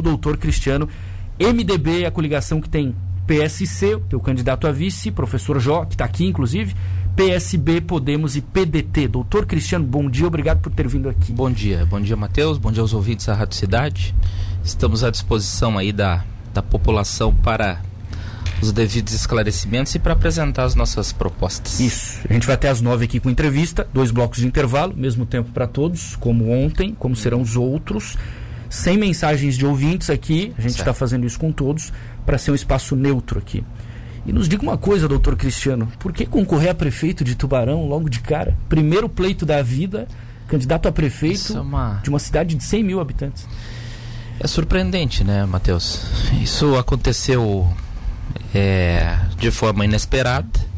doutor 0.00 0.36
Cristiano. 0.36 0.88
MDB, 1.40 2.06
a 2.06 2.10
coligação 2.12 2.60
que 2.60 2.68
tem 2.68 2.94
PSC, 3.26 3.96
o 3.96 4.00
teu 4.00 4.20
candidato 4.20 4.68
a 4.68 4.70
vice, 4.70 5.10
professor 5.10 5.58
Jó, 5.58 5.84
que 5.84 5.94
está 5.94 6.04
aqui 6.04 6.24
inclusive, 6.24 6.72
PSB, 7.16 7.80
Podemos 7.80 8.36
e 8.36 8.40
PDT. 8.40 9.08
Doutor 9.08 9.44
Cristiano, 9.44 9.84
bom 9.84 10.08
dia, 10.08 10.28
obrigado 10.28 10.60
por 10.60 10.70
ter 10.70 10.86
vindo 10.86 11.08
aqui. 11.08 11.32
Bom 11.32 11.50
dia, 11.50 11.84
bom 11.84 12.00
dia 12.00 12.14
Matheus, 12.14 12.58
bom 12.58 12.70
dia 12.70 12.80
aos 12.80 12.94
ouvintes 12.94 13.26
da 13.26 13.34
Rádio 13.34 13.56
Cidade. 13.56 14.14
Estamos 14.62 15.02
à 15.02 15.10
disposição 15.10 15.76
aí 15.76 15.90
da, 15.90 16.24
da 16.54 16.62
população 16.62 17.34
para 17.34 17.82
os 18.62 18.70
devidos 18.70 19.12
esclarecimentos 19.12 19.92
e 19.96 19.98
para 19.98 20.12
apresentar 20.12 20.62
as 20.62 20.76
nossas 20.76 21.12
propostas. 21.12 21.80
Isso. 21.80 22.20
A 22.30 22.32
gente 22.32 22.46
vai 22.46 22.54
até 22.54 22.68
às 22.68 22.80
nove 22.80 23.06
aqui 23.06 23.18
com 23.18 23.28
entrevista, 23.28 23.88
dois 23.92 24.12
blocos 24.12 24.38
de 24.38 24.46
intervalo, 24.46 24.94
mesmo 24.96 25.26
tempo 25.26 25.50
para 25.50 25.66
todos, 25.66 26.14
como 26.14 26.52
ontem, 26.52 26.94
como 26.94 27.16
serão 27.16 27.40
os 27.40 27.56
outros 27.56 28.16
sem 28.68 28.96
mensagens 28.96 29.56
de 29.56 29.64
ouvintes 29.64 30.10
aqui, 30.10 30.52
a 30.58 30.60
gente 30.60 30.78
está 30.78 30.92
fazendo 30.92 31.26
isso 31.26 31.38
com 31.38 31.50
todos, 31.50 31.92
para 32.26 32.36
ser 32.38 32.50
um 32.50 32.54
espaço 32.54 32.94
neutro 32.94 33.38
aqui. 33.38 33.64
E 34.26 34.32
nos 34.32 34.48
diga 34.48 34.62
uma 34.62 34.76
coisa, 34.76 35.08
doutor 35.08 35.36
Cristiano, 35.36 35.90
por 35.98 36.12
que 36.12 36.26
concorrer 36.26 36.70
a 36.70 36.74
prefeito 36.74 37.24
de 37.24 37.34
Tubarão 37.34 37.86
logo 37.86 38.10
de 38.10 38.20
cara? 38.20 38.56
Primeiro 38.68 39.08
pleito 39.08 39.46
da 39.46 39.62
vida, 39.62 40.06
candidato 40.46 40.86
a 40.86 40.92
prefeito 40.92 41.56
é 41.56 41.60
uma... 41.60 42.00
de 42.02 42.10
uma 42.10 42.18
cidade 42.18 42.54
de 42.54 42.62
100 42.62 42.84
mil 42.84 43.00
habitantes. 43.00 43.46
É 44.38 44.46
surpreendente, 44.46 45.24
né, 45.24 45.46
Matheus? 45.46 46.02
Isso 46.42 46.76
aconteceu 46.76 47.66
é, 48.54 49.18
de 49.38 49.50
forma 49.50 49.84
inesperada. 49.84 50.68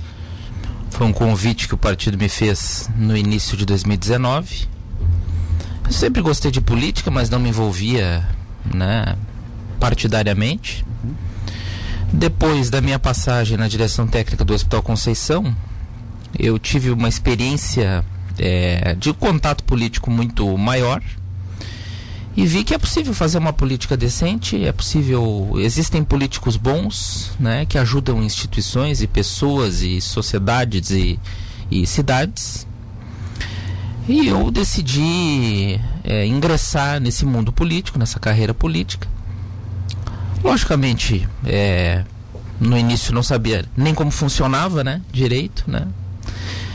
Foi 0.91 1.07
um 1.07 1.13
convite 1.13 1.67
que 1.67 1.75
o 1.75 1.79
partido 1.79 2.17
me 2.17 2.29
fez 2.29 2.89
no 2.97 3.17
início 3.17 3.57
de 3.57 3.67
2019 3.67 4.70
eu 5.91 5.93
sempre 5.93 6.23
gostei 6.23 6.53
de 6.53 6.61
política, 6.61 7.11
mas 7.11 7.29
não 7.29 7.41
me 7.41 7.49
envolvia, 7.49 8.25
né, 8.65 9.17
partidariamente. 9.81 10.85
Depois 12.13 12.71
da 12.71 12.81
minha 12.81 12.99
passagem 12.99 13.57
na 13.57 13.67
direção 13.67 14.07
técnica 14.07 14.45
do 14.45 14.55
Hospital 14.55 14.85
Conceição, 14.85 15.53
eu 16.39 16.61
tive 16.61 16.91
uma 16.91 17.09
experiência 17.09 18.05
é, 18.39 18.95
de 18.95 19.13
contato 19.13 19.65
político 19.65 20.13
muito 20.13 20.57
maior 20.57 21.03
e 22.37 22.47
vi 22.47 22.63
que 22.63 22.73
é 22.73 22.79
possível 22.79 23.13
fazer 23.13 23.39
uma 23.39 23.53
política 23.53 23.97
decente, 23.97 24.65
é 24.65 24.71
possível, 24.71 25.55
existem 25.57 26.05
políticos 26.05 26.57
bons, 26.57 27.33
né, 27.41 27.67
que 27.67 27.77
ajudam 27.77 28.23
instituições 28.23 29.03
e 29.03 29.09
pessoas 29.09 29.83
e 29.83 30.01
sociedades 30.01 30.93
e, 30.93 31.19
e 31.69 31.85
cidades 31.85 32.70
e 34.11 34.27
eu 34.27 34.51
decidi 34.51 35.81
é, 36.03 36.27
ingressar 36.27 36.99
nesse 37.01 37.25
mundo 37.25 37.53
político, 37.53 37.97
nessa 37.97 38.19
carreira 38.19 38.53
política. 38.53 39.07
Logicamente, 40.43 41.29
é, 41.47 42.05
no 42.59 42.77
início 42.77 43.15
não 43.15 43.23
sabia 43.23 43.65
nem 43.77 43.95
como 43.95 44.11
funcionava, 44.11 44.83
né, 44.83 45.01
direito, 45.13 45.63
né. 45.71 45.87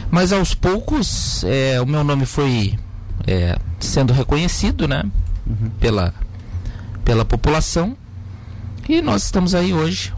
Mas 0.09 0.31
aos 0.31 0.53
poucos 0.53 1.43
é, 1.43 1.81
o 1.81 1.85
meu 1.85 2.05
nome 2.05 2.25
foi 2.25 2.79
é, 3.27 3.57
sendo 3.81 4.13
reconhecido, 4.13 4.87
né, 4.87 5.03
uhum. 5.45 5.69
pela 5.77 6.13
pela 7.03 7.25
população. 7.25 7.97
E 8.87 9.01
nós 9.01 9.25
estamos 9.25 9.53
aí 9.53 9.73
hoje 9.73 10.13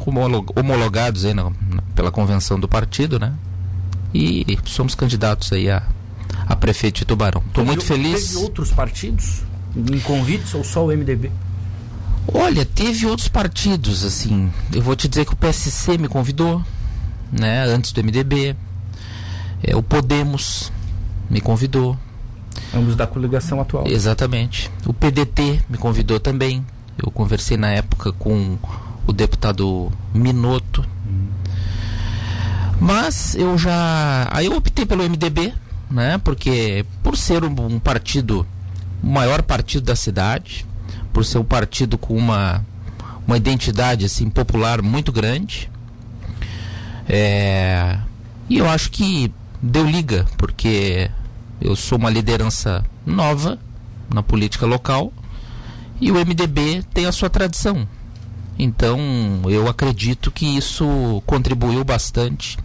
homologados 0.55 1.25
aí 1.25 1.33
na, 1.33 1.45
na, 1.45 1.81
pela 1.95 2.11
convenção 2.11 2.59
do 2.59 2.67
partido, 2.67 3.17
né? 3.17 3.33
E 4.13 4.57
somos 4.65 4.93
candidatos 4.93 5.51
aí 5.51 5.69
a 5.69 5.81
a 6.47 6.55
prefeito 6.55 6.99
de 6.99 7.05
Tubarão. 7.05 7.43
Estou 7.47 7.65
muito 7.65 7.83
feliz. 7.83 8.29
Teve 8.29 8.43
outros 8.43 8.71
partidos 8.71 9.43
em 9.75 9.99
convites 9.99 10.53
ou 10.53 10.63
só 10.63 10.85
o 10.85 10.87
MDB? 10.87 11.31
Olha, 12.33 12.65
teve 12.65 13.05
outros 13.05 13.27
partidos, 13.27 14.03
assim. 14.03 14.51
Eu 14.73 14.81
vou 14.81 14.95
te 14.95 15.07
dizer 15.07 15.25
que 15.25 15.33
o 15.33 15.35
PSC 15.35 15.97
me 15.97 16.07
convidou, 16.07 16.61
né? 17.31 17.63
Antes 17.65 17.91
do 17.91 18.03
MDB. 18.03 18.55
É, 19.63 19.75
o 19.75 19.81
Podemos 19.81 20.71
me 21.29 21.39
convidou. 21.39 21.97
Ambos 22.73 22.95
da 22.95 23.07
coligação 23.07 23.61
atual. 23.61 23.87
Exatamente. 23.87 24.69
O 24.85 24.93
PDT 24.93 25.61
me 25.69 25.77
convidou 25.77 26.19
também. 26.19 26.65
Eu 26.97 27.11
conversei 27.11 27.55
na 27.55 27.69
época 27.69 28.11
com 28.11 28.57
o 29.05 29.13
deputado 29.13 29.91
Minoto. 30.13 30.85
Hum. 31.07 31.27
Mas 32.79 33.35
eu 33.35 33.57
já. 33.57 34.27
Aí 34.31 34.47
eu 34.47 34.55
optei 34.55 34.85
pelo 34.85 35.03
MDB, 35.03 35.53
né? 35.89 36.17
Porque 36.17 36.85
por 37.03 37.17
ser 37.17 37.43
um, 37.43 37.53
um 37.65 37.79
partido, 37.79 38.45
o 39.01 39.07
maior 39.07 39.41
partido 39.41 39.85
da 39.85 39.95
cidade, 39.95 40.65
por 41.13 41.25
ser 41.25 41.37
um 41.37 41.43
partido 41.43 41.97
com 41.97 42.15
uma, 42.15 42.65
uma 43.25 43.37
identidade 43.37 44.05
assim 44.05 44.29
popular 44.29 44.81
muito 44.81 45.11
grande, 45.11 45.69
é, 47.07 47.97
e 48.49 48.57
eu 48.57 48.69
acho 48.69 48.91
que 48.91 49.31
deu 49.61 49.85
liga, 49.85 50.25
porque 50.37 51.09
eu 51.59 51.75
sou 51.75 51.97
uma 51.97 52.09
liderança 52.09 52.83
nova 53.05 53.57
na 54.13 54.21
política 54.21 54.65
local 54.65 55.11
e 55.99 56.11
o 56.11 56.15
MDB 56.15 56.83
tem 56.93 57.05
a 57.05 57.11
sua 57.11 57.29
tradição. 57.29 57.87
Então, 58.59 58.99
eu 59.45 59.67
acredito 59.67 60.31
que 60.31 60.57
isso 60.57 61.21
contribuiu 61.25 61.83
bastante 61.83 62.57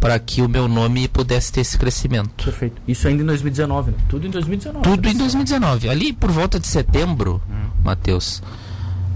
para 0.00 0.18
que 0.18 0.42
o 0.42 0.48
meu 0.48 0.68
nome 0.68 1.08
pudesse 1.08 1.52
ter 1.52 1.60
esse 1.60 1.78
crescimento. 1.78 2.44
Perfeito. 2.44 2.80
Isso 2.86 3.08
ainda 3.08 3.22
em 3.22 3.26
2019, 3.26 3.90
né? 3.92 3.96
Tudo 4.08 4.26
em 4.26 4.30
2019. 4.30 4.84
Tudo 4.84 5.08
em 5.08 5.16
2019. 5.16 5.88
Ali 5.88 6.12
por 6.12 6.30
volta 6.30 6.60
de 6.60 6.66
setembro, 6.66 7.40
hum. 7.48 7.70
Matheus. 7.82 8.42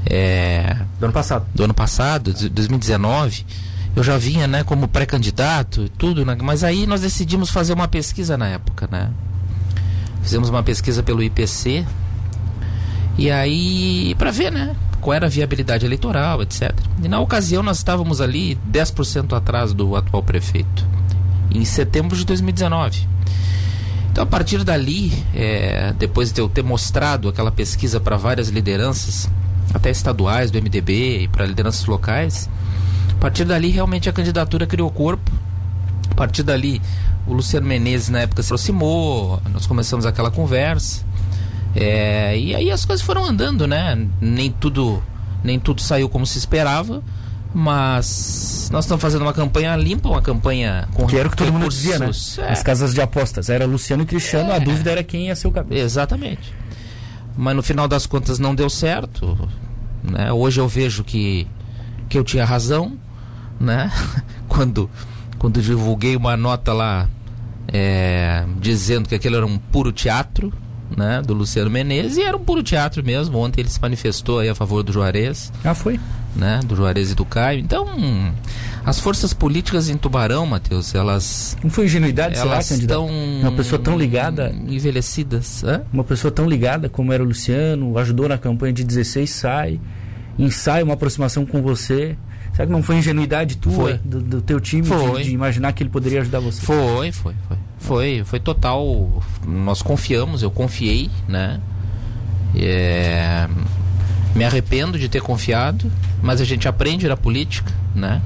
É... 0.07 0.77
Do 0.99 1.05
ano 1.05 1.13
passado. 1.13 1.47
Do 1.55 1.65
ano 1.65 1.75
passado, 1.75 2.31
é. 2.31 2.49
2019. 2.49 3.45
Eu 3.97 4.03
já 4.03 4.17
vinha, 4.17 4.47
né, 4.47 4.63
como 4.63 4.87
pré-candidato 4.87 5.85
e 5.85 5.89
tudo, 5.89 6.25
né? 6.25 6.37
mas 6.41 6.63
aí 6.63 6.87
nós 6.87 7.01
decidimos 7.01 7.51
fazer 7.51 7.73
uma 7.73 7.89
pesquisa 7.89 8.37
na 8.37 8.47
época, 8.47 8.89
né? 8.91 9.11
Fizemos 10.23 10.49
uma 10.51 10.63
pesquisa 10.63 11.03
pelo 11.03 11.23
IPC. 11.23 11.85
E 13.17 13.31
aí, 13.31 14.15
para 14.17 14.31
ver, 14.31 14.53
né? 14.53 14.77
Qual 15.01 15.15
era 15.15 15.27
a 15.27 15.29
viabilidade 15.29 15.87
eleitoral, 15.87 16.43
etc. 16.43 16.75
E 17.03 17.09
na 17.09 17.21
ocasião 17.21 17.63
nós 17.63 17.79
estávamos 17.79 18.21
ali 18.21 18.59
10% 18.71 19.37
atrás 19.37 19.73
do 19.73 19.97
atual 19.97 20.23
prefeito, 20.23 20.87
em 21.51 21.65
setembro 21.65 22.17
de 22.17 22.25
2019. 22.25 23.07
Então, 24.11 24.25
a 24.25 24.27
partir 24.27 24.65
dali, 24.65 25.13
é, 25.35 25.95
depois 25.99 26.33
de 26.33 26.41
eu 26.41 26.49
ter 26.49 26.65
mostrado 26.65 27.29
aquela 27.29 27.53
pesquisa 27.53 28.01
para 28.01 28.17
várias 28.17 28.49
lideranças, 28.49 29.31
até 29.73 29.91
estaduais 29.91 30.51
do 30.51 30.61
MDB 30.61 31.23
e 31.23 31.29
para 31.29 31.47
lideranças 31.47 31.85
locais, 31.87 32.49
a 33.13 33.21
partir 33.21 33.45
dali 33.45 33.71
realmente 33.71 34.09
a 34.09 34.13
candidatura 34.13 34.67
criou 34.67 34.91
corpo. 34.91 35.31
A 36.11 36.15
partir 36.15 36.43
dali, 36.43 36.81
o 37.27 37.33
Luciano 37.33 37.67
Menezes 37.67 38.09
na 38.09 38.21
época 38.21 38.43
se 38.43 38.49
aproximou, 38.49 39.41
nós 39.53 39.67
começamos 39.67 40.07
aquela 40.07 40.31
conversa. 40.31 41.05
É, 41.81 42.37
e 42.37 42.57
aí 42.57 42.73
as 42.73 42.85
coisas 42.85 43.07
foram 43.07 43.25
andando, 43.25 43.65
né? 43.65 43.97
Nem 44.21 44.51
tudo, 44.51 45.01
nem 45.45 45.61
tudo 45.61 45.81
saiu 45.81 46.09
como 46.09 46.27
se 46.27 46.37
esperava, 46.37 47.05
mas 47.55 48.69
nós 48.73 48.85
estamos 48.85 49.01
fazendo 49.01 49.23
uma 49.23 49.33
campanha 49.33 49.77
limpa, 49.77 50.09
uma 50.09 50.21
campanha 50.21 50.89
com 50.93 51.07
Que 51.07 51.17
era 51.17 51.29
o 51.29 51.31
que 51.31 51.37
todo 51.37 51.53
mundo 51.53 51.69
dizia, 51.69 51.97
né? 52.01 52.11
É. 52.39 52.53
As 52.53 52.65
casas 52.65 52.93
de 52.93 53.01
apostas. 53.01 53.49
Era 53.49 53.65
Luciano 53.65 54.03
e 54.03 54.07
Cristiano, 54.07 54.51
é. 54.51 54.57
a 54.57 54.59
dúvida 54.59 54.91
era 54.91 55.05
quem 55.05 55.29
ia 55.29 55.37
ser 55.37 55.47
o 55.47 55.53
cabeça. 55.53 55.81
Exatamente. 55.81 56.53
Mas 57.37 57.55
no 57.55 57.63
final 57.63 57.87
das 57.87 58.07
contas 58.07 58.41
não 58.41 58.57
deu 58.57 58.69
certo. 58.69 59.39
Né? 60.03 60.33
Hoje 60.33 60.61
eu 60.61 60.67
vejo 60.67 61.05
que, 61.05 61.47
que 62.09 62.19
eu 62.19 62.25
tinha 62.25 62.45
razão, 62.45 62.99
né? 63.61 63.93
quando, 64.49 64.91
quando 65.39 65.63
divulguei 65.63 66.17
uma 66.17 66.37
nota 66.37 66.73
lá 66.73 67.09
é, 67.69 68.45
dizendo 68.59 69.09
que 69.09 69.15
aquilo 69.15 69.37
era 69.37 69.47
um 69.47 69.59
puro 69.59 69.93
teatro 69.93 70.53
né, 70.97 71.23
do 71.23 71.35
Luciano 71.35 71.71
Menezes 71.71 72.17
e 72.17 72.23
era 72.23 72.37
um 72.37 72.45
puro 72.45 72.63
teatro 72.63 73.05
mesmo. 73.05 73.39
Ontem 73.39 73.61
ele 73.61 73.69
se 73.69 73.81
manifestou 73.81 74.39
aí 74.39 74.49
a 74.49 74.55
favor 74.55 74.83
do 74.83 74.93
Juarez. 74.93 75.53
Ah, 75.65 75.75
foi? 75.75 75.99
Né, 76.35 76.61
do 76.65 76.77
Juarez 76.77 77.11
e 77.11 77.15
do 77.15 77.25
Caio. 77.25 77.61
Então, 77.61 77.87
as 78.85 79.01
forças 79.01 79.33
políticas 79.33 79.89
em 79.89 79.97
Tubarão, 79.97 80.47
Matheus, 80.47 80.95
elas. 80.95 81.57
Não 81.63 81.71
foi 81.71 81.87
ingenuidade, 81.87 82.39
elas 82.39 82.67
será, 82.67 82.81
estão 82.81 83.07
Uma 83.07 83.53
pessoa 83.53 83.81
tão 83.81 83.99
ligada. 83.99 84.55
Envelhecidas. 84.67 85.65
Hã? 85.65 85.83
Uma 85.93 86.05
pessoa 86.05 86.31
tão 86.31 86.49
ligada 86.49 86.89
como 86.89 87.13
era 87.13 87.23
o 87.23 87.27
Luciano, 87.27 87.99
ajudou 87.99 88.29
na 88.29 88.39
campanha 88.39 88.73
de 88.73 88.85
16, 88.85 89.29
sai, 89.29 89.81
ensaia 90.39 90.85
uma 90.85 90.95
aproximação 90.95 91.45
com 91.45 91.61
você. 91.61 92.17
Será 92.53 92.67
que 92.67 92.73
não 92.73 92.83
foi 92.83 92.97
ingenuidade 92.97 93.57
tua. 93.57 94.01
Do, 94.05 94.21
do 94.21 94.43
teu 94.43 94.59
time, 94.59 94.89
de, 94.89 95.25
de, 95.25 95.31
imaginar 95.33 95.73
que 95.73 95.83
ele 95.83 95.91
poderia 95.91 96.21
ajudar 96.23 96.41
você? 96.41 96.61
Foi, 96.61 97.13
foi, 97.13 97.35
foi. 97.47 97.57
Foi, 97.79 98.23
foi 98.25 98.41
total. 98.41 99.23
Nós 99.47 99.83
confiamos, 99.83 100.43
eu 100.43 100.51
confiei, 100.51 101.11
né? 101.27 101.61
É, 102.55 103.49
me 104.35 104.45
arrependo 104.45 104.99
de 104.99 105.09
ter 105.09 105.21
confiado, 105.21 105.91
mas 106.23 106.41
a 106.41 106.45
gente 106.45 106.67
aprende 106.67 107.07
na 107.07 107.17
política, 107.17 107.73
né? 107.95 108.21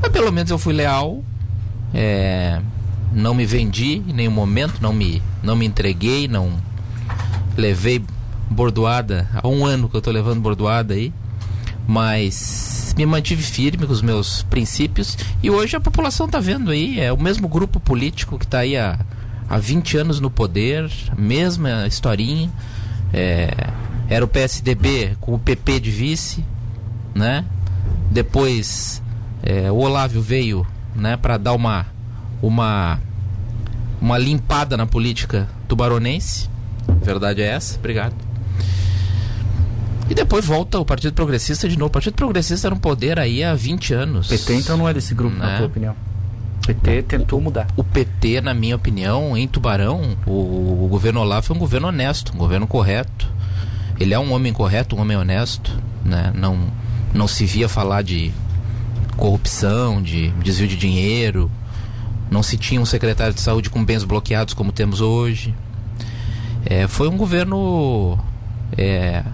Mas 0.00 0.10
pelo 0.10 0.32
menos 0.32 0.50
eu 0.50 0.58
fui 0.58 0.74
leal, 0.74 1.22
é, 1.92 2.60
não 3.12 3.34
me 3.34 3.46
vendi 3.46 4.02
em 4.06 4.12
nenhum 4.12 4.30
momento, 4.30 4.80
não 4.80 4.92
me, 4.92 5.22
não 5.42 5.56
me 5.56 5.66
entreguei, 5.66 6.28
não 6.28 6.52
levei 7.56 8.02
bordoada. 8.50 9.28
Há 9.34 9.46
um 9.48 9.64
ano 9.64 9.88
que 9.88 9.96
eu 9.96 9.98
estou 9.98 10.12
levando 10.12 10.40
bordoada 10.40 10.94
aí. 10.94 11.12
Mas 11.90 12.94
me 12.98 13.06
mantive 13.06 13.42
firme 13.42 13.86
com 13.86 13.92
os 13.94 14.02
meus 14.02 14.42
princípios. 14.42 15.16
E 15.42 15.48
hoje 15.48 15.74
a 15.74 15.80
população 15.80 16.26
está 16.26 16.38
vendo 16.38 16.70
aí. 16.70 17.00
É 17.00 17.10
o 17.10 17.18
mesmo 17.18 17.48
grupo 17.48 17.80
político 17.80 18.38
que 18.38 18.44
está 18.44 18.58
aí 18.58 18.76
há, 18.76 18.98
há 19.48 19.56
20 19.56 19.96
anos 19.96 20.20
no 20.20 20.30
poder. 20.30 20.90
Mesma 21.16 21.86
historinha. 21.86 22.50
É, 23.10 23.48
era 24.06 24.22
o 24.22 24.28
PSDB 24.28 25.16
com 25.18 25.32
o 25.32 25.38
PP 25.38 25.80
de 25.80 25.90
vice. 25.90 26.44
Né? 27.14 27.42
Depois 28.10 29.02
é, 29.42 29.72
o 29.72 29.76
Olávio 29.76 30.20
veio 30.20 30.66
né, 30.94 31.16
para 31.16 31.38
dar 31.38 31.54
uma, 31.54 31.86
uma, 32.42 33.00
uma 33.98 34.18
limpada 34.18 34.76
na 34.76 34.86
política 34.86 35.48
tubaronense. 35.66 36.50
Verdade 37.02 37.40
é 37.40 37.46
essa. 37.46 37.78
Obrigado. 37.78 38.27
E 40.10 40.14
depois 40.14 40.44
volta 40.44 40.78
o 40.78 40.84
Partido 40.84 41.12
Progressista 41.12 41.68
de 41.68 41.78
novo. 41.78 41.88
O 41.88 41.92
Partido 41.92 42.14
Progressista 42.14 42.68
era 42.68 42.74
um 42.74 42.78
poder 42.78 43.18
aí 43.18 43.44
há 43.44 43.54
20 43.54 43.92
anos. 43.94 44.28
PT 44.28 44.54
então 44.54 44.76
não 44.76 44.88
é 44.88 44.94
desse 44.94 45.14
grupo, 45.14 45.36
né? 45.36 45.46
na 45.46 45.56
tua 45.58 45.66
opinião? 45.66 45.94
PT 46.66 47.02
tentou 47.02 47.40
mudar. 47.40 47.66
O 47.76 47.84
PT, 47.84 48.40
na 48.40 48.52
minha 48.52 48.76
opinião, 48.76 49.36
em 49.36 49.48
Tubarão, 49.48 50.16
o, 50.26 50.84
o 50.84 50.88
governo 50.88 51.20
Olavo 51.20 51.46
foi 51.46 51.56
um 51.56 51.58
governo 51.58 51.88
honesto, 51.88 52.32
um 52.34 52.38
governo 52.38 52.66
correto. 52.66 53.30
Ele 53.98 54.14
é 54.14 54.18
um 54.18 54.32
homem 54.32 54.52
correto, 54.52 54.94
um 54.94 55.00
homem 55.00 55.16
honesto, 55.16 55.72
né? 56.04 56.32
Não, 56.34 56.58
não 57.12 57.26
se 57.26 57.44
via 57.44 57.68
falar 57.68 58.02
de 58.02 58.32
corrupção, 59.16 60.00
de 60.02 60.28
desvio 60.42 60.68
de 60.68 60.76
dinheiro. 60.76 61.50
Não 62.30 62.42
se 62.42 62.56
tinha 62.58 62.80
um 62.80 62.86
secretário 62.86 63.32
de 63.32 63.40
saúde 63.40 63.70
com 63.70 63.84
bens 63.84 64.04
bloqueados 64.04 64.54
como 64.54 64.70
temos 64.70 65.00
hoje. 65.00 65.54
É, 66.66 66.86
foi 66.86 67.08
um 67.08 67.16
governo 67.16 68.18
é, 68.76 69.24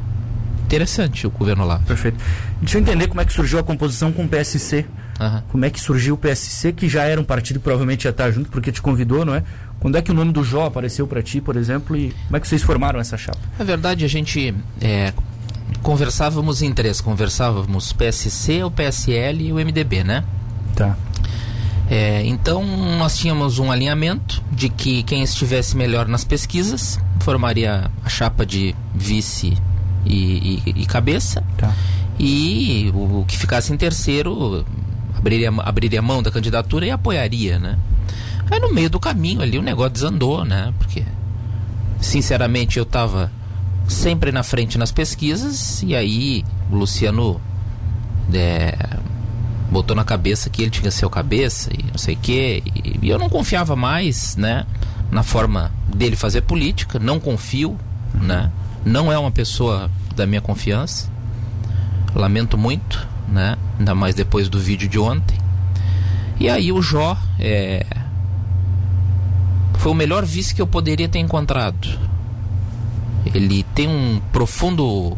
interessante 0.75 1.27
o 1.27 1.31
governo 1.31 1.65
lá. 1.65 1.79
Perfeito. 1.81 2.19
Deixa 2.61 2.79
eu 2.79 2.83
entender 2.83 3.07
como 3.07 3.21
é 3.21 3.25
que 3.25 3.33
surgiu 3.33 3.59
a 3.59 3.63
composição 3.63 4.13
com 4.13 4.25
o 4.25 4.29
PSC. 4.29 4.85
Uhum. 5.21 5.43
Como 5.49 5.65
é 5.65 5.71
que 5.71 5.81
surgiu 5.81 6.15
o 6.15 6.19
PSC, 6.19 6.73
que 6.73 6.89
já 6.89 7.05
era 7.05 7.21
um 7.21 7.25
partido 7.25 7.59
que 7.59 7.65
provavelmente 7.65 8.05
ia 8.05 8.11
estar 8.11 8.31
junto, 8.31 8.51
porque 8.51 8.73
te 8.73 8.83
convidou, 8.83 9.25
não 9.25 9.35
é? 9.35 9.45
Quando 9.79 9.97
é 9.97 10.03
que 10.03 10.11
o 10.11 10.15
nome 10.15 10.33
do 10.33 10.43
Jó 10.43 10.67
apareceu 10.67 11.07
para 11.07 11.23
ti, 11.23 11.41
por 11.41 11.57
exemplo, 11.57 11.97
e 11.97 12.13
como 12.27 12.37
é 12.37 12.41
que 12.41 12.49
vocês 12.49 12.63
formaram 12.63 12.99
essa 12.99 13.17
chapa? 13.17 13.39
Na 13.59 13.65
verdade, 13.65 14.05
a 14.05 14.09
gente 14.09 14.55
é, 14.81 15.13
conversávamos 15.83 16.63
em 16.63 16.73
três. 16.73 17.01
Conversávamos 17.01 17.93
PSC, 17.93 18.65
o 18.65 18.71
PSL 18.71 19.49
e 19.49 19.53
o 19.53 19.57
MDB, 19.57 20.03
né? 20.03 20.25
Tá. 20.75 20.97
É, 21.89 22.25
então, 22.25 22.65
nós 22.99 23.17
tínhamos 23.17 23.59
um 23.59 23.71
alinhamento 23.71 24.43
de 24.51 24.69
que 24.69 25.03
quem 25.03 25.23
estivesse 25.23 25.77
melhor 25.77 26.09
nas 26.09 26.25
pesquisas 26.25 26.99
formaria 27.21 27.91
a 28.05 28.09
chapa 28.09 28.45
de 28.45 28.75
vice 28.95 29.55
e, 30.05 30.63
e, 30.67 30.83
e 30.83 30.87
cabeça. 30.87 31.43
Tá. 31.57 31.73
E 32.19 32.91
o, 32.95 33.21
o, 33.21 33.25
que 33.27 33.37
ficasse 33.37 33.73
em 33.73 33.77
terceiro 33.77 34.65
abriria, 35.17 35.51
abriria 35.59 36.03
mão 36.03 36.23
da 36.23 36.31
candidatura 36.31 36.87
e 36.87 36.91
apoiaria, 36.91 37.59
né? 37.59 37.79
Aí 38.51 38.61
no 38.61 38.73
meio 38.73 38.91
do 38.91 39.01
caminho 39.01 39.41
ali 39.41 39.59
o 39.59 39.63
negócio 39.63 39.93
desandou, 39.93 40.45
né? 40.45 40.73
Porque, 40.79 41.05
sinceramente, 42.01 42.79
eu 42.79 42.85
estava 42.85 43.33
sempre 43.89 44.31
na 44.33 44.43
frente 44.43 44.79
nas 44.79 44.93
pesquisas 44.93 45.83
e 45.83 45.95
aí 45.95 46.45
o 46.71 46.77
Luciano 46.77 47.41
é, 48.33 48.77
botou 49.71 49.97
na 49.97 50.05
cabeça 50.05 50.49
que 50.49 50.63
ele 50.63 50.71
tinha 50.71 50.91
o 51.07 51.11
cabeça 51.11 51.71
e 51.73 51.83
não 51.83 51.99
sei 51.99 52.15
o 52.15 52.19
quê. 52.19 52.63
E, 52.67 52.99
e 53.03 53.09
eu 53.09 53.19
não 53.19 53.29
confiava 53.29 53.75
mais, 53.75 54.37
né? 54.37 54.67
Na 55.11 55.23
forma 55.23 55.73
dele 55.93 56.17
fazer 56.17 56.43
política, 56.43 56.99
não 56.99 57.19
confio, 57.19 57.79
né? 58.15 58.51
Não 58.85 59.11
é 59.11 59.19
uma 59.19 59.31
pessoa 59.31 59.91
da 60.15 60.27
minha 60.27 60.41
confiança. 60.41 61.09
Lamento 62.15 62.59
muito, 62.59 63.07
né? 63.29 63.57
Ainda 63.79 63.95
mais 63.95 64.15
depois 64.15 64.49
do 64.49 64.59
vídeo 64.59 64.89
de 64.89 64.99
ontem. 64.99 65.39
E 66.39 66.49
aí 66.49 66.71
o 66.71 66.83
Jó 66.83 67.17
é... 67.39 67.87
foi 69.79 69.91
o 69.91 69.95
melhor 69.95 70.25
vice 70.25 70.55
que 70.55 70.61
eu 70.61 70.67
poderia 70.67 71.09
ter 71.09 71.19
encontrado. 71.19 71.89
Ele 73.35 73.63
tem 73.75 73.89
um 73.89 74.21
profundo 74.33 75.17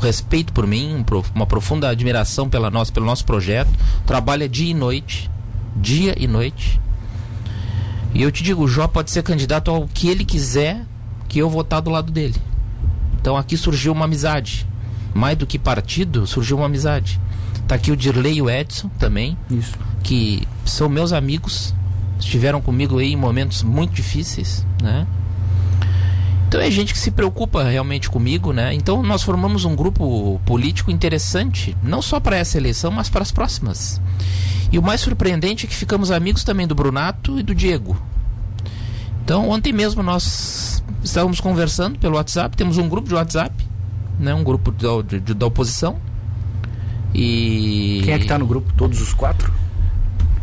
respeito 0.00 0.52
por 0.52 0.66
mim, 0.66 1.04
uma 1.34 1.46
profunda 1.46 1.88
admiração 1.88 2.48
pela 2.48 2.70
nossa, 2.70 2.92
pelo 2.92 3.06
nosso 3.06 3.24
projeto. 3.24 3.70
Trabalha 4.06 4.48
dia 4.48 4.70
e 4.70 4.74
noite, 4.74 5.30
dia 5.76 6.14
e 6.18 6.26
noite. 6.26 6.80
E 8.14 8.22
eu 8.22 8.32
te 8.32 8.42
digo, 8.42 8.64
o 8.64 8.68
Jó 8.68 8.88
pode 8.88 9.10
ser 9.10 9.22
candidato 9.22 9.70
ao 9.70 9.86
que 9.86 10.08
ele 10.08 10.24
quiser, 10.24 10.82
que 11.28 11.38
eu 11.38 11.50
vou 11.50 11.60
estar 11.60 11.80
do 11.80 11.90
lado 11.90 12.10
dele. 12.10 12.40
Então 13.26 13.36
aqui 13.36 13.56
surgiu 13.56 13.92
uma 13.92 14.04
amizade. 14.04 14.64
Mais 15.12 15.36
do 15.36 15.48
que 15.48 15.58
partido, 15.58 16.28
surgiu 16.28 16.58
uma 16.58 16.66
amizade. 16.66 17.20
Tá 17.66 17.74
aqui 17.74 17.90
o 17.90 17.96
Dirley 17.96 18.36
e 18.36 18.42
o 18.42 18.48
Edson 18.48 18.88
também. 19.00 19.36
Isso. 19.50 19.72
Que 20.00 20.46
são 20.64 20.88
meus 20.88 21.12
amigos. 21.12 21.74
Estiveram 22.20 22.60
comigo 22.60 23.00
aí 23.00 23.14
em 23.14 23.16
momentos 23.16 23.64
muito 23.64 23.92
difíceis, 23.92 24.64
né? 24.80 25.08
Então 26.46 26.60
é 26.60 26.70
gente 26.70 26.92
que 26.92 27.00
se 27.00 27.10
preocupa 27.10 27.64
realmente 27.64 28.08
comigo, 28.08 28.52
né? 28.52 28.72
Então 28.72 29.02
nós 29.02 29.24
formamos 29.24 29.64
um 29.64 29.74
grupo 29.74 30.40
político 30.46 30.92
interessante, 30.92 31.76
não 31.82 32.00
só 32.00 32.20
para 32.20 32.36
essa 32.36 32.56
eleição, 32.56 32.92
mas 32.92 33.08
para 33.08 33.22
as 33.22 33.32
próximas. 33.32 34.00
E 34.70 34.78
o 34.78 34.82
mais 34.82 35.00
surpreendente 35.00 35.66
é 35.66 35.68
que 35.68 35.74
ficamos 35.74 36.12
amigos 36.12 36.44
também 36.44 36.64
do 36.64 36.76
Brunato 36.76 37.40
e 37.40 37.42
do 37.42 37.56
Diego. 37.56 38.00
Então 39.24 39.48
ontem 39.48 39.72
mesmo 39.72 40.00
nós 40.00 40.75
estávamos 41.02 41.40
conversando 41.40 41.98
pelo 41.98 42.16
WhatsApp, 42.16 42.56
temos 42.56 42.78
um 42.78 42.88
grupo 42.88 43.08
de 43.08 43.14
WhatsApp, 43.14 43.54
né, 44.18 44.34
um 44.34 44.44
grupo 44.44 44.70
da, 44.72 45.18
de, 45.18 45.34
da 45.34 45.46
oposição. 45.46 45.98
E. 47.14 48.00
Quem 48.04 48.14
é 48.14 48.18
que 48.18 48.24
está 48.24 48.38
no 48.38 48.46
grupo? 48.46 48.72
Todos 48.76 49.00
os 49.00 49.14
quatro? 49.14 49.52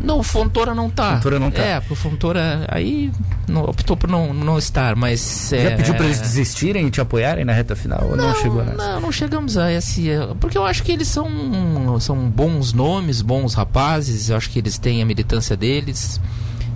Não, 0.00 0.18
o 0.18 0.22
Fontoura 0.22 0.74
não 0.74 0.90
tá. 0.90 1.16
Fontoura 1.16 1.38
não 1.38 1.50
tá. 1.50 1.62
É, 1.62 1.82
o 1.88 1.94
Fontoura 1.94 2.66
aí 2.68 3.10
não, 3.48 3.64
optou 3.64 3.96
por 3.96 4.10
não, 4.10 4.34
não 4.34 4.58
estar, 4.58 4.94
mas. 4.94 5.48
Já 5.50 5.56
é, 5.56 5.76
pediu 5.76 5.94
para 5.94 6.04
eles 6.04 6.20
desistirem 6.20 6.86
e 6.86 6.90
te 6.90 7.00
apoiarem 7.00 7.44
na 7.44 7.52
reta 7.52 7.74
final? 7.74 8.06
Ou 8.10 8.16
não, 8.16 8.28
não 8.28 8.34
chegou 8.34 8.62
nessa? 8.64 8.76
Não, 8.76 9.00
não 9.00 9.12
chegamos 9.12 9.56
a 9.56 9.72
esse. 9.72 10.08
Porque 10.40 10.58
eu 10.58 10.64
acho 10.64 10.82
que 10.82 10.92
eles 10.92 11.08
são, 11.08 11.98
são 12.00 12.16
bons 12.28 12.72
nomes, 12.72 13.22
bons 13.22 13.54
rapazes, 13.54 14.28
eu 14.28 14.36
acho 14.36 14.50
que 14.50 14.58
eles 14.58 14.78
têm 14.78 15.00
a 15.00 15.06
militância 15.06 15.56
deles. 15.56 16.20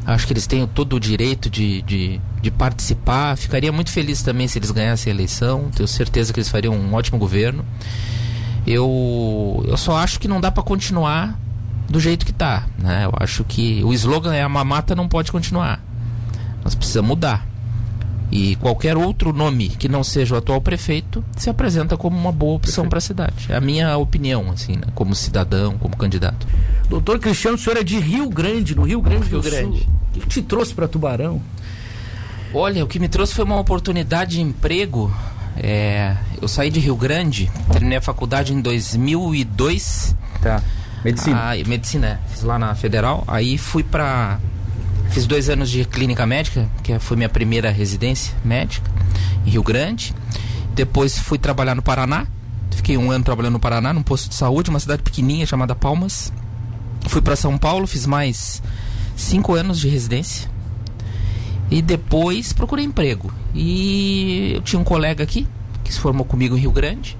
Acho 0.08 0.26
que 0.26 0.32
eles 0.32 0.46
têm 0.46 0.66
todo 0.66 0.96
o 0.96 1.00
direito 1.00 1.50
de, 1.50 1.82
de, 1.82 2.18
de, 2.40 2.50
participar. 2.50 3.36
Ficaria 3.36 3.70
muito 3.70 3.90
feliz 3.90 4.22
também 4.22 4.48
se 4.48 4.58
eles 4.58 4.70
ganhassem 4.70 5.12
a 5.12 5.14
eleição. 5.14 5.68
Tenho 5.70 5.86
certeza 5.86 6.32
que 6.32 6.40
eles 6.40 6.48
fariam 6.48 6.74
um 6.74 6.94
ótimo 6.94 7.18
governo. 7.18 7.62
Eu, 8.66 9.62
eu 9.68 9.76
só 9.76 9.98
acho 9.98 10.18
que 10.18 10.26
não 10.26 10.40
dá 10.40 10.50
para 10.50 10.62
continuar 10.62 11.38
do 11.90 12.00
jeito 12.00 12.24
que 12.24 12.30
está. 12.30 12.66
Né? 12.78 13.04
Eu 13.04 13.12
acho 13.20 13.44
que 13.44 13.84
o 13.84 13.92
slogan 13.92 14.34
é 14.34 14.42
a 14.42 14.48
mamata 14.48 14.94
não 14.94 15.06
pode 15.06 15.30
continuar. 15.30 15.78
Nós 16.64 16.74
precisamos 16.74 17.10
mudar. 17.10 17.46
E 18.30 18.56
qualquer 18.56 18.96
outro 18.96 19.34
nome 19.34 19.68
que 19.68 19.90
não 19.90 20.02
seja 20.02 20.34
o 20.34 20.38
atual 20.38 20.62
prefeito 20.62 21.22
se 21.36 21.50
apresenta 21.50 21.98
como 21.98 22.16
uma 22.16 22.32
boa 22.32 22.56
opção 22.56 22.88
para 22.88 22.96
a 22.96 23.02
cidade. 23.02 23.46
É 23.50 23.56
a 23.56 23.60
minha 23.60 23.94
opinião, 23.98 24.50
assim, 24.50 24.72
né? 24.72 24.84
como 24.94 25.14
cidadão, 25.14 25.76
como 25.76 25.94
candidato. 25.98 26.46
Doutor 26.88 27.18
Cristiano, 27.18 27.58
o 27.58 27.60
senhor 27.60 27.76
é 27.76 27.82
de 27.82 27.98
Rio 27.98 28.30
Grande, 28.30 28.74
no 28.74 28.84
Rio 28.84 29.02
Grande 29.02 29.28
Rio 29.28 29.42
do 29.42 29.50
Grande. 29.50 29.80
Sul. 29.80 29.97
O 30.18 30.20
que 30.20 30.28
te 30.28 30.42
trouxe 30.42 30.74
para 30.74 30.88
Tubarão? 30.88 31.40
Olha, 32.52 32.84
o 32.84 32.88
que 32.88 32.98
me 32.98 33.08
trouxe 33.08 33.34
foi 33.34 33.44
uma 33.44 33.58
oportunidade 33.58 34.32
de 34.32 34.40
emprego. 34.40 35.14
É, 35.56 36.16
eu 36.40 36.48
saí 36.48 36.70
de 36.70 36.80
Rio 36.80 36.96
Grande, 36.96 37.50
terminei 37.70 37.98
a 37.98 38.00
faculdade 38.00 38.52
em 38.52 38.60
2002. 38.60 40.16
Tá. 40.42 40.62
Medicina. 41.04 41.38
Ah, 41.40 41.68
medicina, 41.68 42.20
fiz 42.28 42.42
lá 42.42 42.58
na 42.58 42.74
Federal. 42.74 43.22
Aí 43.26 43.56
fui 43.56 43.82
para 43.82 44.40
Fiz 45.10 45.26
dois 45.26 45.48
anos 45.48 45.70
de 45.70 45.84
clínica 45.84 46.26
médica, 46.26 46.68
que 46.82 46.98
foi 46.98 47.16
minha 47.16 47.28
primeira 47.28 47.70
residência 47.70 48.34
médica, 48.44 48.90
em 49.46 49.50
Rio 49.50 49.62
Grande. 49.62 50.14
Depois 50.74 51.18
fui 51.18 51.38
trabalhar 51.38 51.74
no 51.74 51.82
Paraná. 51.82 52.26
Fiquei 52.70 52.96
um 52.96 53.10
ano 53.10 53.24
trabalhando 53.24 53.54
no 53.54 53.60
Paraná, 53.60 53.92
num 53.92 54.02
posto 54.02 54.28
de 54.28 54.34
saúde, 54.34 54.70
uma 54.70 54.78
cidade 54.78 55.02
pequenininha 55.02 55.46
chamada 55.46 55.74
Palmas. 55.74 56.32
Fui 57.06 57.22
para 57.22 57.34
São 57.36 57.56
Paulo, 57.56 57.86
fiz 57.86 58.06
mais 58.06 58.62
cinco 59.18 59.54
anos 59.54 59.78
de 59.80 59.88
residência. 59.88 60.48
E 61.70 61.82
depois 61.82 62.52
procurei 62.52 62.84
emprego. 62.84 63.32
E 63.54 64.52
eu 64.54 64.62
tinha 64.62 64.80
um 64.80 64.84
colega 64.84 65.22
aqui, 65.22 65.46
que 65.84 65.92
se 65.92 66.00
formou 66.00 66.24
comigo 66.24 66.56
em 66.56 66.60
Rio 66.60 66.70
Grande, 66.70 67.16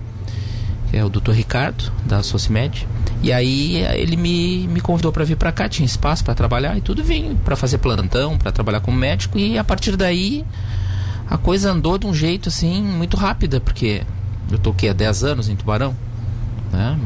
que 0.90 0.96
é 0.96 1.04
o 1.04 1.10
Dr. 1.10 1.32
Ricardo, 1.32 1.92
da 2.06 2.22
Socimed. 2.22 2.86
E 3.22 3.32
aí 3.32 3.76
ele 3.94 4.16
me, 4.16 4.66
me 4.68 4.80
convidou 4.80 5.12
para 5.12 5.24
vir 5.24 5.36
para 5.36 5.50
cá, 5.50 5.68
tinha 5.68 5.84
espaço 5.84 6.24
para 6.24 6.34
trabalhar 6.34 6.78
e 6.78 6.80
tudo, 6.80 7.02
vim 7.02 7.36
para 7.44 7.56
fazer 7.56 7.78
plantão, 7.78 8.38
para 8.38 8.52
trabalhar 8.52 8.80
como 8.80 8.96
médico 8.96 9.36
e 9.36 9.58
a 9.58 9.64
partir 9.64 9.96
daí 9.96 10.46
a 11.28 11.36
coisa 11.36 11.72
andou 11.72 11.98
de 11.98 12.06
um 12.06 12.14
jeito 12.14 12.48
assim 12.48 12.80
muito 12.80 13.16
rápida, 13.16 13.60
porque 13.60 14.02
eu 14.50 14.58
tô 14.58 14.70
aqui 14.70 14.88
há 14.88 14.92
10 14.92 15.24
anos 15.24 15.48
em 15.48 15.56
Tubarão, 15.56 15.96
né? 16.72 16.96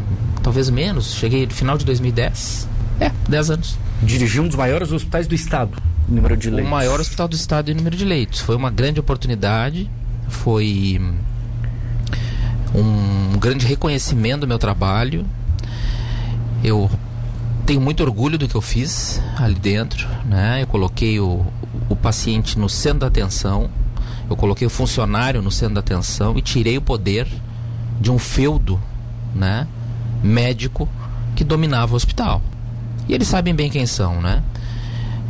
Talvez 0.42 0.68
menos, 0.68 1.14
cheguei 1.14 1.46
no 1.46 1.52
final 1.52 1.78
de 1.78 1.84
2010. 1.86 2.68
É, 3.00 3.10
10 3.28 3.50
anos. 3.50 3.78
Dirigiu 4.02 4.42
um 4.42 4.48
dos 4.48 4.56
maiores 4.56 4.90
hospitais 4.90 5.26
do 5.26 5.34
estado, 5.34 5.80
número 6.08 6.36
de 6.36 6.50
leitos. 6.50 6.68
O 6.68 6.70
maior 6.70 7.00
hospital 7.00 7.28
do 7.28 7.36
estado 7.36 7.70
em 7.70 7.74
número 7.74 7.96
de 7.96 8.04
leitos. 8.04 8.40
Foi 8.40 8.56
uma 8.56 8.70
grande 8.70 8.98
oportunidade, 8.98 9.88
foi 10.28 11.00
um 12.74 13.38
grande 13.38 13.66
reconhecimento 13.66 14.40
do 14.40 14.48
meu 14.48 14.58
trabalho. 14.58 15.24
Eu 16.64 16.90
tenho 17.64 17.80
muito 17.80 18.02
orgulho 18.02 18.36
do 18.36 18.48
que 18.48 18.54
eu 18.54 18.60
fiz 18.60 19.20
ali 19.36 19.54
dentro, 19.54 20.08
né? 20.24 20.62
Eu 20.62 20.66
coloquei 20.66 21.20
o, 21.20 21.46
o 21.88 21.94
paciente 21.94 22.58
no 22.58 22.68
centro 22.68 23.00
da 23.00 23.06
atenção, 23.06 23.70
eu 24.28 24.36
coloquei 24.36 24.66
o 24.66 24.70
funcionário 24.70 25.40
no 25.40 25.50
centro 25.50 25.74
da 25.74 25.80
atenção 25.80 26.36
e 26.36 26.42
tirei 26.42 26.76
o 26.76 26.82
poder 26.82 27.28
de 28.00 28.10
um 28.10 28.18
feudo, 28.18 28.80
né? 29.34 29.66
Médico 30.22 30.88
que 31.36 31.44
dominava 31.44 31.92
o 31.92 31.96
hospital. 31.96 32.42
E 33.08 33.14
eles 33.14 33.28
sabem 33.28 33.54
bem 33.54 33.70
quem 33.70 33.86
são, 33.86 34.20
né? 34.20 34.42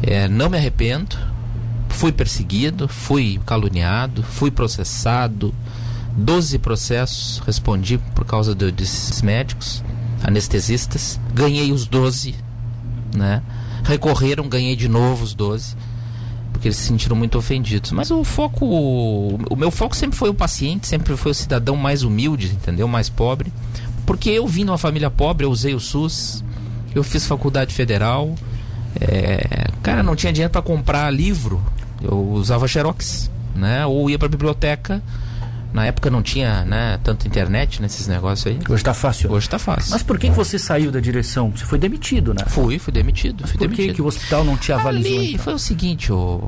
É, 0.02 0.29
não 0.29 0.50
me 0.50 0.57
arrependo. 0.57 1.17
Fui 1.88 2.11
perseguido, 2.11 2.88
fui 2.88 3.41
caluniado, 3.47 4.23
fui 4.23 4.50
processado. 4.50 5.55
12 6.17 6.59
processos 6.59 7.43
respondi 7.47 7.99
por 8.14 8.25
causa 8.25 8.55
de, 8.55 8.71
desses 8.71 9.23
médicos, 9.23 9.83
anestesistas. 10.23 11.19
Ganhei 11.33 11.73
os 11.73 11.87
12, 11.87 12.35
né? 13.14 13.43
Recorreram, 13.85 14.49
ganhei 14.49 14.76
de 14.76 14.88
novo 14.88 15.25
os 15.25 15.35
12, 15.35 15.75
porque 16.52 16.69
eles 16.69 16.76
se 16.76 16.87
sentiram 16.87 17.17
muito 17.17 17.38
ofendidos. 17.38 17.93
Mas 17.93 18.11
o 18.11 18.23
foco, 18.25 18.67
o 18.67 19.57
meu 19.57 19.71
foco 19.71 19.97
sempre 19.97 20.19
foi 20.19 20.29
o 20.29 20.35
paciente, 20.35 20.87
sempre 20.87 21.17
foi 21.17 21.33
o 21.33 21.35
cidadão 21.35 21.76
mais 21.76 22.02
humilde, 22.02 22.49
entendeu? 22.49 22.87
Mais 22.87 23.09
pobre. 23.09 23.52
Porque 24.05 24.31
eu 24.31 24.47
vim 24.47 24.64
de 24.64 24.71
uma 24.71 24.79
família 24.79 25.11
pobre, 25.11 25.47
eu 25.47 25.50
usei 25.50 25.75
o 25.75 25.81
SUS, 25.81 26.45
eu 26.95 27.03
fiz 27.03 27.27
faculdade 27.27 27.75
federal. 27.75 28.35
É, 29.01 29.69
cara, 29.83 30.03
não 30.03 30.15
tinha 30.15 30.33
dinheiro 30.33 30.51
para 30.51 30.63
comprar 30.63 31.11
livro. 31.11 31.63
Eu 32.03 32.19
usava 32.19 32.67
Xerox, 32.69 33.31
né? 33.55 33.87
Ou 33.87 34.11
ia 34.11 34.19
para 34.19 34.29
biblioteca. 34.29 35.03
Na 35.73 35.87
época 35.87 36.11
não 36.11 36.23
tinha, 36.23 36.67
né, 36.67 37.01
tanto 37.03 37.27
internet 37.27 37.81
nesses 37.81 38.07
negócios 38.07 38.47
aí. 38.47 38.59
Hoje 38.69 38.85
tá 38.85 38.93
fácil. 38.93 39.33
Hoje 39.33 39.49
tá 39.49 39.59
fácil. 39.59 39.93
Mas 39.93 40.03
por 40.03 40.19
que, 40.19 40.29
que 40.29 40.37
você 40.37 40.59
saiu 40.59 40.93
da 40.93 41.01
direção? 41.01 41.51
Você 41.51 41.65
foi 41.65 41.79
demitido, 41.79 42.35
né? 42.35 42.45
Fui, 42.47 42.79
fui 42.79 42.93
demitido. 42.93 43.39
Mas 43.41 43.53
fui 43.53 43.59
por 43.59 43.69
demitido. 43.69 43.89
que, 43.89 43.95
que 43.95 44.03
o 44.03 44.07
hospital 44.07 44.45
não 44.45 44.55
te 44.55 44.71
avalizou? 44.71 45.19
Ali 45.19 45.29
então? 45.31 45.45
foi 45.45 45.55
o 45.55 45.59
seguinte, 45.59 46.13
ô, 46.13 46.43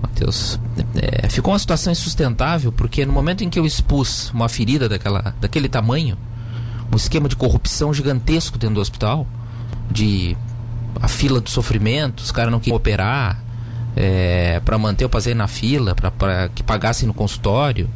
Matheus. 0.00 0.60
É, 0.94 1.28
ficou 1.28 1.52
uma 1.52 1.58
situação 1.58 1.92
insustentável, 1.92 2.70
porque 2.70 3.04
no 3.04 3.12
momento 3.12 3.42
em 3.42 3.50
que 3.50 3.58
eu 3.58 3.66
expus 3.66 4.30
uma 4.30 4.48
ferida 4.48 4.88
daquela, 4.88 5.34
daquele 5.40 5.68
tamanho, 5.68 6.16
um 6.92 6.96
esquema 6.96 7.28
de 7.28 7.34
corrupção 7.34 7.92
gigantesco 7.92 8.58
dentro 8.58 8.76
do 8.76 8.80
hospital, 8.80 9.26
de 9.90 10.36
a 11.00 11.08
fila 11.08 11.40
do 11.40 11.48
sofrimento, 11.48 12.20
os 12.20 12.32
caras 12.32 12.50
não 12.50 12.58
queriam 12.58 12.76
operar 12.76 13.40
é, 13.96 14.60
para 14.64 14.78
manter 14.78 15.04
o 15.04 15.08
paciente 15.08 15.36
na 15.36 15.48
fila, 15.48 15.94
para 15.94 16.48
que 16.48 16.62
pagassem 16.62 17.06
no 17.06 17.14
consultório, 17.14 17.88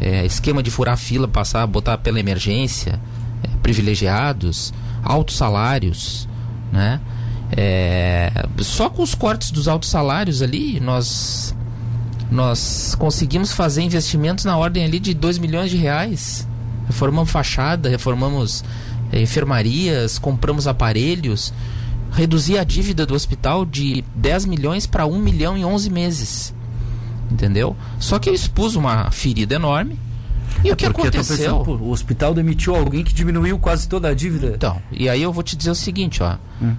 é, 0.00 0.24
esquema 0.24 0.62
de 0.62 0.70
furar 0.70 0.94
a 0.94 0.96
fila, 0.96 1.28
passar, 1.28 1.66
botar 1.66 1.98
pela 1.98 2.18
emergência, 2.18 3.00
é, 3.42 3.48
privilegiados, 3.62 4.72
altos 5.02 5.36
salários, 5.36 6.28
né? 6.72 7.00
É, 7.56 8.30
só 8.58 8.88
com 8.88 9.02
os 9.02 9.14
cortes 9.14 9.50
dos 9.50 9.66
altos 9.66 9.88
salários 9.88 10.40
ali, 10.40 10.78
nós 10.78 11.54
nós 12.30 12.94
conseguimos 12.94 13.52
fazer 13.52 13.82
investimentos 13.82 14.44
na 14.44 14.56
ordem 14.56 14.84
ali 14.84 15.00
de 15.00 15.12
2 15.12 15.38
milhões 15.38 15.68
de 15.68 15.76
reais. 15.76 16.46
Reformamos 16.86 17.30
fachada, 17.30 17.88
reformamos 17.88 18.62
é, 19.12 19.20
enfermarias, 19.20 20.18
compramos 20.18 20.66
aparelhos, 20.66 21.52
reduzi 22.12 22.58
a 22.58 22.64
dívida 22.64 23.06
do 23.06 23.14
hospital 23.14 23.64
de 23.64 24.04
10 24.14 24.44
milhões 24.46 24.86
para 24.86 25.06
1 25.06 25.18
milhão 25.18 25.56
em 25.56 25.64
11 25.64 25.90
meses. 25.90 26.54
Entendeu? 27.30 27.76
Só 27.98 28.18
que 28.18 28.28
eu 28.28 28.34
expus 28.34 28.74
uma 28.74 29.10
ferida 29.10 29.54
enorme. 29.54 29.98
E 30.64 30.68
É 30.68 30.72
o 30.72 30.76
que 30.76 30.84
aconteceu? 30.84 31.58
pensando, 31.58 31.84
o 31.84 31.90
hospital 31.90 32.34
demitiu 32.34 32.74
alguém 32.74 33.04
que 33.04 33.14
diminuiu 33.14 33.56
quase 33.58 33.88
toda 33.88 34.08
a 34.08 34.14
dívida. 34.14 34.52
Então, 34.56 34.82
e 34.90 35.08
aí 35.08 35.22
eu 35.22 35.32
vou 35.32 35.42
te 35.44 35.56
dizer 35.56 35.70
o 35.70 35.74
seguinte, 35.74 36.22
ó. 36.22 36.36
Hum. 36.60 36.74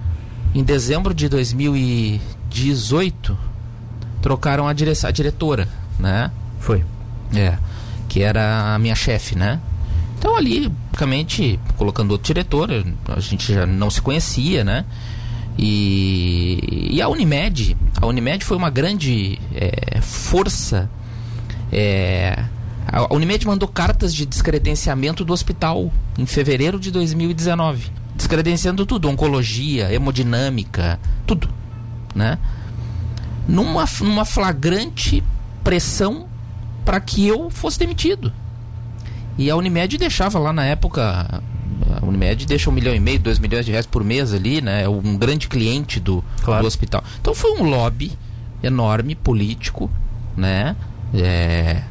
Em 0.54 0.62
dezembro 0.62 1.14
de 1.14 1.28
2018, 1.30 3.36
trocaram 4.20 4.68
a, 4.68 4.72
dire 4.74 4.92
a 5.02 5.10
diretora, 5.10 5.66
né? 5.98 6.30
Foi. 6.60 6.84
É. 7.34 7.56
Que 8.08 8.22
era 8.22 8.74
a 8.74 8.78
minha 8.78 8.94
chefe, 8.94 9.34
né? 9.36 9.58
Então 10.22 10.36
ali, 10.36 10.70
praticamente, 10.92 11.58
colocando 11.76 12.12
outro 12.12 12.28
diretor, 12.28 12.70
a 13.08 13.18
gente 13.18 13.52
já 13.52 13.66
não 13.66 13.90
se 13.90 14.00
conhecia, 14.00 14.62
né? 14.62 14.84
E, 15.58 16.90
e 16.92 17.02
a 17.02 17.08
Unimed, 17.08 17.76
a 18.00 18.06
Unimed 18.06 18.44
foi 18.44 18.56
uma 18.56 18.70
grande 18.70 19.36
é, 19.52 20.00
força. 20.00 20.88
É, 21.72 22.40
a 22.86 23.12
Unimed 23.12 23.44
mandou 23.44 23.66
cartas 23.66 24.14
de 24.14 24.24
descredenciamento 24.24 25.24
do 25.24 25.32
hospital 25.32 25.92
em 26.16 26.24
fevereiro 26.24 26.78
de 26.78 26.92
2019, 26.92 27.90
descredenciando 28.14 28.86
tudo, 28.86 29.08
oncologia, 29.08 29.92
hemodinâmica, 29.92 31.00
tudo, 31.26 31.48
né? 32.14 32.38
Numa, 33.48 33.86
numa 34.00 34.24
flagrante 34.24 35.20
pressão 35.64 36.28
para 36.84 37.00
que 37.00 37.26
eu 37.26 37.50
fosse 37.50 37.76
demitido. 37.76 38.32
E 39.38 39.50
a 39.50 39.56
Unimed 39.56 39.96
deixava 39.98 40.38
lá 40.38 40.52
na 40.52 40.64
época. 40.64 41.42
A 42.00 42.04
Unimed 42.04 42.46
deixa 42.46 42.70
um 42.70 42.72
milhão 42.72 42.94
e 42.94 43.00
meio, 43.00 43.18
dois 43.18 43.38
milhões 43.38 43.64
de 43.64 43.70
reais 43.72 43.86
por 43.86 44.04
mês 44.04 44.32
ali, 44.32 44.60
né? 44.60 44.82
É 44.84 44.88
um 44.88 45.16
grande 45.16 45.48
cliente 45.48 45.98
do, 45.98 46.22
Claro. 46.42 46.62
do 46.62 46.66
hospital. 46.66 47.02
Então 47.20 47.34
foi 47.34 47.52
um 47.52 47.64
lobby 47.64 48.12
enorme, 48.62 49.14
político, 49.14 49.90
né? 50.36 50.76
É, 51.14 51.82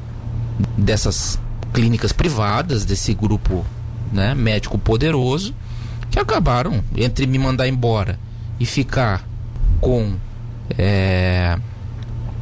dessas 0.77 1.39
clínicas 1.73 2.11
privadas, 2.11 2.85
desse 2.85 3.13
grupo 3.13 3.65
né, 4.11 4.33
médico 4.35 4.77
poderoso, 4.77 5.53
que 6.09 6.19
acabaram 6.19 6.83
entre 6.95 7.25
me 7.25 7.37
mandar 7.37 7.67
embora 7.67 8.19
e 8.59 8.65
ficar 8.65 9.23
com 9.79 10.15
é, 10.77 11.57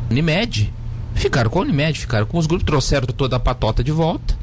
Unimed, 0.10 0.74
ficaram 1.14 1.50
com 1.50 1.60
a 1.60 1.62
Unimed, 1.62 2.00
ficaram 2.00 2.26
com 2.26 2.38
os 2.38 2.48
grupos, 2.48 2.66
trouxeram 2.66 3.08
toda 3.08 3.36
a 3.36 3.40
patota 3.40 3.84
de 3.84 3.92
volta. 3.92 4.39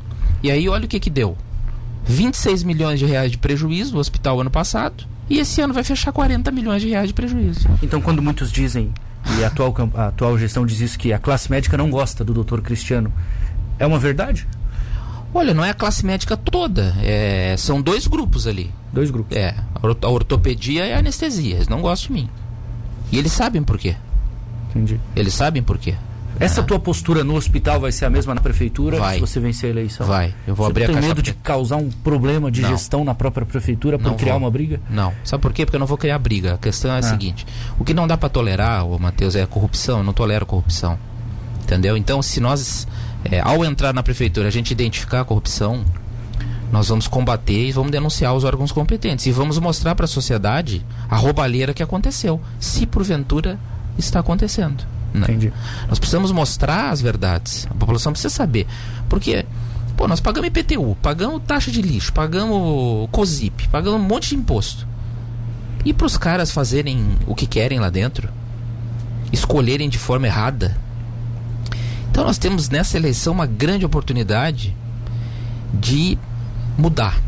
E 0.47 0.51
aí 0.53 0.69
olha 0.69 0.85
o 0.85 0.89
que 0.89 1.01
que 1.01 1.11
deu. 1.11 1.37
26 2.05 2.63
milhões 2.63 3.01
de 3.01 3.05
reais 3.05 3.33
de 3.33 3.37
prejuízo 3.37 3.95
no 3.95 3.99
hospital 3.99 4.41
ano 4.41 4.49
passado. 4.49 5.05
E 5.29 5.41
esse 5.41 5.61
ano 5.61 5.75
vai 5.75 5.83
fechar 5.83 6.13
40 6.13 6.53
milhões 6.53 6.81
de 6.81 6.89
reais 6.89 7.09
de 7.09 7.15
prejuízo. 7.15 7.69
Então, 7.83 8.01
quando 8.01 8.23
muitos 8.23 8.53
dizem, 8.53 8.95
e 9.37 9.43
a 9.43 9.49
atual, 9.49 9.75
a 9.97 10.07
atual 10.07 10.39
gestão 10.39 10.65
diz 10.65 10.79
isso, 10.79 10.97
que 10.97 11.13
a 11.13 11.19
classe 11.19 11.51
médica 11.51 11.77
não 11.77 11.91
gosta 11.91 12.25
do 12.25 12.33
doutor 12.33 12.63
Cristiano, 12.63 13.13
é 13.77 13.85
uma 13.85 13.99
verdade? 13.99 14.47
Olha, 15.35 15.53
não 15.53 15.65
é 15.65 15.71
a 15.71 15.75
classe 15.75 16.07
médica 16.07 16.37
toda. 16.37 16.95
é, 17.03 17.57
são 17.59 17.83
dois 17.83 18.07
grupos 18.07 18.47
ali. 18.47 18.71
Dois 18.93 19.11
grupos. 19.11 19.37
É, 19.37 19.53
a 19.75 20.09
ortopedia 20.09 20.87
e 20.87 20.93
a 20.93 21.01
anestesia. 21.01 21.57
Eles 21.57 21.67
não 21.67 21.83
gostam 21.83 22.15
de 22.15 22.23
mim. 22.23 22.31
E 23.11 23.19
eles 23.19 23.33
sabem 23.33 23.65
por 23.65 23.79
quê. 23.79 23.97
Entendi. 24.71 25.01
Eles 25.17 25.35
sabem 25.35 25.61
por 25.61 25.77
quê. 25.77 25.97
Essa 26.39 26.63
tua 26.63 26.79
postura 26.79 27.25
no 27.25 27.35
hospital 27.35 27.81
vai 27.81 27.91
ser 27.91 28.05
a 28.05 28.11
mesma 28.11 28.35
na 28.35 28.41
prefeitura 28.41 28.99
Vai. 28.99 29.15
se 29.15 29.21
você 29.21 29.41
vencer 29.41 29.69
a 29.69 29.71
eleição? 29.71 30.07
Vai, 30.07 30.35
eu 30.47 30.55
vou 30.55 30.67
você 30.67 30.71
abrir 30.71 30.81
não 30.83 30.85
a 30.85 30.87
tem 30.89 30.95
caixa 30.97 31.09
medo 31.09 31.23
de 31.23 31.33
causar 31.35 31.77
um 31.77 31.91
problema 31.91 32.51
de 32.51 32.61
Não. 32.61 32.69
gestão 32.71 33.05
na 33.05 33.15
própria 33.15 33.47
prefeitura 33.47 33.99
por 33.99 34.09
Não 34.11 34.17
criar 34.17 34.33
vou. 34.35 34.43
uma 34.43 34.51
briga? 34.51 34.81
Não. 34.91 35.13
Sabe 35.25 35.41
por 35.41 35.53
quê? 35.53 35.65
Porque 35.65 35.77
eu 35.77 35.81
não 35.81 35.87
vou 35.87 35.97
criar 35.97 36.19
briga. 36.19 36.55
A 36.55 36.59
questão 36.59 36.91
é 36.91 36.97
a 36.97 36.99
Ah. 36.99 37.03
seguinte: 37.03 37.47
o 37.79 37.85
que 37.85 37.95
não 37.95 38.07
dá 38.07 38.17
pra 38.19 38.29
tolerar, 38.29 38.85
ô 38.87 38.99
Matheus, 38.99 39.35
é 39.35 39.43
a 39.43 39.47
corrupção. 39.47 39.99
Eu 39.99 40.05
não 40.05 40.13
tolero 40.13 40.45
corrupção. 40.45 40.99
Entendeu? 41.63 41.97
Então, 41.97 42.21
se 42.23 42.39
nós, 42.39 42.87
é, 43.25 43.41
ao 43.41 43.65
entrar 43.65 43.93
na 43.95 44.03
prefeitura, 44.03 44.47
a 44.49 44.51
gente 44.53 44.71
identificar 44.71 45.23
a 45.23 45.25
corrupção, 45.25 45.85
nós 46.71 46.89
vamos 46.89 47.09
combater 47.09 47.69
e 47.69 47.73
vamos 47.73 47.91
denunciar 47.91 48.35
os 48.35 48.45
órgãos 48.45 48.71
competentes. 48.73 49.27
E 49.27 49.33
vamos 49.33 49.59
mostrar 49.59 49.95
para 49.95 50.05
a 50.05 50.09
sociedade 50.09 50.85
a 51.09 51.17
roubalheira 51.17 51.73
que 51.75 51.83
aconteceu. 51.83 52.41
Se 52.61 52.85
porventura 52.87 53.59
está 53.99 54.21
acontecendo. 54.21 54.85
Né? 55.17 55.27
Entendi. 55.29 55.53
Nós 55.89 55.99
precisamos 55.99 56.31
mostrar 56.33 56.91
as 56.91 57.01
verdades. 57.01 57.67
A 57.71 57.75
população 57.75 58.13
precisa 58.13 58.33
saber. 58.33 58.67
Porque, 59.09 59.45
pô, 59.97 60.07
nós 60.07 60.21
pagamos 60.21 60.49
IPTU, 60.49 60.97
pagamos 61.03 61.43
taxa 61.47 61.71
de 61.71 61.83
lixo, 61.83 62.13
pagamos 62.13 63.09
COSIP, 63.11 63.69
pagamos 63.69 64.01
um 64.01 64.05
monte 64.05 64.31
de 64.31 64.37
imposto. 64.37 64.87
E 65.85 65.93
para 65.93 66.07
os 66.07 66.17
caras 66.17 66.51
fazerem 66.51 67.17
o 67.27 67.35
que 67.35 67.47
querem 67.47 67.79
lá 67.79 67.91
dentro, 67.91 68.29
escolherem 69.33 69.89
de 69.89 69.99
forma 69.99 70.27
errada. 70.27 70.77
Então 72.11 72.25
nós 72.25 72.39
temos 72.39 72.69
nessa 72.69 72.97
eleição 72.97 73.33
uma 73.33 73.47
grande 73.47 73.85
oportunidade 73.85 74.77
de 75.73 76.19
mudar. 76.77 77.21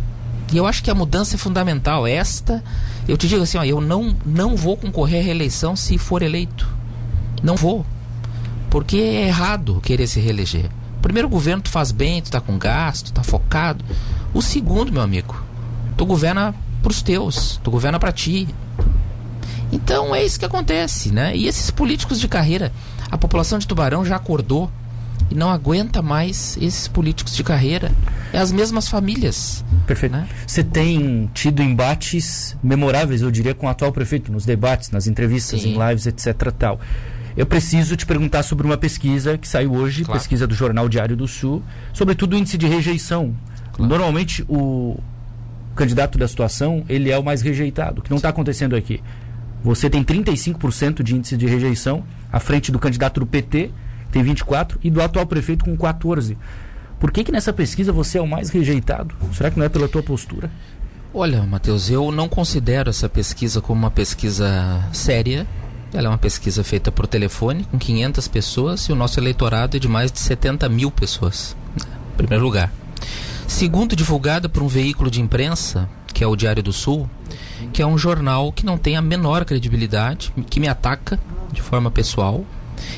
E 0.53 0.57
eu 0.57 0.67
acho 0.67 0.83
que 0.83 0.91
a 0.91 0.95
mudança 0.95 1.35
é 1.35 1.39
fundamental. 1.39 2.07
Esta, 2.07 2.65
eu 3.07 3.17
te 3.17 3.29
digo 3.29 3.43
assim, 3.43 3.59
ó, 3.59 3.65
eu 3.65 3.81
não, 3.81 4.17
não 4.25 4.57
vou 4.57 4.77
concorrer 4.77 5.21
à 5.21 5.25
reeleição 5.25 5.77
se 5.77 5.99
for 5.99 6.23
eleito. 6.23 6.78
Não 7.43 7.57
vou. 7.57 7.85
Porque 8.71 8.97
é 8.97 9.27
errado 9.29 9.81
querer 9.81 10.07
se 10.07 10.21
reeleger. 10.21 10.71
O 10.99 11.01
primeiro 11.01 11.29
governo 11.29 11.63
tu 11.63 11.71
faz 11.71 11.93
bem, 11.93 12.21
tu 12.21 12.31
tá 12.31 12.41
com 12.41 12.59
gasto, 12.59 13.13
tá 13.13 13.23
focado. 13.23 13.85
O 14.35 14.43
segundo, 14.43 14.93
meu 14.93 15.03
amigo, 15.03 15.41
tu 15.97 16.05
governa 16.05 16.55
pros 16.83 17.03
teus, 17.03 17.61
tu 17.63 17.71
governa 17.71 17.99
para 17.99 18.13
ti. 18.13 18.49
Então 19.71 20.15
é 20.15 20.25
isso 20.25 20.39
que 20.39 20.45
acontece, 20.45 21.13
né? 21.13 21.37
E 21.37 21.47
esses 21.47 21.71
políticos 21.71 22.19
de 22.19 22.29
carreira, 22.29 22.73
a 23.11 23.17
população 23.17 23.59
de 23.59 23.67
Tubarão 23.67 24.05
já 24.05 24.17
acordou 24.17 24.71
e 25.31 25.35
não 25.35 25.51
aguenta 25.51 26.01
mais 26.01 26.57
esses 26.61 26.89
políticos 26.89 27.35
de 27.35 27.45
carreira. 27.45 27.93
É 28.33 28.39
as 28.39 28.51
mesmas 28.51 28.89
famílias. 28.89 29.65
Perfeito. 29.87 30.13
Né? 30.13 30.27
Você 30.47 30.63
tem 30.63 31.31
tido 31.35 31.63
embates 31.63 32.57
memoráveis, 32.63 33.23
eu 33.23 33.31
diria, 33.31 33.55
com 33.55 33.67
o 33.67 33.69
atual 33.69 33.93
prefeito, 33.93 34.33
nos 34.33 34.45
debates, 34.45 34.91
nas 34.91 35.07
entrevistas, 35.07 35.63
Sim. 35.63 35.75
em 35.75 35.89
lives, 35.89 36.07
etc. 36.07 36.53
tal. 36.59 36.81
Eu 37.39 37.47
preciso 37.47 37.95
te 37.97 38.05
perguntar 38.05 38.43
sobre 38.43 38.67
uma 38.67 38.77
pesquisa 38.77 39.39
que 39.39 39.47
saiu 39.47 39.73
hoje, 39.73 40.05
Claro. 40.05 40.19
pesquisa 40.19 40.45
do 40.45 40.57
Jornal 40.57 40.89
Diário 40.89 41.17
do 41.17 41.29
Sul, 41.29 41.63
sobretudo 41.93 42.35
o 42.35 42.37
índice 42.37 42.59
de 42.59 42.67
rejeição. 42.67 43.33
Claro. 43.73 43.89
Normalmente 43.89 44.45
o 44.49 44.99
candidato 45.77 46.19
da 46.19 46.27
situação, 46.27 46.85
ele 46.89 47.13
é 47.13 47.17
o 47.17 47.23
mais 47.23 47.41
rejeitado, 47.41 48.01
o 48.01 48.03
que 48.03 48.11
não 48.11 48.17
está 48.17 48.31
acontecendo 48.31 48.75
aqui. 48.75 49.01
Você 49.63 49.89
tem 49.89 50.03
35% 50.03 51.01
de 51.01 51.15
índice 51.15 51.37
de 51.37 51.47
rejeição, 51.47 52.03
à 52.33 52.41
frente 52.41 52.73
do 52.73 52.79
candidato 52.81 53.21
do 53.21 53.27
PT, 53.27 53.71
que 54.07 54.13
tem 54.13 54.25
24%, 54.25 54.77
e 54.83 54.91
do 54.91 55.01
atual 55.01 55.25
prefeito 55.25 55.65
com 55.65 55.77
14%. 55.77 56.37
Por 56.99 57.13
que, 57.13 57.23
que 57.23 57.31
nessa 57.31 57.53
pesquisa 57.53 57.93
você 57.93 58.19
é 58.19 58.21
o 58.21 58.27
mais 58.27 58.51
rejeitado? 58.51 59.15
Será 59.33 59.49
que 59.49 59.57
não 59.57 59.65
é 59.65 59.69
pela 59.69 59.87
tua 59.87 60.03
postura? 60.03 60.51
Olha, 61.15 61.45
Matheus, 61.45 61.89
eu 61.89 62.11
não 62.11 62.29
considero 62.29 62.91
essa 62.91 63.09
pesquisa 63.09 63.61
como 63.61 63.79
uma 63.79 63.93
pesquisa 63.93 64.85
séria. 64.93 65.47
Ela 65.93 66.07
é 66.07 66.11
uma 66.11 66.19
pesquisa 66.19 66.63
feita 66.63 66.93
por 66.93 67.07
telefone, 67.07 67.65
com 67.65 67.79
500 67.79 68.29
pessoas, 68.29 68.83
e 68.83 68.93
o 68.93 68.97
nosso 68.97 69.19
eleitorado 69.19 69.77
é 69.77 69.81
de 69.81 69.89
mais 69.89 70.13
de 70.13 70.19
70 70.19 70.69
mil 70.69 70.91
pessoas. 70.91 71.57
né, 71.77 71.91
Em 72.13 72.17
primeiro 72.17 72.45
lugar. 72.45 72.73
Segundo, 73.47 73.97
divulgada 73.97 74.49
por 74.49 74.63
um 74.63 74.69
veículo 74.69 75.11
de 75.11 75.21
imprensa, 75.21 75.89
que 76.13 76.23
é 76.23 76.27
o 76.27 76.37
Diário 76.37 76.63
do 76.63 76.73
Sul, 76.73 77.09
que 77.73 77.81
é 77.81 77.87
um 77.87 77.97
jornal 77.97 78.53
que 78.53 78.67
não 78.67 78.77
tem 78.77 78.97
a 78.97 79.03
menor 79.03 79.45
credibilidade, 79.45 80.33
que 80.51 80.61
me 80.61 80.69
ataca 80.69 81.19
de 81.51 81.63
forma 81.63 81.91
pessoal, 81.91 82.45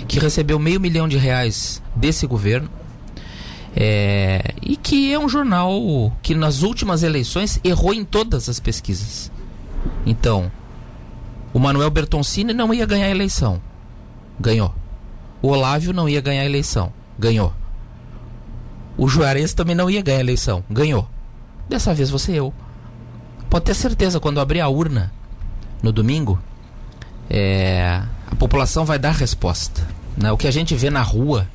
que 0.08 0.18
recebeu 0.18 0.58
meio 0.58 0.80
milhão 0.80 1.06
de 1.06 1.16
reais 1.16 1.80
desse 1.94 2.26
governo, 2.26 2.68
é, 3.76 4.54
e 4.60 4.76
que 4.76 5.12
é 5.12 5.18
um 5.18 5.28
jornal 5.28 6.12
que 6.20 6.34
nas 6.34 6.62
últimas 6.62 7.04
eleições 7.04 7.60
errou 7.62 7.94
em 7.94 8.04
todas 8.04 8.48
as 8.48 8.58
pesquisas. 8.58 9.30
Então, 10.04 10.50
o 11.52 11.58
Manuel 11.58 11.90
Bertoncini 11.90 12.52
não 12.52 12.72
ia 12.72 12.86
ganhar 12.86 13.06
a 13.06 13.10
eleição. 13.10 13.60
Ganhou. 14.38 14.74
O 15.42 15.48
Olávio 15.48 15.92
não 15.92 16.08
ia 16.08 16.20
ganhar 16.20 16.42
a 16.42 16.46
eleição. 16.46 16.92
Ganhou. 17.18 17.52
O 18.96 19.08
Juarez 19.08 19.52
também 19.52 19.74
não 19.74 19.90
ia 19.90 20.02
ganhar 20.02 20.18
a 20.18 20.22
eleição. 20.22 20.62
Ganhou. 20.70 21.08
Dessa 21.68 21.94
vez 21.94 22.10
você 22.10 22.32
eu. 22.32 22.52
Pode 23.48 23.64
ter 23.64 23.74
certeza, 23.74 24.20
quando 24.20 24.40
abrir 24.40 24.60
a 24.60 24.68
urna 24.68 25.12
no 25.82 25.92
domingo, 25.92 26.38
é, 27.28 28.02
a 28.30 28.34
população 28.36 28.84
vai 28.84 28.98
dar 28.98 29.12
resposta. 29.12 29.86
Né? 30.16 30.30
O 30.30 30.36
que 30.36 30.46
a 30.46 30.50
gente 30.50 30.74
vê 30.74 30.90
na 30.90 31.02
rua 31.02 31.48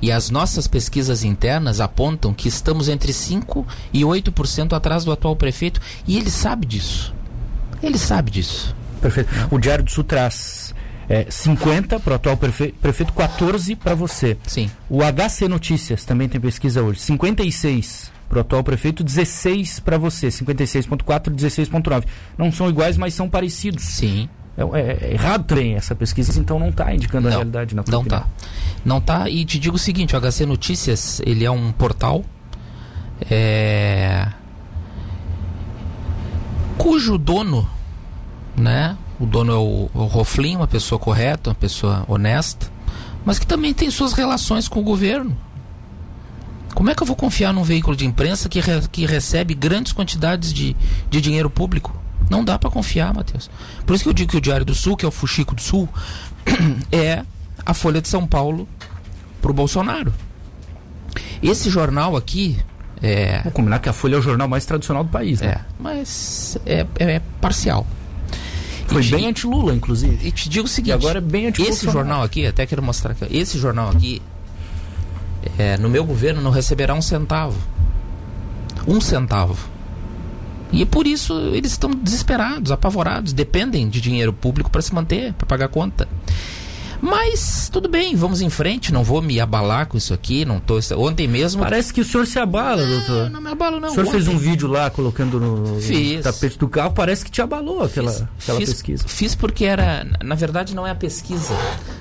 e 0.00 0.10
as 0.10 0.30
nossas 0.30 0.66
pesquisas 0.66 1.24
internas 1.24 1.80
apontam 1.80 2.34
que 2.34 2.48
estamos 2.48 2.88
entre 2.88 3.12
5% 3.12 3.64
e 3.92 4.02
8% 4.02 4.72
atrás 4.72 5.04
do 5.04 5.12
atual 5.12 5.36
prefeito 5.36 5.80
e 6.06 6.16
ele 6.16 6.30
sabe 6.30 6.66
disso. 6.66 7.14
Ele 7.82 7.98
sabe 7.98 8.30
disso. 8.30 8.74
Perfeito. 9.02 9.28
O 9.50 9.58
Diário 9.58 9.84
do 9.84 9.90
Sul 9.90 10.04
traz 10.04 10.74
é, 11.08 11.26
50 11.28 12.00
para 12.00 12.12
o 12.12 12.16
atual 12.16 12.36
prefe 12.38 12.72
prefeito, 12.80 13.12
14 13.12 13.76
para 13.76 13.94
você. 13.94 14.38
Sim. 14.46 14.70
O 14.88 15.00
HC 15.02 15.48
Notícias 15.48 16.04
também 16.04 16.28
tem 16.28 16.40
pesquisa 16.40 16.82
hoje. 16.82 17.00
56 17.00 18.10
para 18.28 18.38
o 18.38 18.40
atual 18.40 18.64
prefeito, 18.64 19.04
16 19.04 19.80
para 19.80 19.98
você. 19.98 20.28
56.4, 20.28 21.34
16.9. 21.34 22.04
Não 22.38 22.50
são 22.50 22.70
iguais, 22.70 22.96
mas 22.96 23.12
são 23.12 23.28
parecidos. 23.28 23.82
Sim. 23.84 24.28
É, 24.56 24.62
é- 24.62 24.98
é 25.10 25.12
errado 25.14 25.44
trem 25.44 25.74
essa 25.74 25.94
pesquisa, 25.94 26.38
então 26.38 26.58
não 26.58 26.68
está 26.68 26.94
indicando 26.94 27.26
a 27.26 27.30
Não, 27.30 27.38
realidade 27.38 27.74
na 27.74 27.82
tua 27.82 27.92
Não 27.92 28.00
opinião. 28.00 28.20
tá. 28.20 28.28
Não 28.84 29.00
tá. 29.00 29.28
E 29.28 29.44
te 29.44 29.58
digo 29.58 29.76
o 29.76 29.78
seguinte, 29.78 30.14
o 30.14 30.20
HC 30.20 30.46
Notícias, 30.46 31.20
ele 31.26 31.44
é 31.44 31.50
um 31.50 31.72
portal 31.72 32.24
é, 33.30 34.28
cujo 36.76 37.16
dono, 37.18 37.68
né? 38.56 38.96
O 39.20 39.26
dono 39.26 39.52
é 39.52 39.56
o, 39.56 39.90
o 39.94 40.04
Roflin, 40.06 40.56
uma 40.56 40.66
pessoa 40.66 40.98
correta, 40.98 41.50
uma 41.50 41.54
pessoa 41.56 42.04
honesta, 42.08 42.66
mas 43.24 43.38
que 43.38 43.46
também 43.46 43.72
tem 43.72 43.90
suas 43.90 44.12
relações 44.12 44.68
com 44.68 44.80
o 44.80 44.82
governo. 44.82 45.36
Como 46.74 46.90
é 46.90 46.94
que 46.94 47.02
eu 47.02 47.06
vou 47.06 47.14
confiar 47.16 47.52
num 47.52 47.62
veículo 47.62 47.94
de 47.94 48.06
imprensa 48.06 48.48
que, 48.48 48.58
re- 48.60 48.88
que 48.90 49.04
recebe 49.06 49.54
grandes 49.54 49.92
quantidades 49.92 50.52
de, 50.52 50.74
de 51.10 51.20
dinheiro 51.20 51.50
público? 51.50 51.94
Não 52.30 52.42
dá 52.42 52.58
para 52.58 52.70
confiar, 52.70 53.12
Matheus. 53.14 53.50
Por 53.84 53.94
isso 53.94 54.04
que 54.04 54.08
eu 54.08 54.14
digo 54.14 54.30
que 54.30 54.36
o 54.38 54.40
Diário 54.40 54.64
do 54.64 54.74
Sul, 54.74 54.96
que 54.96 55.04
é 55.04 55.08
o 55.08 55.12
Fuxico 55.12 55.54
do 55.54 55.60
Sul, 55.60 55.88
é 56.90 57.24
a 57.64 57.74
Folha 57.74 58.00
de 58.00 58.08
São 58.08 58.26
Paulo 58.26 58.66
pro 59.42 59.52
Bolsonaro. 59.52 60.12
Esse 61.42 61.68
jornal 61.68 62.16
aqui 62.16 62.58
é, 63.02 63.42
Vou 63.42 63.52
combinar 63.52 63.80
que 63.80 63.88
a 63.88 63.92
Folha 63.92 64.14
é 64.14 64.18
o 64.18 64.22
jornal 64.22 64.46
mais 64.48 64.64
tradicional 64.64 65.02
do 65.04 65.10
país, 65.10 65.40
né? 65.40 65.48
é 65.48 65.60
mas 65.78 66.56
é, 66.64 66.86
é 66.98 67.20
parcial. 67.40 67.84
Foi 68.92 69.02
bem 69.04 69.26
anti-Lula, 69.28 69.74
inclusive. 69.74 70.26
E 70.26 70.30
te 70.30 70.48
digo 70.48 70.66
o 70.66 70.68
seguinte, 70.68 70.90
E 70.90 70.92
agora 70.92 71.18
é 71.18 71.20
bem 71.20 71.46
anti 71.46 71.62
esse 71.62 71.90
jornal 71.90 72.22
aqui, 72.22 72.46
até 72.46 72.66
quero 72.66 72.82
mostrar 72.82 73.12
aqui, 73.12 73.26
esse 73.30 73.58
jornal 73.58 73.90
aqui, 73.90 74.20
é, 75.58 75.76
no 75.78 75.88
meu 75.88 76.04
governo 76.04 76.40
não 76.40 76.50
receberá 76.50 76.94
um 76.94 77.02
centavo. 77.02 77.58
Um 78.86 79.00
centavo. 79.00 79.56
E 80.72 80.86
por 80.86 81.06
isso 81.06 81.38
eles 81.52 81.72
estão 81.72 81.90
desesperados, 81.90 82.72
apavorados, 82.72 83.32
dependem 83.32 83.88
de 83.88 84.00
dinheiro 84.00 84.32
público 84.32 84.70
para 84.70 84.80
se 84.80 84.94
manter, 84.94 85.34
para 85.34 85.46
pagar 85.46 85.68
conta. 85.68 86.08
Mas 87.02 87.68
tudo 87.70 87.88
bem, 87.88 88.14
vamos 88.14 88.40
em 88.40 88.48
frente, 88.48 88.92
não 88.92 89.02
vou 89.02 89.20
me 89.20 89.40
abalar 89.40 89.86
com 89.86 89.98
isso 89.98 90.14
aqui, 90.14 90.44
não 90.44 90.60
tô 90.60 90.78
ontem 90.96 91.26
mesmo 91.26 91.60
Parece 91.62 91.92
que 91.92 92.00
o 92.00 92.04
senhor 92.04 92.26
se 92.26 92.38
abala, 92.38 92.86
doutor. 92.86 93.28
não 93.28 93.40
me 93.40 93.50
abalo 93.50 93.80
não. 93.80 93.88
O 93.88 93.92
senhor 93.92 94.06
fez 94.06 94.28
Ontem- 94.28 94.36
um 94.36 94.38
vídeo 94.38 94.68
lá 94.68 94.88
colocando 94.88 95.40
no 95.40 95.80
Fiz. 95.80 96.22
tapete 96.22 96.56
do 96.58 96.68
carro, 96.68 96.92
parece 96.92 97.24
que 97.24 97.30
te 97.30 97.42
abalou 97.42 97.82
aquela, 97.82 98.12
Fiz- 98.12 98.24
aquela 98.40 98.58
fiz- 98.60 98.70
pesquisa. 98.70 99.04
Fiz 99.08 99.34
porque 99.34 99.64
era. 99.64 100.06
Na 100.22 100.36
verdade, 100.36 100.74
não 100.76 100.86
é 100.86 100.90
a 100.90 100.94
pesquisa. 100.94 101.54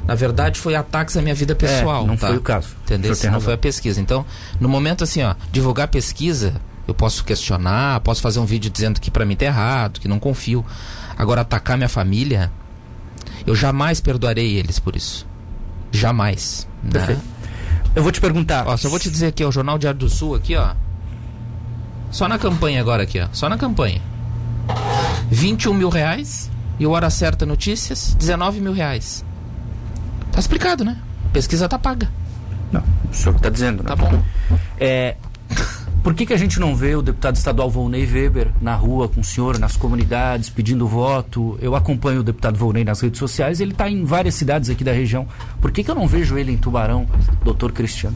Na 0.06 0.14
verdade, 0.14 0.60
foi 0.60 0.76
ataques 0.76 1.18
à 1.18 1.22
minha 1.22 1.34
vida 1.34 1.56
pessoal. 1.56 2.04
É, 2.04 2.08
não 2.08 2.16
tá? 2.16 2.28
foi 2.28 2.38
o 2.38 2.42
caso. 2.42 2.70
Entendeu? 2.84 3.12
Não 3.12 3.24
razão. 3.26 3.42
foi 3.42 3.54
a 3.56 3.58
pesquisa. 3.58 4.00
Então, 4.00 4.24
no 4.60 4.70
momento 4.70 5.04
assim, 5.04 5.24
ó, 5.24 5.34
divulgar 5.52 5.88
pesquisa, 5.88 6.54
eu 6.88 6.94
posso 6.94 7.24
questionar, 7.24 8.00
posso 8.02 8.22
fazer 8.22 8.40
um 8.40 8.46
vídeo 8.46 8.70
dizendo 8.70 9.02
que 9.02 9.10
pra 9.10 9.26
mim 9.26 9.36
tá 9.36 9.46
errado, 9.46 10.00
que 10.00 10.08
não 10.08 10.20
confio. 10.20 10.64
Agora, 11.18 11.42
atacar 11.42 11.76
minha 11.78 11.90
família, 11.90 12.52
eu 13.46 13.56
jamais 13.56 14.00
perdoarei 14.00 14.56
eles 14.58 14.80
por 14.80 14.96
isso. 14.96 15.28
Jamais. 15.92 16.68
né? 16.84 17.20
Eu 17.96 18.04
vou 18.04 18.12
te 18.12 18.22
perguntar. 18.22 18.68
Ó, 18.68 18.78
só 18.78 18.90
vou 18.90 19.00
te 19.00 19.10
dizer 19.10 19.28
aqui, 19.28 19.44
ó, 19.44 19.50
o 19.50 19.52
Jornal 19.52 19.78
Diário 19.78 20.00
do 20.00 20.10
Sul 20.10 20.36
aqui, 20.36 20.56
ó. 20.56 20.74
Só 22.10 22.28
na 22.28 22.38
campanha 22.38 22.80
agora 22.80 23.04
aqui, 23.04 23.20
ó. 23.20 23.28
Só 23.32 23.50
na 23.50 23.58
campanha. 23.58 24.02
21 25.30 25.74
mil 25.74 25.90
reais. 25.90 26.50
E 26.80 26.88
o 26.88 26.92
Hora 26.92 27.12
Certa 27.12 27.46
Notícias, 27.46 28.16
19 28.16 28.60
mil 28.60 28.74
reais. 28.74 29.24
Tá 30.32 30.40
explicado, 30.40 30.84
né? 30.84 30.98
Pesquisa 31.32 31.70
tá 31.70 31.78
paga. 31.78 32.10
Não, 32.72 32.82
o 33.12 33.14
senhor 33.14 33.36
está 33.36 33.50
dizendo, 33.50 33.84
né? 33.84 33.88
Tá 33.90 33.96
bom. 33.96 34.20
É, 34.80 35.16
por 36.04 36.16
que, 36.16 36.26
que 36.26 36.34
a 36.34 36.38
gente 36.38 36.60
não 36.60 36.76
vê 36.76 36.96
o 36.96 37.02
deputado 37.02 37.36
estadual 37.36 37.70
Volney 37.70 38.06
Weber 38.06 38.52
na 38.60 38.76
rua 38.76 39.08
com 39.08 39.22
o 39.22 39.24
senhor, 39.24 39.60
nas 39.60 39.78
comunidades, 39.78 40.50
pedindo 40.50 40.88
voto? 40.88 41.58
Eu 41.62 41.76
acompanho 41.76 42.22
o 42.22 42.24
deputado 42.24 42.58
Volney 42.58 42.84
nas 42.84 43.02
redes 43.02 43.20
sociais, 43.20 43.62
ele 43.62 43.72
está 43.72 43.90
em 43.90 44.04
várias 44.04 44.34
cidades 44.34 44.70
aqui 44.70 44.84
da 44.84 44.92
região. 44.92 45.28
Por 45.62 45.72
que, 45.72 45.84
que 45.84 45.92
eu 45.92 45.96
não 45.96 46.08
vejo 46.08 46.38
ele 46.38 46.52
em 46.52 46.58
Tubarão, 46.58 47.08
doutor 47.44 47.72
Cristiano? 47.72 48.16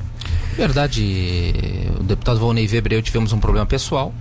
Verdade, 0.58 1.92
o 2.00 2.04
deputado 2.04 2.40
Volney 2.40 2.68
Weber 2.68 2.94
e 2.94 2.96
eu 2.96 3.02
tivemos 3.04 3.32
um 3.34 3.40
problema 3.40 3.66
pessoal. 3.68 4.14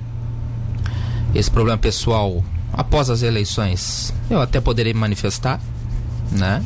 Esse 1.34 1.50
problema 1.50 1.78
pessoal, 1.78 2.44
após 2.72 3.08
as 3.08 3.22
eleições, 3.22 4.12
eu 4.28 4.40
até 4.42 4.60
poderei 4.60 4.92
manifestar, 4.92 5.60
né? 6.30 6.62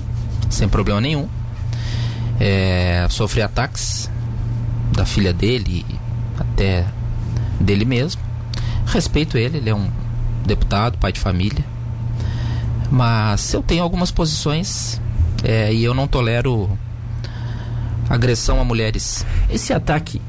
Sem 0.50 0.68
problema 0.68 1.00
nenhum. 1.00 1.28
É, 2.40 3.06
sofri 3.08 3.40
ataques 3.40 4.10
da 4.92 5.04
filha 5.04 5.32
dele, 5.32 5.84
até 6.38 6.84
dele 7.60 7.84
mesmo. 7.84 8.20
Respeito 8.86 9.36
ele, 9.36 9.58
ele 9.58 9.70
é 9.70 9.74
um 9.74 9.88
deputado, 10.46 10.96
pai 10.98 11.12
de 11.12 11.20
família. 11.20 11.64
Mas 12.90 13.52
eu 13.52 13.62
tenho 13.62 13.82
algumas 13.82 14.10
posições 14.10 15.00
é, 15.44 15.72
e 15.72 15.84
eu 15.84 15.92
não 15.94 16.08
tolero 16.08 16.70
agressão 18.08 18.60
a 18.60 18.64
mulheres. 18.64 19.26
Esse 19.50 19.72
ataque 19.72 20.20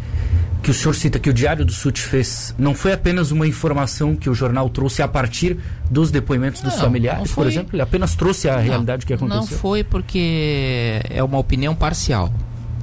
que 0.62 0.72
o 0.72 0.74
senhor 0.74 0.94
cita 0.94 1.18
que 1.20 1.30
o 1.30 1.34
Diário 1.34 1.64
do 1.64 1.72
Sul 1.72 1.90
te 1.92 2.02
fez, 2.02 2.54
não 2.58 2.76
foi 2.76 2.92
apenas 2.92 3.32
uma 3.32 3.48
informação 3.48 4.14
que 4.14 4.30
o 4.30 4.34
jornal 4.34 4.70
trouxe 4.70 5.02
a 5.02 5.08
partir 5.08 5.58
dos 5.90 6.12
depoimentos 6.12 6.62
dos 6.62 6.74
Não, 6.74 6.82
familiares, 6.82 7.20
não 7.20 7.28
por 7.28 7.44
foi. 7.44 7.48
exemplo? 7.48 7.76
Ele 7.76 7.82
apenas 7.82 8.14
trouxe 8.14 8.50
a 8.50 8.58
Não, 8.58 8.64
realidade 8.64 9.06
que 9.06 9.16
Não 9.16 9.28
aconteceu? 9.28 9.58
foi 9.58 9.86
porque 9.86 11.00
é 11.10 11.24
uma 11.24 11.38
opinião 11.38 11.74
parcial. 11.74 12.32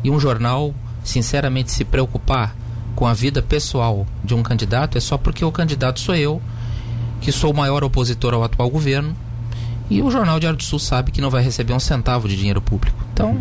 E 0.02 0.10
um 0.10 0.18
jornal, 0.18 0.74
sinceramente, 1.04 1.70
se 1.70 1.84
preocupar 1.84 2.56
com 2.96 3.06
a 3.06 3.12
vida 3.12 3.42
pessoal 3.42 4.06
de 4.24 4.34
um 4.34 4.42
candidato 4.42 4.96
é 4.96 5.00
só 5.00 5.18
porque 5.18 5.44
o 5.44 5.52
candidato 5.52 6.00
sou 6.00 6.16
eu, 6.16 6.42
que 7.20 7.30
sou 7.30 7.52
o 7.52 7.56
maior 7.56 7.84
opositor 7.84 8.34
ao 8.34 8.42
atual 8.42 8.70
governo. 8.70 9.14
E 9.88 10.02
o 10.02 10.10
Jornal 10.10 10.40
Diário 10.40 10.56
do 10.56 10.64
Sul 10.64 10.80
sabe 10.80 11.12
que 11.12 11.20
não 11.20 11.30
vai 11.30 11.44
receber 11.44 11.72
um 11.72 11.78
centavo 11.78 12.26
de 12.26 12.36
dinheiro 12.36 12.60
público. 12.60 12.96
Então, 13.12 13.36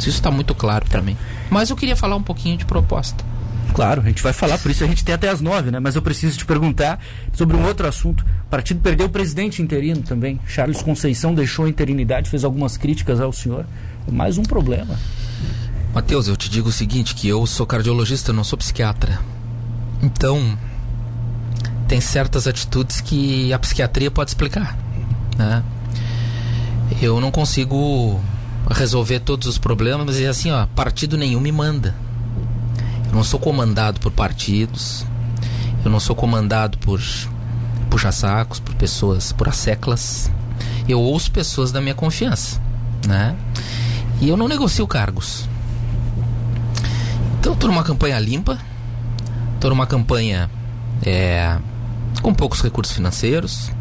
isso 0.00 0.08
está 0.08 0.30
muito 0.30 0.52
claro 0.54 0.84
para 0.86 1.00
mim. 1.00 1.16
Mas 1.48 1.70
eu 1.70 1.76
queria 1.76 1.94
falar 1.94 2.16
um 2.16 2.22
pouquinho 2.22 2.56
de 2.56 2.64
proposta. 2.64 3.24
Claro, 3.72 4.00
a 4.00 4.04
gente 4.04 4.22
vai 4.22 4.32
falar, 4.32 4.58
por 4.58 4.70
isso 4.70 4.82
a 4.82 4.86
gente 4.86 5.04
tem 5.04 5.14
até 5.14 5.28
as 5.28 5.40
nove, 5.40 5.70
né? 5.70 5.78
Mas 5.78 5.94
eu 5.94 6.02
preciso 6.02 6.36
te 6.36 6.44
perguntar 6.44 6.98
sobre 7.32 7.56
um 7.56 7.64
outro 7.64 7.86
assunto. 7.86 8.24
O 8.46 8.50
partido 8.50 8.80
perdeu 8.80 9.06
o 9.06 9.10
presidente 9.10 9.62
interino 9.62 10.02
também. 10.02 10.40
Charles 10.46 10.82
Conceição 10.82 11.34
deixou 11.34 11.66
a 11.66 11.68
interinidade, 11.68 12.28
fez 12.28 12.44
algumas 12.44 12.76
críticas 12.76 13.20
ao 13.20 13.32
senhor. 13.32 13.64
Mais 14.10 14.38
um 14.38 14.42
problema. 14.42 14.98
Matheus, 15.92 16.28
eu 16.28 16.36
te 16.36 16.48
digo 16.48 16.68
o 16.68 16.72
seguinte, 16.72 17.14
que 17.14 17.26
eu 17.26 17.44
sou 17.46 17.66
cardiologista, 17.66 18.32
não 18.32 18.44
sou 18.44 18.56
psiquiatra. 18.56 19.20
Então, 20.00 20.56
tem 21.88 22.00
certas 22.00 22.46
atitudes 22.46 23.00
que 23.00 23.52
a 23.52 23.58
psiquiatria 23.58 24.10
pode 24.10 24.30
explicar, 24.30 24.78
né? 25.36 25.64
Eu 27.02 27.20
não 27.20 27.32
consigo 27.32 28.20
resolver 28.70 29.20
todos 29.20 29.48
os 29.48 29.58
problemas 29.58 30.18
e 30.18 30.26
assim, 30.26 30.52
ó, 30.52 30.66
partido 30.66 31.16
nenhum 31.16 31.40
me 31.40 31.50
manda. 31.50 31.94
Eu 33.08 33.14
não 33.16 33.24
sou 33.24 33.40
comandado 33.40 33.98
por 33.98 34.12
partidos. 34.12 35.04
Eu 35.84 35.90
não 35.90 35.98
sou 35.98 36.14
comandado 36.14 36.78
por 36.78 37.00
puxa-sacos, 37.90 38.60
por 38.60 38.74
pessoas, 38.76 39.32
por 39.32 39.48
asseclas. 39.48 40.30
Eu 40.88 41.00
ouço 41.00 41.32
pessoas 41.32 41.72
da 41.72 41.80
minha 41.80 41.94
confiança, 41.94 42.60
né? 43.06 43.34
E 44.20 44.28
eu 44.28 44.36
não 44.36 44.46
negocio 44.46 44.86
cargos. 44.86 45.49
Então, 47.40 47.54
estou 47.54 47.70
numa 47.70 47.82
campanha 47.82 48.18
limpa, 48.18 48.58
estou 49.54 49.70
numa 49.70 49.86
campanha 49.86 50.50
é, 51.04 51.56
com 52.20 52.34
poucos 52.34 52.60
recursos 52.60 52.94
financeiros. 52.94 53.72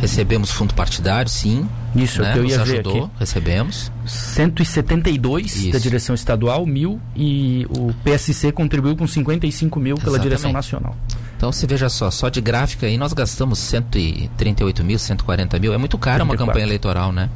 Recebemos 0.00 0.50
fundo 0.50 0.74
partidário, 0.74 1.30
sim. 1.30 1.68
Isso, 1.94 2.20
né? 2.20 2.30
é 2.30 2.32
que 2.32 2.38
eu 2.40 2.44
ia 2.44 2.58
Nos 2.58 2.66
ver 2.66 2.74
ajudou, 2.80 3.04
aqui. 3.04 3.10
recebemos. 3.20 3.92
172 4.04 5.52
da 5.52 5.68
Isso. 5.68 5.80
direção 5.80 6.14
estadual, 6.14 6.66
mil, 6.66 7.00
e 7.14 7.64
o 7.70 7.94
PSC 8.02 8.50
contribuiu 8.50 8.96
com 8.96 9.06
55 9.06 9.78
mil 9.78 9.94
pela 9.94 10.08
Exatamente. 10.08 10.22
direção 10.24 10.52
nacional. 10.52 10.96
Então 11.36 11.52
você 11.52 11.66
veja 11.66 11.88
só, 11.88 12.10
só 12.10 12.28
de 12.28 12.40
gráfica 12.40 12.86
aí 12.86 12.96
nós 12.96 13.12
gastamos 13.12 13.60
138 13.60 14.82
mil, 14.82 14.98
140 14.98 15.58
mil. 15.60 15.72
É 15.72 15.78
muito 15.78 15.94
uma 15.94 16.00
34. 16.00 16.36
campanha 16.46 16.64
eleitoral, 16.64 17.12
né? 17.12 17.28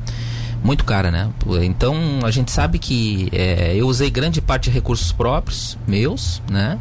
Muito 0.62 0.85
cara, 0.85 1.11
né? 1.11 1.31
Então 1.62 2.21
a 2.25 2.31
gente 2.31 2.51
sabe 2.51 2.79
que 2.79 3.29
é, 3.33 3.75
eu 3.77 3.87
usei 3.87 4.11
grande 4.11 4.40
parte 4.40 4.64
de 4.64 4.71
recursos 4.71 5.12
próprios, 5.12 5.79
meus, 5.87 6.42
né? 6.51 6.79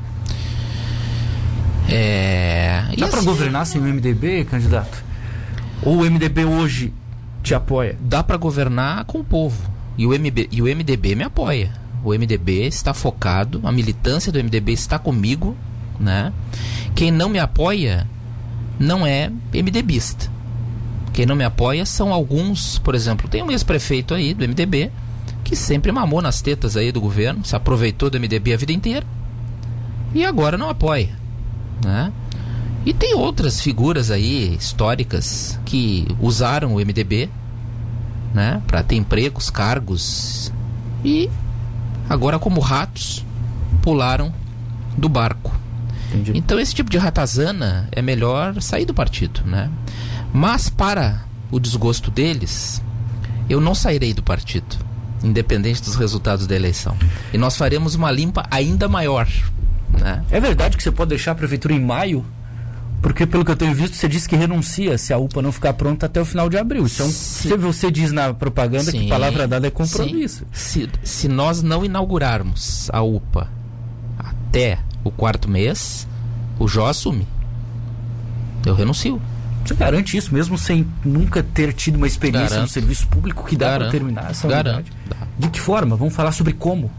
É, 1.88 2.84
Dá 2.98 3.08
para 3.08 3.18
assim, 3.18 3.26
governar 3.28 3.66
sem 3.66 3.80
o 3.80 3.84
MDB, 3.84 4.46
candidato? 4.46 5.04
Ou 5.84 5.98
o 5.98 6.10
MDB 6.10 6.46
hoje 6.46 6.94
te 7.44 7.54
apoia? 7.54 7.96
dá 8.02 8.24
para 8.24 8.38
governar 8.38 9.06
com 9.06 9.20
o 9.20 9.24
povo. 9.24 9.70
E 9.98 10.06
o, 10.06 10.10
MB, 10.10 10.50
e 10.52 10.62
o 10.62 10.66
MDB 10.66 11.16
me 11.16 11.24
apoia. 11.24 11.72
O 12.04 12.10
MDB 12.10 12.66
está 12.66 12.94
focado, 12.94 13.62
a 13.64 13.72
militância 13.72 14.32
do 14.32 14.44
MDB 14.44 14.74
está 14.74 15.00
comigo, 15.00 15.56
né? 16.00 16.34
Quem 16.94 17.12
não 17.12 17.30
me 17.30 17.40
apoia 17.40 18.08
não 18.80 19.06
é 19.06 19.32
MDBista. 19.54 20.30
Quem 21.15 21.25
não 21.25 21.34
me 21.34 21.45
apoia 21.45 21.86
são 21.86 22.12
alguns, 22.12 22.78
por 22.80 22.93
exemplo, 22.93 23.30
tem 23.30 23.41
um 23.41 23.49
ex-prefeito 23.49 24.13
aí 24.13 24.34
do 24.34 24.45
MDB 24.45 24.91
que 25.45 25.56
sempre 25.56 25.89
mamou 25.89 26.21
nas 26.21 26.41
tetas 26.41 26.75
aí 26.75 26.91
do 26.91 26.99
governo, 26.99 27.45
se 27.45 27.56
aproveitou 27.56 28.10
do 28.10 28.19
MDB 28.19 28.54
a 28.54 28.58
vida 28.58 28.73
inteira 28.73 29.08
e 30.13 30.25
agora 30.25 30.58
não 30.58 30.69
apoia, 30.69 31.17
né? 31.82 32.12
E 32.86 32.93
tem 32.93 33.13
outras 33.13 33.62
figuras 33.62 34.12
aí 34.12 34.56
históricas 34.56 35.58
que 35.63 36.06
usaram 36.19 36.75
o 36.75 36.80
MDB, 36.80 37.30
né, 38.34 38.62
para 38.67 38.84
ter 38.84 38.97
empregos, 38.97 39.49
cargos 39.49 40.51
e 41.01 41.30
agora 42.10 42.38
como 42.38 42.60
ratos 42.60 43.25
pularam 43.82 44.34
do 44.97 45.08
barco. 45.08 45.56
Entendi. 46.10 46.38
Então 46.38 46.60
esse 46.60 46.75
tipo 46.75 46.89
de 46.89 46.97
ratazana 46.97 47.88
é 47.89 48.01
melhor 48.01 48.62
sair 48.62 48.84
do 48.84 48.93
partido, 48.93 49.41
né? 49.45 49.71
Mas 50.36 50.69
para 50.69 51.24
o 51.50 51.62
desgosto 51.62 52.12
deles, 52.12 52.84
eu 53.50 53.62
não 53.62 53.74
sairei 53.74 54.13
do 54.13 54.21
partido, 54.21 54.76
independente 55.24 55.82
dos 55.82 55.95
resultados 55.95 56.45
da 56.45 56.54
eleição. 56.54 56.93
E 57.32 57.38
nós 57.38 57.56
faremos 57.56 57.95
uma 57.95 58.12
limpa 58.12 58.45
ainda 58.52 58.89
maior, 58.89 59.30
né? 59.98 60.26
É 60.30 60.38
verdade 60.41 60.76
que 60.76 60.84
você 60.84 60.91
pode 60.91 61.08
deixar 61.08 61.32
a 61.32 61.36
prefeitura 61.36 61.74
em 61.74 61.80
maio? 61.80 62.26
Porque, 63.02 63.26
pelo 63.26 63.45
que 63.45 63.52
eu 63.52 63.56
tenho 63.56 63.74
visto, 63.74 63.95
você 63.95 64.10
disse 64.10 64.28
que 64.28 64.36
renuncia 64.36 64.98
se 64.98 65.13
a 65.13 65.17
UPA 65.17 65.41
não 65.41 65.54
ficar 65.54 65.71
pronta 65.71 66.08
até 66.08 66.19
o 66.19 66.26
final 66.26 66.50
de 66.50 66.58
abril. 66.58 66.86
Então, 66.86 67.08
Sim. 67.10 67.56
você 67.56 67.89
diz 67.89 68.12
na 68.12 68.34
propaganda 68.34 68.91
que 68.91 69.00
Sim, 69.00 69.08
palavra 69.08 69.48
dada 69.48 69.67
é 69.67 69.71
compromisso. 69.71 70.45
Se, 70.52 70.89
se 71.02 71.30
nós 71.30 71.62
não 71.62 71.86
inaugurarmos 71.86 72.89
a 72.91 73.02
UPA 73.02 73.48
até 74.19 74.80
o 75.02 75.12
quarto 75.12 75.50
mês, 75.50 76.06
o 76.60 76.67
Jó 76.67 76.88
assume. 76.88 77.26
Eu 78.65 78.76
renuncio. 78.76 79.21
Você 79.65 79.73
garante 79.75 80.15
isso, 80.17 80.34
mesmo 80.34 80.58
sem 80.58 80.88
nunca 81.04 81.41
ter 81.41 81.73
tido 81.73 81.95
uma 81.95 82.08
experiência 82.08 82.49
no 82.49 82.56
Garanto. 82.56 82.71
serviço 82.71 83.08
público, 83.08 83.45
que 83.45 83.56
dá 83.56 83.78
para 83.78 83.89
terminar 83.89 84.32
essa 84.32 84.47
Garanto. 84.47 84.91
De 85.39 85.49
que 85.49 85.60
forma? 85.60 85.95
Vamos 85.95 86.13
falar 86.15 86.32
sobre 86.32 86.54
como. 86.54 86.91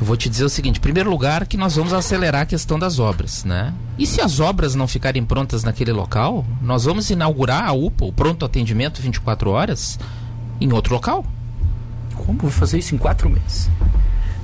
Eu 0.00 0.06
vou 0.06 0.16
te 0.16 0.28
dizer 0.28 0.44
o 0.44 0.48
seguinte: 0.48 0.78
em 0.78 0.80
primeiro 0.80 1.10
lugar, 1.10 1.46
que 1.46 1.56
nós 1.56 1.76
vamos 1.76 1.92
acelerar 1.92 2.42
a 2.42 2.46
questão 2.46 2.78
das 2.78 2.98
obras, 2.98 3.44
né? 3.44 3.74
E 3.98 4.06
se 4.06 4.20
as 4.20 4.40
obras 4.40 4.74
não 4.74 4.86
ficarem 4.88 5.24
prontas 5.24 5.62
naquele 5.64 5.92
local, 5.92 6.46
nós 6.62 6.84
vamos 6.84 7.10
inaugurar 7.10 7.64
a 7.68 7.72
UPA, 7.72 8.06
o 8.06 8.12
pronto 8.12 8.44
atendimento 8.46 9.02
24 9.02 9.50
horas, 9.50 9.98
em 10.60 10.72
outro 10.72 10.94
local. 10.94 11.26
Como 12.14 12.38
vou 12.38 12.50
fazer 12.50 12.78
isso 12.78 12.94
em 12.94 12.98
quatro 12.98 13.28
meses? 13.28 13.68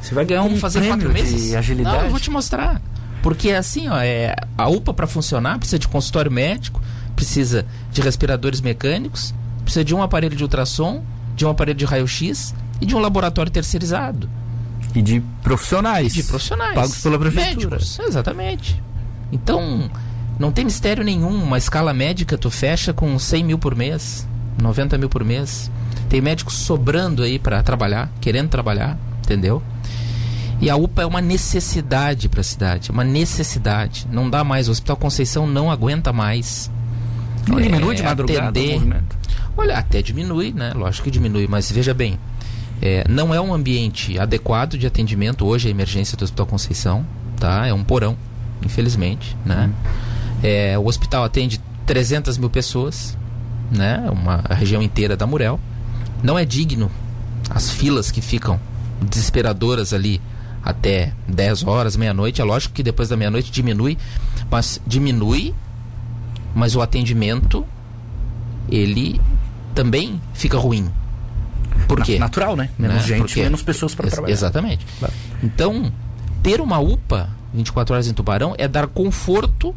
Você 0.03 0.15
vai 0.15 0.25
ganhar 0.25 0.43
Como 0.43 0.57
um 0.57 0.59
fazer 0.59 0.81
prêmio 0.81 0.97
quatro 0.99 1.13
meses? 1.13 1.43
de 1.49 1.57
agilidade? 1.57 1.97
Não, 1.97 2.05
eu 2.05 2.11
vou 2.11 2.21
te 2.21 2.31
mostrar. 2.31 2.81
Porque 3.23 3.51
assim, 3.51 3.89
ó, 3.89 3.99
é, 4.01 4.35
a 4.59 4.69
UPA 4.69 4.93
para 4.95 5.07
funcionar 5.07 5.59
precisa 5.59 5.79
de 5.79 5.89
consultório 5.89 6.31
médico, 6.31 6.81
precisa 7.17 7.67
de 7.91 8.01
respiradores 8.01 8.61
mecânicos, 8.61 9.35
precisa 9.65 9.85
de 9.85 9.95
um 9.95 10.03
aparelho 10.03 10.37
de 10.37 10.43
ultrassom, 10.45 11.03
de 11.35 11.45
um 11.45 11.51
aparelho 11.51 11.79
de 11.79 11.85
raio-x 11.85 12.55
e 12.81 12.87
de 12.87 12.95
um 12.95 13.01
laboratório 13.01 13.51
terceirizado. 13.51 14.29
E 14.95 15.03
de 15.03 15.21
profissionais. 15.43 16.15
de 16.15 16.23
profissionais. 16.23 16.75
Pagos 16.75 17.03
pela 17.03 17.19
prefeitura. 17.19 17.77
Médicos, 17.77 17.99
exatamente. 17.99 18.83
Então, 19.33 19.91
não 20.39 20.53
tem 20.53 20.65
mistério 20.65 21.03
nenhum. 21.03 21.43
Uma 21.43 21.59
escala 21.59 21.93
médica 21.93 22.39
tu 22.39 22.51
fecha 22.51 22.93
com 22.93 23.19
100 23.19 23.45
mil 23.45 23.59
por 23.59 23.75
mês, 23.75 24.27
90 24.63 24.97
mil 24.97 25.09
por 25.09 25.25
mês. 25.25 25.71
Tem 26.09 26.21
médicos 26.21 26.55
sobrando 26.55 27.23
aí 27.23 27.39
para 27.39 27.63
trabalhar, 27.63 28.11
querendo 28.21 28.49
trabalhar, 28.49 28.99
entendeu? 29.19 29.63
E 30.61 30.71
a 30.71 30.77
UPA 30.77 31.03
é 31.03 31.07
uma 31.07 31.21
necessidade 31.21 32.29
para 32.29 32.41
a 32.41 32.45
cidade, 32.45 32.91
uma 32.91 33.05
necessidade. 33.05 34.07
Não 34.11 34.31
dá 34.31 34.43
mais, 34.43 34.69
o 34.69 34.71
Hospital 34.71 34.97
Conceição 34.97 35.47
não 35.47 35.71
aguenta 35.71 36.13
mais. 36.13 36.71
Não 37.49 37.59
É, 37.59 37.63
diminui 37.63 37.95
de 37.95 38.03
madrugada 38.03 38.49
atender- 38.49 38.71
o 38.71 38.81
movimento. 38.81 39.17
Olha, 39.57 39.79
até 39.79 40.03
diminui, 40.03 40.53
né? 40.53 40.73
Lógico 40.75 41.05
que 41.05 41.11
diminui, 41.11 41.47
mas 41.49 41.71
veja 41.71 41.95
bem, 41.95 42.19
é, 42.83 43.05
não 43.09 43.33
é 43.33 43.41
um 43.41 43.55
ambiente 43.55 44.19
adequado 44.19 44.77
de 44.77 44.87
atendimento 44.87 45.47
hoje 45.47 45.69
a 45.69 45.71
emergência 45.71 46.17
do 46.17 46.25
Hospital 46.25 46.47
Conceição, 46.47 47.07
tá? 47.39 47.67
É 47.67 47.73
um 47.73 47.83
porão, 47.85 48.17
infelizmente, 48.65 49.37
né? 49.45 49.71
É, 50.43 50.79
o 50.79 50.87
hospital 50.87 51.25
atende 51.25 51.61
300 51.87 52.37
mil 52.37 52.51
pessoas, 52.51 53.17
né? 53.71 54.05
Uma 54.13 54.43
a 54.49 54.55
região 54.55 54.83
inteira 54.83 55.17
da 55.17 55.27
Murel. 55.27 55.59
Não 56.23 56.39
é 56.39 56.45
digno 56.45 56.91
as 57.49 57.71
filas 57.71 58.11
que 58.11 58.21
ficam 58.21 58.61
desesperadoras 59.01 59.93
ali 59.93 60.21
até 60.63 61.13
10 61.29 61.63
horas, 61.65 61.97
meia-noite. 61.97 62.41
É 62.41 62.45
lógico 62.45 62.75
que 62.75 62.83
depois 62.83 63.09
da 63.09 63.17
meia-noite 63.17 63.51
diminui, 63.53 63.97
mas 64.51 64.81
diminui, 64.87 65.55
mas 66.57 66.75
o 66.75 66.81
atendimento 66.81 67.65
ele 68.69 69.21
também 69.75 70.21
fica 70.35 70.59
ruim. 70.59 70.91
Por 71.87 72.03
quê? 72.03 72.19
Natural, 72.19 72.57
né? 72.57 72.71
Menos 72.79 72.97
Né? 72.97 73.03
gente, 73.19 73.39
menos 73.39 73.63
pessoas 73.63 73.95
para 73.95 74.07
Ex- 74.07 74.15
trabalhar. 74.15 74.33
Exatamente. 74.33 74.87
Claro. 74.99 75.15
Então, 75.43 75.93
ter 76.43 76.61
uma 76.61 76.79
UPA 76.81 77.29
24 77.55 77.95
horas 77.95 78.09
em 78.09 78.13
Tubarão 78.15 78.55
é 78.59 78.67
dar 78.67 78.87
conforto 78.87 79.75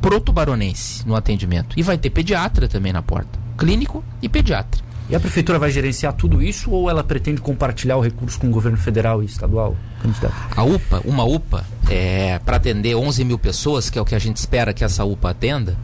pro 0.00 0.20
tubaronense 0.20 1.06
no 1.06 1.14
atendimento. 1.16 1.74
E 1.76 1.82
vai 1.82 1.98
ter 1.98 2.10
pediatra 2.10 2.68
também 2.68 2.92
na 2.92 3.02
porta. 3.02 3.38
Clínico 3.58 4.02
e 4.22 4.28
pediatra. 4.28 4.80
E 5.10 5.16
a 5.16 5.20
prefeitura 5.20 5.58
vai 5.58 5.70
gerenciar 5.70 6.12
tudo 6.12 6.40
isso 6.42 6.70
ou 6.70 6.88
ela 6.88 7.02
pretende 7.02 7.40
compartilhar 7.40 7.96
o 7.96 8.00
recurso 8.00 8.38
com 8.38 8.46
o 8.46 8.50
governo 8.50 8.76
federal 8.78 9.22
e 9.22 9.26
estadual? 9.26 9.74
Candidato? 10.02 10.34
A 10.54 10.62
UPA, 10.62 11.00
uma 11.04 11.24
UPA, 11.24 11.64
é, 11.90 12.38
para 12.40 12.56
atender 12.58 12.94
11 12.94 13.24
mil 13.24 13.38
pessoas, 13.38 13.88
que 13.90 13.98
é 13.98 14.02
o 14.02 14.04
que 14.04 14.14
a 14.14 14.18
gente 14.18 14.36
espera 14.36 14.72
que 14.72 14.84
essa 14.84 15.04
UPA 15.04 15.30
atenda, 15.30 15.76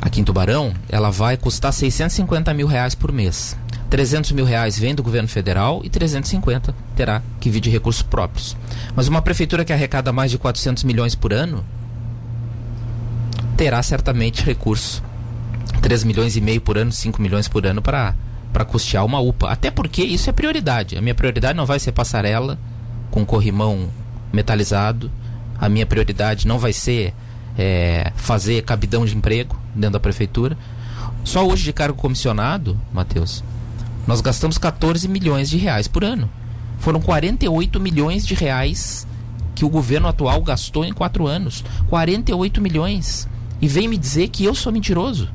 aqui 0.00 0.20
em 0.20 0.24
Tubarão, 0.24 0.72
ela 0.88 1.10
vai 1.10 1.36
custar 1.36 1.72
650 1.72 2.52
mil 2.54 2.66
reais 2.66 2.94
por 2.94 3.12
mês. 3.12 3.56
300 3.90 4.30
mil 4.32 4.44
reais 4.44 4.78
vem 4.78 4.94
do 4.94 5.02
governo 5.02 5.28
federal 5.28 5.80
e 5.84 5.90
350 5.90 6.74
terá 6.94 7.22
que 7.40 7.50
vir 7.50 7.60
de 7.60 7.70
recursos 7.70 8.02
próprios. 8.02 8.56
Mas 8.94 9.08
uma 9.08 9.20
prefeitura 9.20 9.64
que 9.64 9.72
arrecada 9.72 10.12
mais 10.12 10.30
de 10.30 10.38
400 10.38 10.84
milhões 10.84 11.14
por 11.14 11.32
ano 11.32 11.64
terá 13.56 13.82
certamente 13.82 14.44
recurso. 14.44 15.02
3 15.82 16.04
milhões 16.04 16.36
e 16.36 16.40
meio 16.40 16.60
por 16.60 16.78
ano, 16.78 16.92
5 16.92 17.20
milhões 17.20 17.48
por 17.48 17.66
ano 17.66 17.82
para 17.82 18.14
para 18.52 18.64
custear 18.64 19.04
uma 19.04 19.20
UPA. 19.20 19.48
Até 19.48 19.70
porque 19.70 20.02
isso 20.02 20.28
é 20.28 20.32
prioridade. 20.32 20.96
A 20.96 21.00
minha 21.00 21.14
prioridade 21.14 21.56
não 21.56 21.66
vai 21.66 21.78
ser 21.78 21.92
passarela 21.92 22.58
com 23.08 23.24
corrimão 23.24 23.88
metalizado. 24.32 25.10
A 25.58 25.68
minha 25.68 25.86
prioridade 25.86 26.48
não 26.48 26.58
vai 26.58 26.72
ser 26.72 27.14
é, 27.56 28.12
fazer 28.16 28.62
cabidão 28.62 29.04
de 29.04 29.16
emprego 29.16 29.59
dentro 29.74 29.94
da 29.94 30.00
prefeitura. 30.00 30.56
Só 31.24 31.46
hoje 31.46 31.64
de 31.64 31.72
cargo 31.72 31.96
comissionado, 31.96 32.80
Matheus, 32.92 33.44
nós 34.06 34.20
gastamos 34.20 34.58
14 34.58 35.06
milhões 35.08 35.48
de 35.50 35.56
reais 35.56 35.86
por 35.86 36.04
ano. 36.04 36.30
Foram 36.78 37.00
48 37.00 37.78
milhões 37.78 38.26
de 38.26 38.34
reais 38.34 39.06
que 39.54 39.64
o 39.64 39.68
governo 39.68 40.08
atual 40.08 40.40
gastou 40.42 40.84
em 40.84 40.92
quatro 40.92 41.26
anos. 41.26 41.62
48 41.88 42.60
milhões. 42.60 43.28
E 43.60 43.68
vem 43.68 43.86
me 43.86 43.98
dizer 43.98 44.28
que 44.28 44.44
eu 44.44 44.54
sou 44.54 44.72
mentiroso. 44.72 45.28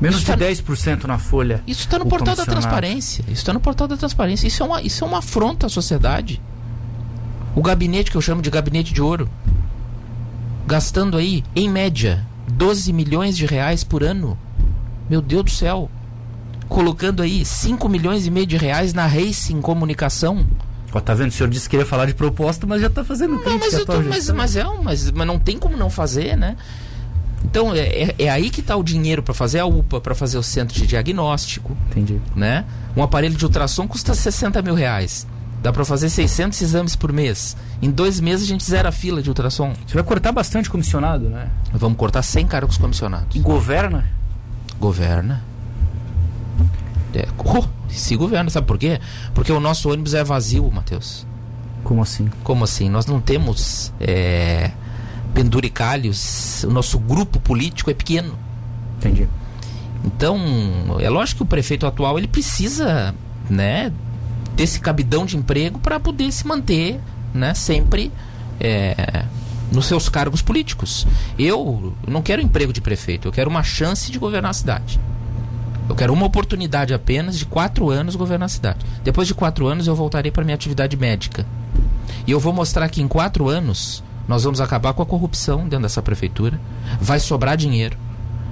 Menos 0.00 0.22
isso 0.22 0.32
de 0.32 0.38
tá, 0.38 0.46
10% 0.46 1.04
na 1.04 1.18
folha. 1.18 1.62
Isso 1.66 1.80
está 1.80 1.98
no 1.98 2.06
portal 2.06 2.34
da 2.34 2.46
transparência. 2.46 3.22
Isso 3.22 3.32
está 3.32 3.52
no 3.52 3.60
portal 3.60 3.86
da 3.86 3.98
transparência. 3.98 4.46
Isso 4.46 4.62
é, 4.62 4.66
uma, 4.66 4.82
isso 4.82 5.04
é 5.04 5.06
uma 5.06 5.18
afronta 5.18 5.66
à 5.66 5.68
sociedade. 5.68 6.40
O 7.54 7.60
gabinete 7.60 8.10
que 8.10 8.16
eu 8.16 8.22
chamo 8.22 8.40
de 8.40 8.48
gabinete 8.48 8.94
de 8.94 9.02
ouro. 9.02 9.28
Gastando 10.66 11.18
aí, 11.18 11.44
em 11.54 11.68
média, 11.68 12.26
12 12.50 12.92
milhões 12.92 13.36
de 13.36 13.46
reais 13.46 13.84
por 13.84 14.02
ano. 14.02 14.38
Meu 15.08 15.20
Deus 15.20 15.44
do 15.44 15.50
céu. 15.50 15.90
Colocando 16.68 17.22
aí 17.22 17.44
5 17.44 17.88
milhões 17.88 18.26
e 18.26 18.30
meio 18.30 18.46
de 18.46 18.56
reais 18.56 18.94
na 18.94 19.06
Racing 19.06 19.60
Comunicação. 19.60 20.46
Ó, 20.92 21.00
tá 21.00 21.14
vendo? 21.14 21.30
O 21.30 21.32
senhor 21.32 21.48
disse 21.48 21.68
que 21.68 21.70
queria 21.70 21.86
falar 21.86 22.06
de 22.06 22.14
proposta, 22.14 22.66
mas 22.66 22.80
já 22.80 22.88
está 22.88 23.04
fazendo 23.04 23.38
crítica. 23.38 23.52
Não, 23.52 23.58
mas, 23.58 23.84
tô, 23.84 24.02
mas, 24.02 24.30
mas, 24.30 24.56
é, 24.56 24.64
mas, 24.82 25.10
mas 25.10 25.26
não 25.26 25.38
tem 25.38 25.58
como 25.58 25.76
não 25.76 25.90
fazer, 25.90 26.36
né? 26.36 26.56
Então 27.44 27.74
é, 27.74 27.80
é, 27.80 28.14
é 28.18 28.28
aí 28.28 28.50
que 28.50 28.60
está 28.60 28.76
o 28.76 28.82
dinheiro 28.82 29.22
para 29.22 29.32
fazer 29.34 29.60
a 29.60 29.66
UPA, 29.66 30.00
para 30.00 30.14
fazer 30.14 30.38
o 30.38 30.42
centro 30.42 30.74
de 30.74 30.86
diagnóstico. 30.86 31.76
Entendi. 31.90 32.20
Né? 32.34 32.64
Um 32.96 33.02
aparelho 33.02 33.34
de 33.34 33.44
ultrassom 33.44 33.88
custa 33.88 34.14
60 34.14 34.60
mil 34.62 34.74
reais. 34.74 35.26
Dá 35.62 35.72
para 35.72 35.84
fazer 35.84 36.08
600 36.08 36.60
exames 36.62 36.96
por 36.96 37.12
mês. 37.12 37.56
Em 37.82 37.90
dois 37.90 38.18
meses 38.18 38.46
a 38.46 38.48
gente 38.48 38.64
zera 38.64 38.88
a 38.88 38.92
fila 38.92 39.22
de 39.22 39.28
ultrassom. 39.28 39.74
Você 39.86 39.94
vai 39.94 40.02
cortar 40.02 40.32
bastante 40.32 40.70
comissionado, 40.70 41.28
né? 41.28 41.50
Vamos 41.72 41.98
cortar 41.98 42.22
100 42.22 42.46
cargos 42.46 42.78
comissionados. 42.78 43.36
E 43.36 43.40
governa? 43.40 44.06
Governa. 44.78 45.44
É, 47.14 47.28
oh, 47.36 47.64
se 47.88 48.16
governa, 48.16 48.48
sabe 48.48 48.66
por 48.66 48.78
quê? 48.78 48.98
Porque 49.34 49.52
o 49.52 49.60
nosso 49.60 49.90
ônibus 49.90 50.14
é 50.14 50.24
vazio, 50.24 50.70
Matheus. 50.70 51.26
Como 51.84 52.02
assim? 52.02 52.30
Como 52.42 52.64
assim? 52.64 52.88
Nós 52.88 53.04
não 53.04 53.20
temos 53.20 53.92
é, 54.00 54.70
penduricalhos, 55.34 56.64
o 56.64 56.70
nosso 56.70 56.98
grupo 56.98 57.38
político 57.38 57.90
é 57.90 57.94
pequeno. 57.94 58.38
Entendi. 58.98 59.28
Então, 60.04 60.38
é 61.00 61.10
lógico 61.10 61.38
que 61.38 61.42
o 61.42 61.46
prefeito 61.46 61.86
atual 61.86 62.18
ele 62.18 62.28
precisa, 62.28 63.14
né, 63.48 63.92
desse 64.60 64.78
cabidão 64.78 65.24
de 65.24 65.38
emprego 65.38 65.78
para 65.78 65.98
poder 65.98 66.30
se 66.30 66.46
manter, 66.46 67.00
né, 67.32 67.54
sempre 67.54 68.12
é, 68.60 69.24
nos 69.72 69.86
seus 69.86 70.06
cargos 70.06 70.42
políticos. 70.42 71.06
Eu 71.38 71.94
não 72.06 72.20
quero 72.20 72.42
emprego 72.42 72.70
de 72.70 72.82
prefeito, 72.82 73.26
eu 73.26 73.32
quero 73.32 73.48
uma 73.48 73.62
chance 73.62 74.12
de 74.12 74.18
governar 74.18 74.50
a 74.50 74.52
cidade. 74.52 75.00
Eu 75.88 75.94
quero 75.94 76.12
uma 76.12 76.26
oportunidade 76.26 76.92
apenas 76.92 77.38
de 77.38 77.46
quatro 77.46 77.88
anos 77.88 78.14
governar 78.14 78.44
a 78.44 78.48
cidade. 78.50 78.84
Depois 79.02 79.26
de 79.26 79.34
quatro 79.34 79.66
anos 79.66 79.86
eu 79.86 79.96
voltarei 79.96 80.30
para 80.30 80.44
minha 80.44 80.56
atividade 80.56 80.94
médica. 80.94 81.46
E 82.26 82.30
eu 82.30 82.38
vou 82.38 82.52
mostrar 82.52 82.86
que 82.90 83.00
em 83.00 83.08
quatro 83.08 83.48
anos 83.48 84.04
nós 84.28 84.44
vamos 84.44 84.60
acabar 84.60 84.92
com 84.92 85.02
a 85.02 85.06
corrupção 85.06 85.62
dentro 85.62 85.84
dessa 85.84 86.02
prefeitura. 86.02 86.60
Vai 87.00 87.18
sobrar 87.18 87.56
dinheiro. 87.56 87.96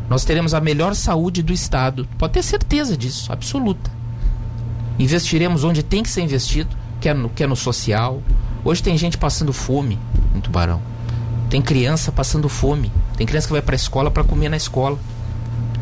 Nós 0.08 0.24
teremos 0.24 0.54
a 0.54 0.60
melhor 0.60 0.94
saúde 0.94 1.42
do 1.42 1.52
estado. 1.52 2.08
Pode 2.16 2.32
ter 2.32 2.42
certeza 2.42 2.96
disso, 2.96 3.30
absoluta. 3.30 3.97
Investiremos 4.98 5.64
onde 5.64 5.82
tem 5.82 6.02
que 6.02 6.10
ser 6.10 6.22
investido, 6.22 6.76
que 7.00 7.08
é 7.08 7.14
no, 7.14 7.28
que 7.28 7.42
é 7.42 7.46
no 7.46 7.56
social. 7.56 8.22
Hoje 8.64 8.82
tem 8.82 8.98
gente 8.98 9.16
passando 9.16 9.52
fome 9.52 9.98
em 10.34 10.40
Tubarão. 10.40 10.82
Tem 11.48 11.62
criança 11.62 12.10
passando 12.10 12.48
fome. 12.48 12.90
Tem 13.16 13.26
criança 13.26 13.46
que 13.46 13.52
vai 13.52 13.62
para 13.62 13.74
a 13.74 13.76
escola 13.76 14.10
para 14.10 14.24
comer 14.24 14.48
na 14.48 14.56
escola. 14.56 14.98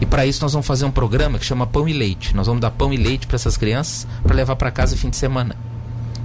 E 0.00 0.04
para 0.04 0.26
isso 0.26 0.42
nós 0.42 0.52
vamos 0.52 0.66
fazer 0.66 0.84
um 0.84 0.90
programa 0.90 1.38
que 1.38 1.44
chama 1.44 1.66
Pão 1.66 1.88
e 1.88 1.92
Leite. 1.92 2.36
Nós 2.36 2.46
vamos 2.46 2.60
dar 2.60 2.70
pão 2.70 2.92
e 2.92 2.96
leite 2.96 3.26
para 3.26 3.36
essas 3.36 3.56
crianças 3.56 4.06
para 4.22 4.34
levar 4.34 4.56
para 4.56 4.70
casa 4.70 4.96
fim 4.96 5.08
de 5.08 5.16
semana. 5.16 5.56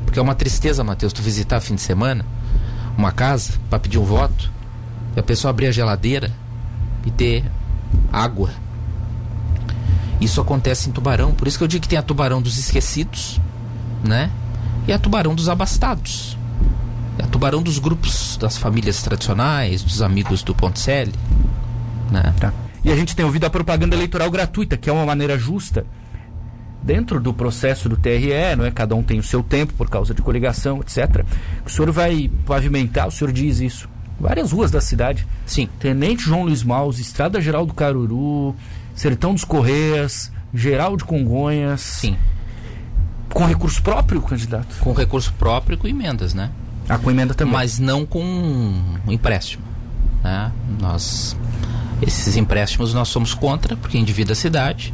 Porque 0.04 0.20
é 0.20 0.22
uma 0.22 0.36
tristeza, 0.36 0.84
Matheus, 0.84 1.14
tu 1.14 1.22
visitar 1.22 1.62
fim 1.62 1.76
de 1.76 1.82
semana 1.82 2.26
uma 2.98 3.14
casa 3.14 3.54
para 3.70 3.80
pedir 3.80 3.98
um 3.98 4.04
voto 4.04 4.52
e 5.16 5.20
a 5.20 5.24
pessoa 5.24 5.50
abrir 5.50 5.68
a 5.68 5.72
geladeira 5.72 6.32
e 7.06 7.12
ter 7.12 7.46
água 8.12 8.50
isso 10.22 10.40
acontece 10.40 10.88
em 10.88 10.92
Tubarão, 10.92 11.34
por 11.34 11.48
isso 11.48 11.58
que 11.58 11.64
eu 11.64 11.68
digo 11.68 11.82
que 11.82 11.90
tem 11.90 11.98
a 11.98 12.04
Tubarão 12.04 12.42
dos 12.42 12.58
esquecidos, 12.58 13.42
né? 14.06 14.30
E 14.88 14.94
a 14.94 15.00
Tubarão 15.00 15.34
dos 15.34 15.50
abastados. 15.50 16.38
É 17.18 17.24
a 17.24 17.28
Tubarão 17.28 17.62
dos 17.62 17.80
grupos 17.80 18.38
das 18.38 18.58
famílias 18.58 19.02
tradicionais, 19.02 19.84
dos 19.84 20.02
amigos 20.02 20.44
do 20.44 20.54
Ponticelli, 20.54 21.14
né? 22.12 22.34
Tá. 22.40 22.54
E 22.84 22.92
a 22.92 22.96
gente 22.96 23.16
tem 23.16 23.26
ouvido 23.26 23.46
a 23.46 23.50
propaganda 23.50 23.96
eleitoral 23.96 24.30
gratuita, 24.30 24.78
que 24.78 24.90
é 24.90 24.94
uma 24.94 25.06
maneira 25.06 25.38
justa 25.38 25.86
dentro 26.84 27.20
do 27.20 27.34
processo 27.34 27.88
do 27.90 27.96
TRE, 27.96 28.56
não 28.58 28.66
é? 28.66 28.72
Cada 28.72 28.96
um 28.96 29.04
tem 29.04 29.20
o 29.20 29.24
seu 29.24 29.44
tempo 29.44 29.74
por 29.74 29.90
causa 29.90 30.14
de 30.14 30.22
coligação, 30.22 30.82
etc. 30.82 31.26
O 31.66 31.70
senhor 31.70 31.92
vai 31.92 32.30
pavimentar, 32.46 33.08
o 33.08 33.12
senhor 33.12 33.32
diz 33.32 33.60
isso. 33.60 33.90
Várias 34.20 34.52
ruas 34.52 34.70
da 34.70 34.82
cidade. 34.82 35.28
Sim. 35.46 35.68
Tenente 35.80 36.24
João 36.24 36.44
Luiz 36.44 36.64
Maus, 36.64 37.00
Estrada 37.00 37.42
Geral 37.42 37.66
do 37.66 37.74
Caruru, 37.74 38.56
Sertão 39.02 39.34
dos 39.34 39.44
Correias, 39.44 40.32
Geral 40.54 40.96
de 40.96 41.04
Congonhas. 41.04 41.82
Sim. 41.82 42.16
Com 43.34 43.48
recurso 43.48 43.82
próprio, 43.82 44.22
candidato? 44.22 44.76
Com 44.80 44.94
recurso 44.94 45.34
próprio 45.40 45.74
e 45.74 45.78
com 45.78 45.88
emendas, 45.88 46.36
né? 46.36 46.52
Ah, 46.88 47.00
com 47.00 47.10
emenda 47.10 47.34
também. 47.34 47.52
Mas 47.52 47.80
não 47.80 48.06
com 48.06 48.24
um 48.24 49.12
empréstimo. 49.12 49.64
Né? 50.24 50.52
Nós, 50.80 51.36
esses 52.00 52.38
empréstimos 52.38 52.94
nós 52.94 53.08
somos 53.08 53.34
contra, 53.34 53.76
porque 53.76 53.98
endivida 53.98 54.34
a 54.34 54.36
cidade. 54.36 54.94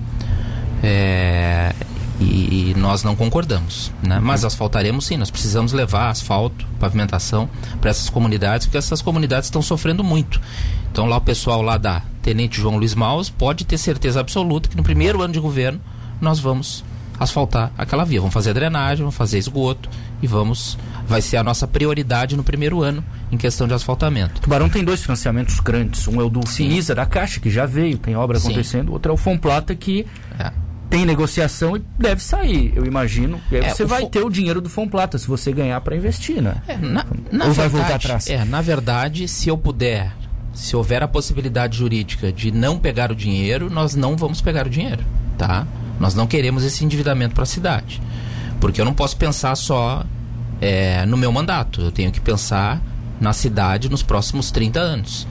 É, 0.82 1.76
e, 2.20 2.74
nós 2.78 3.04
não 3.04 3.16
concordamos. 3.16 3.92
Né? 4.02 4.20
Mas 4.20 4.44
asfaltaremos 4.44 5.06
sim, 5.06 5.18
nós 5.18 5.32
precisamos 5.32 5.74
levar 5.74 6.10
asfalto, 6.10 6.66
pavimentação 6.80 7.50
para 7.80 7.90
essas 7.90 8.10
comunidades, 8.10 8.68
porque 8.68 8.78
essas 8.78 9.02
comunidades 9.02 9.48
estão 9.48 9.62
sofrendo 9.62 10.04
muito. 10.04 10.42
Então 10.92 11.06
lá 11.06 11.18
o 11.18 11.22
pessoal 11.22 11.62
lá 11.62 11.78
da 11.78 12.02
Tenente 12.22 12.60
João 12.60 12.78
Luiz 12.78 12.96
Maus 12.96 13.30
pode 13.30 13.66
ter 13.66 13.78
certeza 13.78 14.20
absoluta 14.20 14.70
que 14.70 14.78
no 14.78 14.84
primeiro 14.84 15.22
ano 15.22 15.34
de 15.34 15.40
governo 15.40 15.80
nós 16.20 16.40
vamos 16.40 16.84
asfaltar 17.20 17.72
aquela 17.78 18.04
via. 18.04 18.20
Vamos 18.20 18.34
fazer 18.34 18.54
drenagem, 18.54 19.00
vamos 19.00 19.16
fazer 19.16 19.38
esgoto 19.38 19.90
e 20.22 20.28
vamos. 20.28 20.78
Vai 21.08 21.22
ser 21.22 21.38
a 21.38 21.44
nossa 21.44 21.66
prioridade 21.66 22.36
no 22.36 22.44
primeiro 22.44 22.82
ano 22.84 23.04
em 23.32 23.38
questão 23.38 23.68
de 23.68 23.74
asfaltamento. 23.74 24.42
Tubarão 24.42 24.70
tem 24.70 24.84
dois 24.84 25.02
financiamentos 25.02 25.60
grandes. 25.60 26.08
Um 26.08 26.20
é 26.20 26.24
o 26.24 26.30
do 26.30 26.46
Finisa 26.46 26.94
da 26.94 27.06
Caixa, 27.06 27.40
que 27.40 27.50
já 27.50 27.66
veio, 27.66 27.98
tem 27.98 28.16
obra 28.16 28.38
acontecendo. 28.38 28.90
O 28.90 28.94
outro 28.94 29.12
é 29.12 29.14
o 29.14 29.18
Fomplata, 29.18 29.74
que 29.74 30.06
é 30.38 30.52
tem 30.90 31.06
negociação 31.06 31.76
e 31.76 31.84
deve 32.00 32.22
sair, 32.22 32.72
eu 32.76 32.86
imagino. 32.86 33.40
E 33.52 33.58
aí 33.58 33.66
é, 33.66 33.70
você 33.70 33.86
vai 33.86 34.06
ter 34.06 34.24
o 34.24 34.30
dinheiro 34.30 34.62
do 34.62 34.70
Fomplata 34.70 35.18
se 35.18 35.28
você 35.28 35.52
ganhar 35.52 35.80
para 35.82 35.96
investir, 35.96 36.42
né? 36.42 36.56
É, 36.68 36.78
na, 36.78 37.06
na 37.32 37.46
Ou 37.46 37.52
verdade, 37.52 37.54
vai 37.54 37.70
voltar 37.70 37.96
atrás? 37.96 38.30
É, 38.30 38.46
na 38.46 38.62
verdade, 38.62 39.28
se 39.28 39.50
eu 39.50 39.58
puder, 39.58 40.14
se 40.54 40.76
houver 40.76 41.04
a 41.04 41.08
possibilidade 41.08 41.78
jurídica 41.78 42.32
de 42.32 42.52
não 42.52 42.80
pegar 42.80 43.12
o 43.12 43.16
dinheiro, 43.16 43.70
nós 43.70 43.96
não 43.96 44.16
vamos 44.16 44.42
pegar 44.42 44.66
o 44.66 44.70
dinheiro, 44.70 45.04
tá? 45.38 45.68
Nós 46.00 46.16
não 46.16 46.26
queremos 46.26 46.64
esse 46.64 46.86
endividamento 46.86 47.34
para 47.34 47.44
a 47.44 47.48
cidade. 47.48 48.02
Porque 48.60 48.80
eu 48.80 48.86
não 48.86 48.94
posso 48.94 49.18
pensar 49.18 49.56
só 49.56 50.06
é, 50.62 51.06
no 51.06 51.18
meu 51.18 51.32
mandato, 51.32 51.82
eu 51.82 51.92
tenho 51.92 52.12
que 52.12 52.22
pensar 52.22 52.82
na 53.20 53.34
cidade 53.34 53.90
nos 53.90 54.04
próximos 54.04 54.52
30 54.52 54.80
anos. 54.80 55.28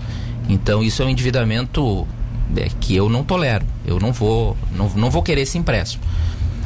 Então 0.49 0.83
isso 0.83 1.03
é 1.03 1.07
um 1.07 1.09
endividamento 1.09 2.07
é, 2.56 2.68
que 2.80 2.94
eu 2.94 3.09
não 3.09 3.24
tolero. 3.24 3.64
Eu 3.87 3.98
não 3.98 4.12
vou, 4.12 4.56
não, 4.74 4.88
não 4.90 5.11
vou 5.11 5.22
querer 5.22 5.42
esse 5.42 5.59
empréstimo. 5.59 6.04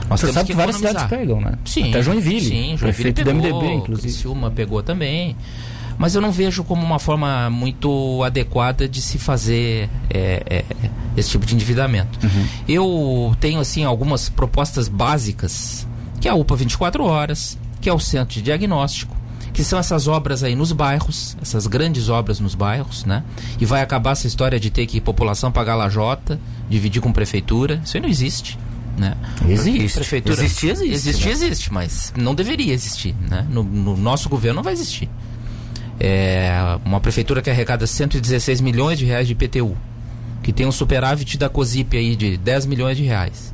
Nós 0.09 0.21
Você 0.21 0.33
sabe 0.33 0.49
que 0.49 0.55
várias 0.55 0.77
cidades 0.77 1.05
pegam, 1.05 1.41
né? 1.41 1.53
Sim. 1.65 1.91
Até 1.91 2.03
Joinville. 2.03 2.41
Sim, 2.41 2.77
Joinville 2.77 3.13
pegou, 3.13 3.33
do 3.33 3.39
MDB, 3.39 3.75
inclusive. 3.75 4.13
Silma 4.13 4.51
pegou 4.51 4.83
também. 4.83 5.37
Mas 5.97 6.15
eu 6.15 6.21
não 6.21 6.33
vejo 6.33 6.65
como 6.65 6.83
uma 6.83 6.99
forma 6.99 7.49
muito 7.51 8.23
adequada 8.25 8.89
de 8.89 9.01
se 9.01 9.19
fazer 9.19 9.89
é, 10.09 10.43
é, 10.49 10.65
esse 11.17 11.31
tipo 11.31 11.47
de 11.47 11.55
endividamento. 11.55 12.19
Uhum. 12.25 12.47
Eu 12.67 13.37
tenho, 13.39 13.61
assim, 13.61 13.85
algumas 13.85 14.29
propostas 14.29 14.89
básicas, 14.89 15.87
que 16.21 16.27
é 16.27 16.31
a 16.31 16.35
UPA 16.35 16.57
24 16.57 17.05
horas, 17.05 17.59
que 17.81 17.89
é 17.89 17.93
o 17.93 18.01
centro 18.01 18.35
de 18.35 18.43
diagnóstico, 18.43 19.15
que 19.61 19.65
são 19.65 19.79
essas 19.79 20.09
obras 20.09 20.43
aí 20.43 20.57
nos 20.57 20.73
bairros, 20.73 21.37
essas 21.43 21.67
grandes 21.67 22.09
obras 22.09 22.41
nos 22.41 22.55
bairros, 22.55 23.05
né? 23.05 23.23
E 23.61 23.67
vai 23.67 23.83
acabar 23.83 24.13
essa 24.13 24.27
história 24.27 24.59
de 24.59 24.71
ter 24.71 24.87
que 24.87 25.03
população 25.03 25.53
pagar 25.53 25.75
lajota, 25.75 26.41
dividir 26.67 27.03
com 27.03 27.13
prefeitura. 27.13 27.79
Isso 27.85 27.95
aí 27.95 28.03
não 28.03 28.09
existe. 28.09 28.59
Né? 28.97 29.15
Existe. 29.47 29.97
Prefeitura, 29.97 30.43
existe, 30.43 30.67
existe. 30.67 30.95
Existe, 30.95 31.27
né? 31.27 31.33
existe, 31.33 31.73
mas 31.75 32.11
não 32.17 32.35
deveria 32.35 32.73
existir. 32.73 33.15
Né? 33.29 33.47
No, 33.51 33.63
no 33.63 33.99
nosso 33.99 34.31
governo 34.31 34.57
não 34.57 34.63
vai 34.63 34.73
existir. 34.73 35.11
É 36.01 36.79
uma 36.83 36.99
prefeitura 36.99 37.43
que 37.43 37.51
arrecada 37.51 37.87
116 37.87 38.63
milhões 38.63 38.99
de 38.99 39.05
reais 39.05 39.27
de 39.27 39.35
IPTU, 39.35 39.77
que 40.43 40.55
tem 40.55 40.65
um 40.65 40.73
superávit 40.73 41.37
da 41.37 41.51
COSIP 41.51 41.99
aí 41.99 42.17
de 42.17 42.39
10 42.39 42.65
milhões 42.65 42.97
de 42.97 43.03
reais. 43.03 43.53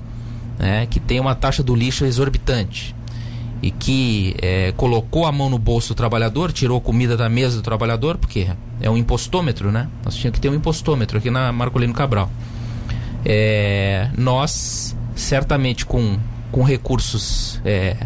né, 0.57 0.87
que 0.87 1.01
tem 1.01 1.19
uma 1.19 1.35
taxa 1.35 1.65
do 1.65 1.75
lixo 1.75 2.05
exorbitante 2.05 2.96
e 3.67 3.73
que 3.73 4.37
é, 4.41 4.73
colocou 4.77 5.27
a 5.27 5.33
mão 5.33 5.51
no 5.51 5.59
bolso 5.59 5.89
do 5.89 5.97
trabalhador, 5.97 6.53
tirou 6.53 6.81
comida 6.81 7.17
da 7.17 7.29
mesa 7.29 7.57
do 7.57 7.63
trabalhador, 7.63 8.17
porque 8.17 8.49
é 8.81 8.89
um 8.89 8.97
impostômetro, 8.97 9.73
né? 9.73 9.89
Nós 10.05 10.15
tínhamos 10.15 10.37
que 10.37 10.41
ter 10.41 10.49
um 10.49 10.55
impostômetro 10.55 11.19
aqui 11.19 11.33
na 11.33 11.51
Marcolino 11.51 11.93
Cabral. 11.93 12.31
É, 13.25 14.09
nós, 14.17 14.97
certamente 15.17 15.85
com, 15.85 16.17
com 16.53 16.63
recursos 16.63 17.61
é, 17.65 17.97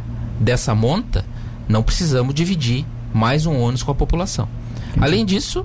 dessa 0.40 0.75
monta, 0.75 1.27
não 1.68 1.83
precisamos 1.83 2.35
dividir 2.35 2.87
mais 3.12 3.44
um 3.44 3.61
ônus 3.61 3.83
com 3.83 3.90
a 3.90 3.94
população. 3.94 4.49
Além 4.99 5.27
disso, 5.27 5.62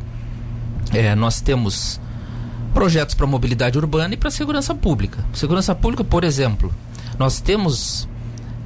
é, 0.91 1.15
nós 1.15 1.39
temos 1.39 2.01
projetos 2.73 3.15
para 3.15 3.25
mobilidade 3.25 3.77
urbana 3.77 4.13
e 4.13 4.17
para 4.17 4.29
segurança 4.29 4.75
pública. 4.75 5.23
Segurança 5.31 5.73
pública, 5.73 6.03
por 6.03 6.25
exemplo, 6.25 6.69
nós 7.17 7.39
temos 7.39 8.10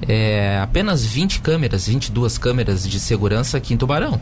é, 0.08 0.60
apenas 0.62 1.06
20 1.06 1.42
câmeras, 1.42 1.88
22 1.88 2.38
câmeras 2.38 2.88
de 2.88 3.00
segurança 3.00 3.58
aqui 3.58 3.74
em 3.74 3.78
Tubarão. 3.78 4.20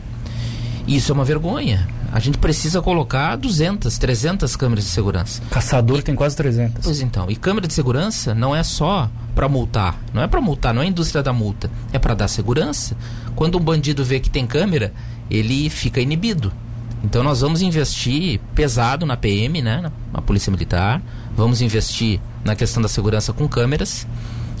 Isso 0.86 1.12
é 1.12 1.14
uma 1.14 1.24
vergonha. 1.24 1.86
A 2.10 2.18
gente 2.18 2.38
precisa 2.38 2.80
colocar 2.80 3.36
200, 3.36 3.98
300 3.98 4.56
câmeras 4.56 4.84
de 4.84 4.90
segurança. 4.90 5.42
Caçador 5.50 5.98
e, 5.98 6.02
tem 6.02 6.14
quase 6.14 6.34
300. 6.34 6.82
Pois 6.82 7.02
então. 7.02 7.30
E 7.30 7.36
câmera 7.36 7.66
de 7.66 7.74
segurança 7.74 8.34
não 8.34 8.56
é 8.56 8.62
só 8.62 9.10
para 9.34 9.46
multar. 9.48 10.00
Não 10.14 10.22
é 10.22 10.26
para 10.26 10.40
multar, 10.40 10.72
não 10.72 10.80
é 10.80 10.86
a 10.86 10.88
indústria 10.88 11.22
da 11.22 11.32
multa. 11.32 11.70
É 11.92 11.98
para 11.98 12.14
dar 12.14 12.28
segurança. 12.28 12.96
Quando 13.36 13.58
um 13.58 13.60
bandido 13.60 14.02
vê 14.02 14.18
que 14.18 14.30
tem 14.30 14.46
câmera, 14.46 14.92
ele 15.30 15.68
fica 15.68 16.00
inibido. 16.00 16.50
Então 17.04 17.22
nós 17.22 17.42
vamos 17.42 17.60
investir 17.60 18.40
pesado 18.54 19.04
na 19.04 19.16
PM, 19.16 19.60
né, 19.60 19.80
na, 19.82 19.92
na 20.14 20.22
Polícia 20.22 20.50
Militar. 20.50 21.02
Vamos 21.36 21.60
investir 21.60 22.18
na 22.42 22.56
questão 22.56 22.82
da 22.82 22.88
segurança 22.88 23.32
com 23.34 23.46
câmeras. 23.46 24.06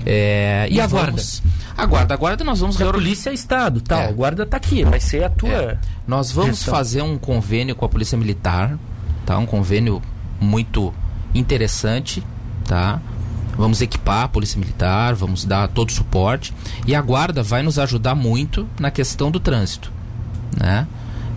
É, 0.06 0.66
e, 0.70 0.80
a 0.80 0.86
guarda? 0.86 1.10
Vamos, 1.10 1.42
a 1.76 1.86
guarda, 1.86 2.14
a 2.14 2.16
guarda 2.16 2.44
nós 2.44 2.60
vamos 2.60 2.80
A 2.80 2.92
polícia 2.92 3.30
é 3.30 3.34
Estado, 3.34 3.80
tal. 3.80 4.00
É. 4.00 4.08
A 4.08 4.12
guarda 4.12 4.42
está 4.42 4.56
aqui, 4.56 4.84
vai 4.84 5.00
ser 5.00 5.24
a 5.24 5.30
tua. 5.30 5.50
É. 5.50 5.78
Nós 6.06 6.30
vamos 6.30 6.56
gestão. 6.56 6.74
fazer 6.74 7.02
um 7.02 7.18
convênio 7.18 7.74
com 7.76 7.84
a 7.84 7.88
Polícia 7.88 8.16
Militar, 8.16 8.78
tá? 9.26 9.38
Um 9.38 9.46
convênio 9.46 10.02
muito 10.40 10.92
interessante, 11.34 12.22
tá? 12.64 13.00
Vamos 13.56 13.80
equipar 13.80 14.24
a 14.24 14.28
Polícia 14.28 14.58
Militar, 14.58 15.14
vamos 15.14 15.44
dar 15.44 15.68
todo 15.68 15.88
o 15.88 15.92
suporte 15.92 16.54
e 16.86 16.94
a 16.94 17.02
guarda 17.02 17.42
vai 17.42 17.62
nos 17.62 17.78
ajudar 17.78 18.14
muito 18.14 18.68
na 18.78 18.90
questão 18.90 19.30
do 19.30 19.40
trânsito, 19.40 19.92
né? 20.56 20.86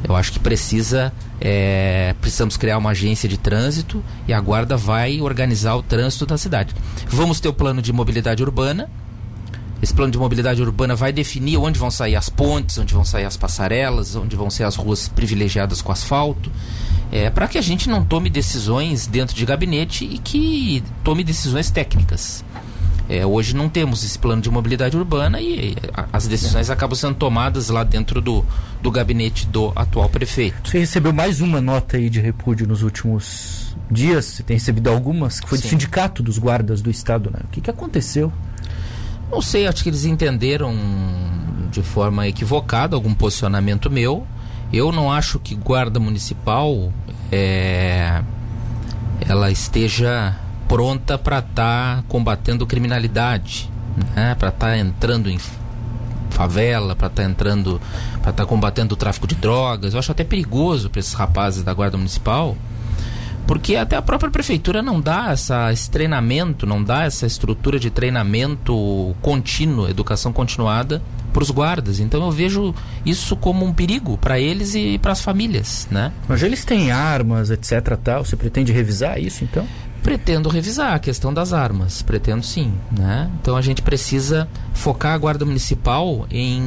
Eu 0.04 0.16
acho 0.16 0.32
que 0.32 0.40
precisa, 0.40 1.14
é, 1.40 2.16
precisamos 2.20 2.58
criar 2.58 2.78
uma 2.78 2.92
agência 2.92 3.30
de 3.30 3.38
trânsito 3.38 4.04
e 4.28 4.34
a 4.34 4.40
guarda 4.40 4.76
vai 4.76 5.22
organizar 5.22 5.76
o 5.76 5.84
trânsito 5.84 6.26
da 6.26 6.38
cidade. 6.38 6.74
Vamos 7.08 7.40
ter 7.40 7.48
o 7.48 7.54
plano 7.54 7.82
de 7.82 7.94
mobilidade 7.94 8.44
urbana. 8.44 8.90
Esse 9.82 9.94
plano 9.94 10.12
de 10.12 10.18
mobilidade 10.18 10.62
urbana 10.62 10.96
vai 10.96 11.12
definir 11.12 11.58
onde 11.58 11.80
vão 11.80 11.90
sair 11.90 12.16
as 12.16 12.30
pontes, 12.30 12.78
onde 12.78 12.94
vão 12.94 13.04
sair 13.04 13.26
as 13.26 13.36
passarelas, 13.36 14.16
onde 14.16 14.36
vão 14.36 14.50
ser 14.50 14.64
as 14.64 14.76
ruas 14.76 15.08
privilegiadas 15.08 15.82
com 15.82 15.92
asfalto, 15.92 16.52
é, 17.12 17.30
para 17.32 17.48
que 17.48 17.58
a 17.58 17.62
gente 17.62 17.90
não 17.90 18.06
tome 18.06 18.30
decisões 18.30 19.08
dentro 19.08 19.36
de 19.36 19.44
gabinete 19.44 20.06
e 20.06 20.20
que 20.20 20.84
tome 21.04 21.24
decisões 21.24 21.72
técnicas. 21.72 22.44
É, 23.12 23.26
hoje 23.26 23.54
não 23.54 23.68
temos 23.68 24.06
esse 24.06 24.18
plano 24.18 24.42
de 24.42 24.50
mobilidade 24.50 24.96
urbana 24.96 25.42
e 25.42 25.76
as 26.14 26.28
decisões 26.28 26.70
acabam 26.70 26.96
sendo 26.96 27.16
tomadas 27.16 27.68
lá 27.68 27.84
dentro 27.84 28.22
do, 28.22 28.46
do 28.82 28.90
gabinete 28.90 29.46
do 29.48 29.74
atual 29.76 30.08
prefeito. 30.08 30.70
Você 30.70 30.80
recebeu 30.80 31.12
mais 31.12 31.42
uma 31.42 31.60
nota 31.60 31.98
aí 31.98 32.10
de 32.10 32.22
repúdio 32.22 32.66
nos 32.66 32.84
últimos 32.84 33.76
dias? 33.92 34.24
Você 34.24 34.44
tem 34.44 34.56
recebido 34.56 34.90
algumas? 34.90 35.42
Que 35.42 35.50
foi 35.50 35.58
Sim. 35.58 35.64
do 35.66 35.70
sindicato 35.72 36.24
dos 36.24 36.38
guardas 36.38 36.82
do 36.82 36.90
estado, 36.90 37.30
né? 37.34 37.42
O 37.44 37.48
que, 37.50 37.60
que 37.60 37.70
aconteceu? 37.70 38.32
Não 39.30 39.42
sei, 39.42 39.68
acho 39.68 39.84
que 39.84 39.90
eles 39.90 40.06
entenderam 40.06 40.74
de 41.70 41.84
forma 41.84 42.30
equivocada 42.30 42.96
algum 42.96 43.14
posicionamento 43.14 43.92
meu. 43.92 44.26
Eu 44.72 44.90
não 44.90 45.12
acho 45.12 45.38
que 45.38 45.54
guarda 45.54 46.00
municipal 46.00 46.94
é, 47.30 48.24
ela 49.28 49.52
esteja 49.52 50.34
pronta 50.72 51.18
para 51.18 51.40
estar 51.40 51.98
tá 51.98 52.04
combatendo 52.08 52.66
criminalidade, 52.66 53.70
né? 54.16 54.36
para 54.36 54.48
estar 54.48 54.68
tá 54.68 54.78
entrando 54.78 55.30
em 55.30 55.38
favela, 56.30 56.96
para 56.96 57.08
estar 57.08 57.24
tá 57.24 57.30
entrando, 57.30 57.82
para 58.22 58.32
estar 58.32 58.44
tá 58.44 58.46
combatendo 58.46 58.94
o 58.94 58.98
tráfico 58.98 59.28
de 59.28 59.36
drogas. 59.36 59.92
Eu 59.92 60.00
acho 60.00 60.14
até 60.14 60.24
perigoso 60.24 60.90
para 60.90 61.02
esses 61.02 61.12
rapazes 61.12 61.62
da 61.62 61.74
Guarda 61.74 61.98
Municipal, 61.98 62.56
porque 63.46 63.76
até 63.76 63.98
a 63.98 64.02
própria 64.02 64.32
prefeitura 64.32 64.82
não 64.82 65.02
dá 65.02 65.32
essa, 65.32 65.74
esse 65.74 65.92
treinamento, 65.92 66.66
não 66.66 66.82
dá 66.82 67.04
essa 67.04 67.28
estrutura 67.28 67.78
de 67.78 67.90
treinamento 67.90 69.14
contínuo, 69.22 69.90
educação 69.90 70.32
continuada 70.32 71.02
para 71.34 71.44
os 71.44 71.52
guardas. 71.52 72.00
Então 72.00 72.24
eu 72.24 72.32
vejo 72.32 72.74
isso 73.06 73.36
como 73.36 73.66
um 73.66 73.74
perigo 73.74 74.18
para 74.18 74.40
eles 74.40 74.74
e 74.74 74.98
para 75.00 75.12
as 75.12 75.20
famílias, 75.20 75.86
né? 75.92 76.14
Mas 76.30 76.42
eles 76.44 76.64
têm 76.64 76.94
armas, 76.94 77.52
etc. 77.52 77.98
Tal. 78.02 78.24
Você 78.24 78.38
pretende 78.38 78.72
revisar 78.72 79.20
isso, 79.20 79.44
então? 79.44 79.68
Pretendo 80.04 80.50
revisar 80.50 80.94
a 80.94 81.00
questão 81.00 81.32
das 81.34 81.54
armas, 81.54 82.02
pretendo 82.02 82.44
sim, 82.44 82.74
né? 82.92 83.30
Então 83.40 83.56
a 83.56 83.62
gente 83.62 83.82
precisa 83.84 84.48
focar 84.74 85.14
a 85.14 85.18
guarda 85.18 85.46
municipal 85.46 86.26
em 86.32 86.62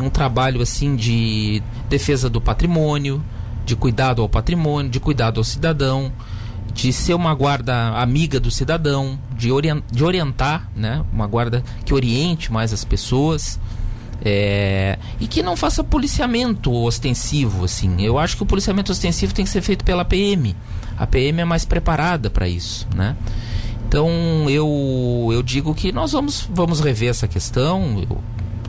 um 0.00 0.08
trabalho 0.08 0.62
assim 0.62 0.96
de 0.96 1.62
defesa 1.90 2.30
do 2.30 2.40
patrimônio, 2.40 3.22
de 3.66 3.76
cuidado 3.76 4.22
ao 4.22 4.28
patrimônio, 4.28 4.90
de 4.90 4.98
cuidado 4.98 5.38
ao 5.38 5.44
cidadão, 5.44 6.10
de 6.72 6.92
ser 6.92 7.14
uma 7.14 7.34
guarda 7.34 7.90
amiga 8.00 8.40
do 8.40 8.50
cidadão, 8.50 9.18
de, 9.36 9.52
orient, 9.52 9.82
de 9.92 10.02
orientar, 10.02 10.70
né? 10.74 11.04
Uma 11.12 11.26
guarda 11.26 11.62
que 11.84 11.92
oriente 11.92 12.52
mais 12.52 12.72
as 12.72 12.84
pessoas. 12.84 13.60
É, 14.22 14.98
e 15.18 15.26
que 15.26 15.42
não 15.42 15.56
faça 15.56 15.82
policiamento 15.82 16.72
ostensivo, 16.72 17.64
assim. 17.64 18.02
Eu 18.02 18.18
acho 18.18 18.36
que 18.36 18.42
o 18.42 18.46
policiamento 18.46 18.92
ostensivo 18.92 19.32
tem 19.32 19.44
que 19.44 19.50
ser 19.50 19.62
feito 19.62 19.84
pela 19.84 20.04
PM 20.04 20.54
a 21.00 21.06
PM 21.06 21.40
é 21.40 21.44
mais 21.46 21.64
preparada 21.64 22.28
para 22.28 22.46
isso, 22.46 22.86
né? 22.94 23.16
Então 23.88 24.10
eu, 24.50 25.30
eu 25.32 25.42
digo 25.42 25.74
que 25.74 25.90
nós 25.90 26.12
vamos, 26.12 26.46
vamos 26.52 26.78
rever 26.78 27.08
essa 27.08 27.26
questão. 27.26 28.04
Eu 28.08 28.18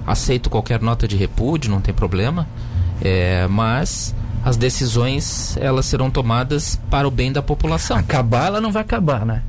aceito 0.08 0.50
qualquer 0.50 0.82
nota 0.82 1.06
de 1.06 1.18
repúdio, 1.18 1.70
não 1.70 1.82
tem 1.82 1.94
problema. 1.94 2.48
É, 3.02 3.46
mas 3.50 4.16
as 4.46 4.56
decisões 4.56 5.58
elas 5.58 5.86
serão 5.88 6.10
tomadas 6.10 6.80
para 6.90 7.06
o 7.06 7.12
bem 7.12 7.34
da 7.34 7.42
população. 7.42 7.98
Acabar 7.98 8.46
ela 8.48 8.62
não 8.62 8.72
vai 8.72 8.82
acabar, 8.82 9.26
né? 9.26 9.44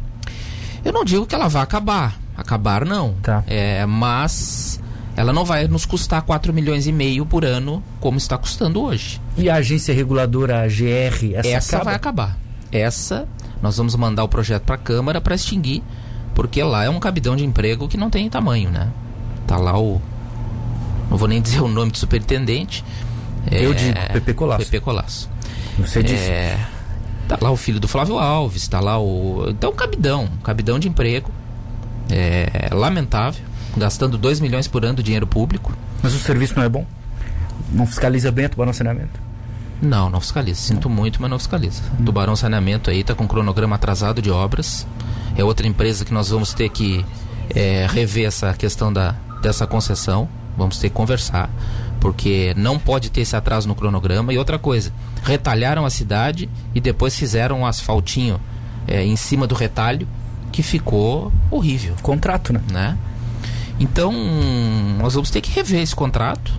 Eu 0.84 0.92
não 0.92 1.04
digo 1.04 1.24
que 1.24 1.36
ela 1.36 1.46
vai 1.46 1.62
acabar. 1.62 2.18
Acabar 2.36 2.84
não. 2.84 3.14
Tá. 3.22 3.44
É, 3.46 3.86
mas 3.86 4.80
ela 5.22 5.32
não 5.32 5.44
vai 5.44 5.68
nos 5.68 5.86
custar 5.86 6.20
4 6.22 6.52
milhões 6.52 6.88
e 6.88 6.92
meio 6.92 7.24
por 7.24 7.44
ano, 7.44 7.80
como 8.00 8.18
está 8.18 8.36
custando 8.36 8.82
hoje. 8.82 9.20
E 9.36 9.48
a 9.48 9.54
agência 9.54 9.94
reguladora, 9.94 10.64
a 10.64 10.66
GR, 10.66 11.36
essa, 11.36 11.48
essa 11.48 11.76
acaba? 11.76 11.84
vai 11.84 11.94
acabar. 11.94 12.38
Essa, 12.72 13.28
nós 13.62 13.76
vamos 13.76 13.94
mandar 13.94 14.24
o 14.24 14.28
projeto 14.28 14.64
para 14.64 14.74
a 14.74 14.78
Câmara 14.78 15.20
para 15.20 15.36
extinguir, 15.36 15.80
porque 16.34 16.60
lá 16.60 16.82
é 16.82 16.90
um 16.90 16.98
cabidão 16.98 17.36
de 17.36 17.44
emprego 17.44 17.86
que 17.86 17.96
não 17.96 18.10
tem 18.10 18.28
tamanho, 18.28 18.68
né? 18.68 18.90
Tá 19.46 19.58
lá 19.58 19.78
o. 19.78 20.02
Não 21.08 21.16
vou 21.16 21.28
nem 21.28 21.40
dizer 21.40 21.60
o 21.60 21.68
nome 21.68 21.92
do 21.92 21.98
superintendente. 21.98 22.84
Eu 23.48 23.70
é, 23.70 23.74
digo, 23.74 23.98
Pepe 24.14 24.34
Colasso. 24.34 24.64
Pepe 24.64 24.80
Colasso. 24.80 25.30
Você 25.78 26.02
disse. 26.02 26.30
É, 26.30 26.58
tá 27.28 27.38
lá 27.40 27.52
o 27.52 27.56
filho 27.56 27.78
do 27.78 27.86
Flávio 27.86 28.18
Alves, 28.18 28.66
tá 28.66 28.80
lá 28.80 28.98
o. 28.98 29.46
Então, 29.50 29.70
um 29.70 29.76
cabidão, 29.76 30.28
cabidão 30.42 30.80
de 30.80 30.88
emprego. 30.88 31.30
É 32.10 32.74
lamentável, 32.74 33.44
gastando 33.76 34.18
2 34.18 34.40
milhões 34.40 34.68
por 34.68 34.84
ano 34.84 34.96
de 34.96 35.02
dinheiro 35.02 35.26
público. 35.26 35.72
Mas 36.02 36.14
o 36.14 36.18
serviço 36.18 36.54
não 36.56 36.62
é 36.62 36.68
bom? 36.68 36.86
Não 37.70 37.86
fiscaliza 37.86 38.30
bem 38.30 38.46
o 38.46 38.72
saneamento? 38.72 39.32
Não, 39.82 40.08
não 40.08 40.20
fiscaliza. 40.20 40.60
Sinto 40.60 40.88
muito, 40.88 41.20
mas 41.20 41.28
não 41.28 41.38
fiscaliza. 41.38 41.82
Hum. 41.98 42.04
Tubarão 42.04 42.36
Saneamento 42.36 42.88
aí 42.88 43.00
está 43.00 43.14
com 43.14 43.26
cronograma 43.26 43.74
atrasado 43.74 44.22
de 44.22 44.30
obras. 44.30 44.86
É 45.36 45.42
outra 45.42 45.66
empresa 45.66 46.04
que 46.04 46.14
nós 46.14 46.28
vamos 46.28 46.54
ter 46.54 46.68
que 46.68 47.04
é, 47.50 47.86
rever 47.90 48.26
essa 48.26 48.52
questão 48.54 48.92
da, 48.92 49.16
dessa 49.42 49.66
concessão. 49.66 50.28
Vamos 50.56 50.78
ter 50.78 50.88
que 50.88 50.94
conversar. 50.94 51.50
Porque 51.98 52.54
não 52.56 52.78
pode 52.78 53.10
ter 53.10 53.22
esse 53.22 53.34
atraso 53.34 53.66
no 53.66 53.74
cronograma. 53.74 54.32
E 54.32 54.38
outra 54.38 54.58
coisa, 54.58 54.92
retalharam 55.24 55.84
a 55.84 55.90
cidade 55.90 56.48
e 56.72 56.80
depois 56.80 57.16
fizeram 57.16 57.60
um 57.60 57.66
asfaltinho 57.66 58.40
é, 58.86 59.04
em 59.04 59.16
cima 59.16 59.48
do 59.48 59.54
retalho 59.54 60.06
que 60.52 60.62
ficou 60.62 61.32
horrível. 61.50 61.96
Contrato, 62.02 62.52
né? 62.52 62.60
né? 62.70 62.98
Então, 63.80 64.12
nós 64.98 65.14
vamos 65.14 65.30
ter 65.30 65.40
que 65.40 65.50
rever 65.50 65.80
esse 65.80 65.94
contrato, 65.94 66.52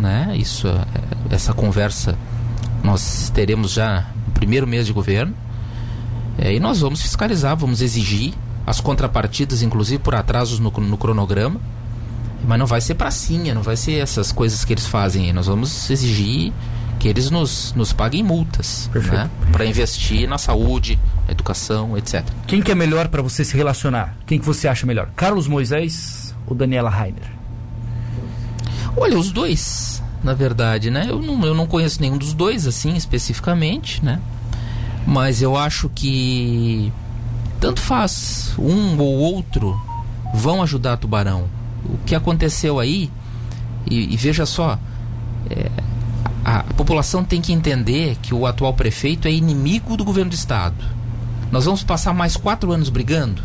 né? 0.00 0.34
Isso, 0.36 0.66
é, 0.68 1.34
essa 1.34 1.52
conversa 1.52 2.16
nós 2.82 3.30
teremos 3.34 3.72
já 3.72 4.06
o 4.28 4.30
primeiro 4.32 4.66
mês 4.66 4.86
de 4.86 4.92
governo 4.92 5.34
é, 6.38 6.54
e 6.54 6.60
nós 6.60 6.80
vamos 6.80 7.02
fiscalizar, 7.02 7.56
vamos 7.56 7.82
exigir 7.82 8.32
as 8.66 8.80
contrapartidas, 8.80 9.62
inclusive 9.62 10.02
por 10.02 10.14
atrasos 10.14 10.58
no, 10.58 10.70
no 10.70 10.96
cronograma. 10.96 11.60
Mas 12.46 12.58
não 12.58 12.66
vai 12.66 12.80
ser 12.80 12.94
pracinha, 12.94 13.54
não 13.54 13.62
vai 13.62 13.76
ser 13.76 13.98
essas 13.98 14.32
coisas 14.32 14.64
que 14.64 14.72
eles 14.72 14.86
fazem. 14.86 15.30
Nós 15.32 15.46
vamos 15.46 15.90
exigir 15.90 16.52
que 16.98 17.06
eles 17.06 17.30
nos, 17.30 17.74
nos 17.74 17.92
paguem 17.92 18.22
multas 18.22 18.90
né? 18.94 19.28
para 19.52 19.66
investir 19.66 20.26
na 20.26 20.38
saúde, 20.38 20.98
educação, 21.28 21.96
etc. 21.98 22.24
Quem 22.46 22.62
que 22.62 22.72
é 22.72 22.74
melhor 22.74 23.08
para 23.08 23.20
você 23.20 23.44
se 23.44 23.56
relacionar? 23.56 24.16
Quem 24.26 24.38
que 24.38 24.46
você 24.46 24.68
acha 24.68 24.86
melhor? 24.86 25.10
Carlos 25.14 25.46
Moisés 25.46 26.19
ou 26.46 26.54
Daniela 26.54 26.90
Rainer? 26.90 27.30
Olha, 28.96 29.18
os 29.18 29.30
dois, 29.30 30.02
na 30.22 30.34
verdade, 30.34 30.90
né? 30.90 31.06
Eu 31.08 31.20
não, 31.20 31.44
eu 31.44 31.54
não 31.54 31.66
conheço 31.66 32.00
nenhum 32.00 32.18
dos 32.18 32.34
dois, 32.34 32.66
assim, 32.66 32.96
especificamente, 32.96 34.04
né? 34.04 34.20
Mas 35.06 35.40
eu 35.40 35.56
acho 35.56 35.88
que 35.88 36.92
tanto 37.60 37.80
faz, 37.80 38.54
um 38.58 38.98
ou 38.98 39.18
outro 39.18 39.80
vão 40.34 40.62
ajudar 40.62 40.96
Tubarão. 40.96 41.44
O 41.84 41.98
que 42.04 42.14
aconteceu 42.14 42.78
aí, 42.78 43.10
e, 43.88 44.12
e 44.12 44.16
veja 44.16 44.46
só, 44.46 44.78
é, 45.48 45.70
a, 46.44 46.60
a 46.60 46.74
população 46.74 47.24
tem 47.24 47.40
que 47.40 47.52
entender 47.52 48.16
que 48.22 48.34
o 48.34 48.46
atual 48.46 48.74
prefeito 48.74 49.28
é 49.28 49.32
inimigo 49.32 49.96
do 49.96 50.04
governo 50.04 50.30
do 50.30 50.34
estado. 50.34 50.84
Nós 51.50 51.64
vamos 51.64 51.82
passar 51.82 52.14
mais 52.14 52.36
quatro 52.36 52.72
anos 52.72 52.88
brigando, 52.88 53.42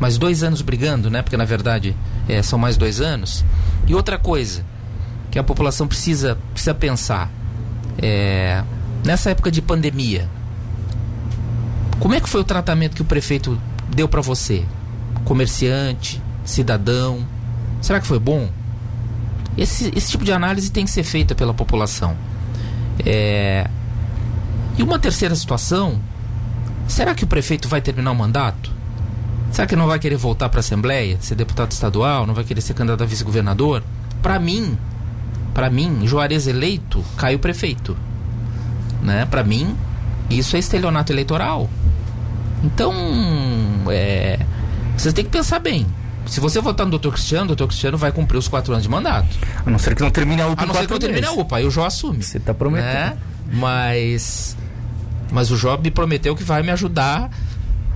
mais 0.00 0.16
dois 0.16 0.42
anos 0.42 0.62
brigando, 0.62 1.10
né? 1.10 1.20
Porque 1.20 1.36
na 1.36 1.44
verdade 1.44 1.94
é, 2.26 2.42
são 2.42 2.58
mais 2.58 2.76
dois 2.76 3.00
anos. 3.00 3.44
E 3.86 3.94
outra 3.94 4.18
coisa 4.18 4.64
que 5.30 5.38
a 5.38 5.44
população 5.44 5.86
precisa, 5.86 6.36
precisa 6.52 6.74
pensar 6.74 7.30
é, 7.98 8.64
nessa 9.04 9.30
época 9.30 9.50
de 9.50 9.60
pandemia, 9.60 10.28
como 12.00 12.14
é 12.14 12.20
que 12.20 12.28
foi 12.28 12.40
o 12.40 12.44
tratamento 12.44 12.96
que 12.96 13.02
o 13.02 13.04
prefeito 13.04 13.60
deu 13.94 14.08
para 14.08 14.22
você, 14.22 14.64
comerciante, 15.24 16.20
cidadão? 16.44 17.26
Será 17.82 18.00
que 18.00 18.06
foi 18.06 18.18
bom? 18.18 18.48
Esse, 19.56 19.92
esse 19.94 20.10
tipo 20.10 20.24
de 20.24 20.32
análise 20.32 20.70
tem 20.70 20.86
que 20.86 20.90
ser 20.90 21.02
feita 21.02 21.34
pela 21.34 21.52
população. 21.52 22.16
É... 23.04 23.68
E 24.78 24.82
uma 24.82 24.98
terceira 24.98 25.34
situação: 25.34 26.00
será 26.88 27.14
que 27.14 27.24
o 27.24 27.26
prefeito 27.26 27.68
vai 27.68 27.82
terminar 27.82 28.12
o 28.12 28.14
mandato? 28.14 28.79
Será 29.50 29.66
que 29.66 29.74
não 29.74 29.86
vai 29.86 29.98
querer 29.98 30.16
voltar 30.16 30.48
para 30.48 30.58
a 30.58 30.60
Assembleia, 30.60 31.18
ser 31.20 31.34
deputado 31.34 31.72
estadual, 31.72 32.26
não 32.26 32.34
vai 32.34 32.44
querer 32.44 32.60
ser 32.60 32.74
candidato 32.74 33.02
a 33.02 33.06
vice-governador? 33.06 33.82
Para 34.22 34.38
mim, 34.38 34.78
para 35.52 35.68
mim, 35.68 36.06
Juarez 36.06 36.46
eleito, 36.46 37.04
cai 37.16 37.34
o 37.34 37.38
prefeito. 37.38 37.96
Né? 39.02 39.26
Para 39.26 39.42
mim, 39.42 39.76
isso 40.28 40.56
é 40.56 40.58
estelionato 40.58 41.12
eleitoral. 41.12 41.68
Então, 42.62 42.94
é, 43.88 44.38
vocês 44.96 45.12
têm 45.14 45.24
que 45.24 45.30
pensar 45.30 45.58
bem. 45.58 45.86
Se 46.26 46.38
você 46.38 46.60
votar 46.60 46.86
no 46.86 46.90
doutor 46.90 47.12
Cristiano, 47.12 47.44
o 47.44 47.48
doutor 47.48 47.68
Cristiano 47.68 47.98
vai 47.98 48.12
cumprir 48.12 48.38
os 48.38 48.46
quatro 48.46 48.72
anos 48.72 48.84
de 48.84 48.88
mandato. 48.88 49.28
A 49.64 49.70
não 49.70 49.78
ser 49.78 49.96
que 49.96 50.02
não 50.02 50.10
termine 50.10 50.42
a 50.42 50.46
UPA. 50.46 50.62
A 50.62 50.66
não 50.66 50.74
ser 50.74 50.86
que 50.86 50.92
não 50.92 50.98
termine 50.98 51.26
a 51.26 51.32
UPA, 51.32 51.56
aí 51.56 51.66
o 51.66 51.70
Jó 51.70 51.86
assume. 51.86 52.22
Você 52.22 52.38
está 52.38 52.54
prometendo. 52.54 52.92
Né? 52.92 53.16
Mas. 53.52 54.56
Mas 55.32 55.50
o 55.50 55.56
Jó 55.56 55.76
me 55.76 55.90
prometeu 55.90 56.36
que 56.36 56.44
vai 56.44 56.62
me 56.62 56.70
ajudar 56.70 57.30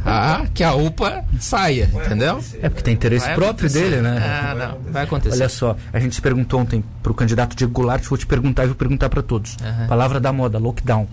a 0.05 0.47
que 0.53 0.63
a 0.63 0.75
UPA 0.75 1.25
saia, 1.41 1.91
entendeu? 1.93 2.43
É 2.61 2.69
porque 2.69 2.83
tem 2.83 2.95
interesse 2.95 3.27
vai 3.27 3.35
próprio 3.35 3.67
acontecer. 3.67 3.91
dele, 3.91 4.03
né? 4.03 4.19
Ah, 4.19 4.55
não, 4.55 4.93
vai 4.93 5.05
acontecer. 5.05 5.37
Olha 5.37 5.49
só, 5.49 5.77
a 5.93 5.99
gente 5.99 6.15
se 6.15 6.21
perguntou 6.21 6.61
ontem 6.61 6.85
para 7.03 7.13
o 7.13 7.15
candidato 7.15 7.57
Diego 7.57 7.73
Goulart, 7.73 8.05
vou 8.05 8.19
te 8.19 8.27
perguntar 8.27 8.65
e 8.65 8.67
vou 8.67 8.77
perguntar 8.77 9.09
para 9.09 9.23
todos. 9.23 9.57
Uhum. 9.63 9.87
Palavra 9.87 10.21
da 10.21 10.33
moda, 10.33 10.59
lockdown. 10.59 11.09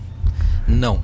Não. 0.66 1.02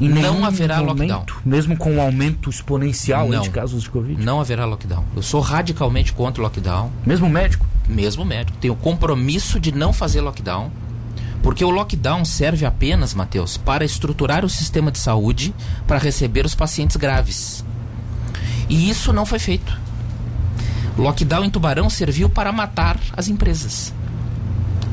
Em 0.00 0.08
não 0.08 0.44
haverá 0.44 0.80
momento, 0.80 1.10
lockdown. 1.10 1.40
Mesmo 1.44 1.76
com 1.76 1.92
um 1.94 2.00
aumento 2.00 2.48
exponencial 2.48 3.28
não, 3.28 3.42
de 3.42 3.50
casos 3.50 3.82
de 3.82 3.90
Covid? 3.90 4.22
Não 4.24 4.40
haverá 4.40 4.64
lockdown. 4.64 5.04
Eu 5.16 5.22
sou 5.22 5.40
radicalmente 5.40 6.12
contra 6.12 6.40
o 6.40 6.44
lockdown. 6.44 6.90
Mesmo 7.04 7.28
médico? 7.28 7.66
Mesmo 7.88 8.24
médico. 8.24 8.56
Tenho 8.58 8.76
compromisso 8.76 9.58
de 9.58 9.72
não 9.72 9.92
fazer 9.92 10.20
lockdown. 10.20 10.70
Porque 11.42 11.64
o 11.64 11.70
lockdown 11.70 12.24
serve 12.24 12.66
apenas, 12.66 13.14
Matheus, 13.14 13.56
para 13.56 13.84
estruturar 13.84 14.44
o 14.44 14.48
sistema 14.48 14.90
de 14.90 14.98
saúde 14.98 15.54
para 15.86 15.98
receber 15.98 16.44
os 16.44 16.54
pacientes 16.54 16.96
graves. 16.96 17.64
E 18.68 18.90
isso 18.90 19.12
não 19.12 19.24
foi 19.24 19.38
feito. 19.38 19.78
O 20.96 21.02
lockdown 21.02 21.44
em 21.44 21.50
Tubarão 21.50 21.88
serviu 21.88 22.28
para 22.28 22.52
matar 22.52 22.98
as 23.16 23.28
empresas. 23.28 23.94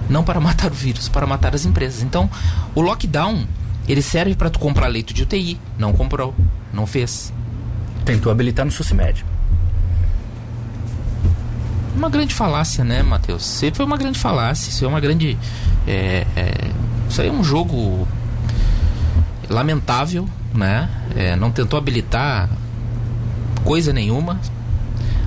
Não 0.07 0.23
para 0.23 0.39
matar 0.39 0.71
o 0.71 0.75
vírus, 0.75 1.09
para 1.09 1.25
matar 1.25 1.55
as 1.55 1.65
empresas. 1.65 2.03
Então, 2.03 2.29
o 2.75 2.81
lockdown 2.81 3.45
ele 3.87 4.01
serve 4.01 4.35
para 4.35 4.49
tu 4.49 4.59
comprar 4.59 4.87
leito 4.87 5.13
de 5.13 5.23
UTI. 5.23 5.59
Não 5.77 5.93
comprou, 5.93 6.33
não 6.71 6.85
fez. 6.85 7.33
Tentou 8.03 8.31
habilitar 8.31 8.65
no 8.65 8.71
SUSMED. 8.71 9.25
Uma 11.95 12.09
grande 12.09 12.33
falácia, 12.33 12.83
né, 12.83 13.01
Matheus? 13.01 13.63
Isso 13.63 13.75
foi 13.75 13.85
uma 13.85 13.97
grande 13.97 14.19
falácia. 14.19 14.69
Isso 14.69 14.83
é 14.83 14.87
uma 14.87 14.99
grande. 14.99 15.37
É, 15.87 16.27
é, 16.35 16.71
isso 17.09 17.21
aí 17.21 17.29
é 17.29 17.31
um 17.31 17.43
jogo 17.43 18.07
lamentável, 19.49 20.27
né? 20.53 20.89
É, 21.15 21.35
não 21.35 21.51
tentou 21.51 21.77
habilitar 21.77 22.49
coisa 23.63 23.93
nenhuma. 23.93 24.39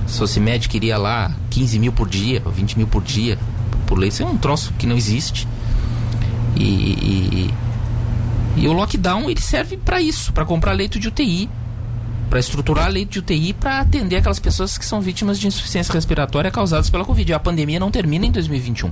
Socimed 0.05 0.67
queria 0.69 0.97
lá 0.97 1.31
15 1.49 1.79
mil 1.79 1.91
por 1.91 2.07
dia, 2.07 2.41
20 2.45 2.77
mil 2.77 2.87
por 2.87 3.03
dia 3.03 3.37
por 3.85 3.97
leito. 3.97 4.13
Isso 4.13 4.23
é 4.23 4.25
um 4.25 4.37
troço 4.37 4.73
que 4.77 4.85
não 4.85 4.95
existe. 4.95 5.47
E, 6.55 6.63
e, 6.63 7.53
e 8.57 8.67
o 8.67 8.73
lockdown 8.73 9.29
ele 9.29 9.41
serve 9.41 9.77
para 9.77 10.01
isso, 10.01 10.33
para 10.33 10.45
comprar 10.45 10.73
leito 10.73 10.99
de 10.99 11.07
UTI, 11.07 11.49
para 12.29 12.39
estruturar 12.39 12.89
leito 12.89 13.11
de 13.11 13.19
UTI 13.19 13.53
para 13.53 13.79
atender 13.79 14.17
aquelas 14.17 14.39
pessoas 14.39 14.77
que 14.77 14.85
são 14.85 15.01
vítimas 15.01 15.39
de 15.39 15.47
insuficiência 15.47 15.93
respiratória 15.93 16.51
causadas 16.51 16.89
pela 16.89 17.03
Covid. 17.03 17.33
A 17.33 17.39
pandemia 17.39 17.79
não 17.79 17.89
termina 17.89 18.25
em 18.25 18.31
2021. 18.31 18.91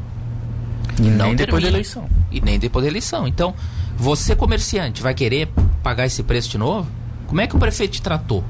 E 1.00 1.02
não 1.04 1.28
nem 1.28 1.36
depois 1.36 1.62
da 1.62 1.70
eleição. 1.70 2.10
E 2.32 2.42
nem 2.42 2.58
depois 2.58 2.84
da 2.84 2.90
eleição. 2.90 3.28
Então, 3.28 3.54
você 3.96 4.36
comerciante 4.36 5.02
vai 5.02 5.14
querer 5.14 5.50
pagar 5.84 6.08
esse 6.08 6.24
preço 6.24 6.50
de 6.50 6.58
novo? 6.58 6.90
Como 7.28 7.40
é 7.40 7.48
que 7.48 7.56
o 7.56 7.60
prefeito 7.60 7.94
te 7.94 8.02
tratou? 8.02 8.44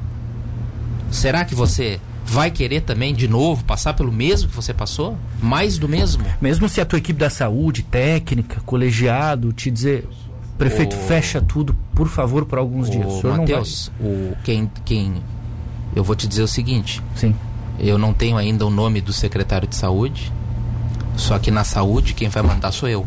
Será 1.12 1.44
que 1.44 1.54
você 1.54 2.00
vai 2.26 2.52
querer 2.52 2.82
também 2.82 3.14
de 3.14 3.28
novo 3.28 3.64
passar 3.64 3.94
pelo 3.94 4.12
mesmo 4.12 4.50
que 4.50 4.56
você 4.56 4.74
passou? 4.74 5.18
Mais 5.42 5.78
do 5.78 5.88
mesmo? 5.88 6.24
Mesmo 6.42 6.70
se 6.70 6.80
a 6.80 6.86
tua 6.86 7.00
equipe 7.00 7.20
da 7.20 7.30
saúde, 7.30 7.84
técnica, 7.84 8.62
colegiado, 8.66 9.52
te 9.52 9.72
dizer, 9.72 10.08
Prefeito, 10.58 10.96
o... 10.96 11.00
fecha 11.00 11.42
tudo, 11.42 11.76
por 11.94 12.08
favor, 12.08 12.46
por 12.46 12.58
alguns 12.58 12.88
o 12.88 12.92
dias. 12.92 13.24
O 13.24 13.28
Matheus, 13.28 13.92
o 14.00 14.36
quem, 14.44 14.70
quem. 14.84 15.22
Eu 15.96 16.04
vou 16.04 16.16
te 16.16 16.28
dizer 16.28 16.44
o 16.44 16.48
seguinte. 16.48 17.02
Sim. 17.16 17.36
Eu 17.80 17.98
não 17.98 18.14
tenho 18.14 18.38
ainda 18.38 18.66
o 18.66 18.70
nome 18.70 19.02
do 19.02 19.14
secretário 19.14 19.68
de 19.68 19.76
saúde. 19.76 20.32
Só 21.16 21.38
que 21.40 21.50
na 21.50 21.64
saúde 21.64 22.14
quem 22.14 22.30
vai 22.30 22.44
mandar 22.44 22.72
sou 22.72 22.88
eu. 22.90 23.06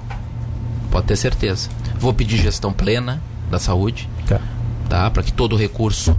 Pode 0.90 1.06
ter 1.06 1.16
certeza. 1.16 1.68
Vou 1.98 2.12
pedir 2.12 2.36
gestão 2.38 2.72
plena 2.72 3.22
da 3.50 3.58
saúde. 3.58 4.08
Tá. 4.26 4.40
tá? 4.88 5.10
Para 5.10 5.22
que 5.22 5.32
todo 5.32 5.54
o 5.54 5.56
recurso 5.56 6.16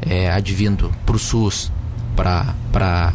é, 0.00 0.30
advindo 0.30 0.92
para 1.04 1.16
o 1.16 1.18
SUS, 1.18 1.70
para 2.14 3.14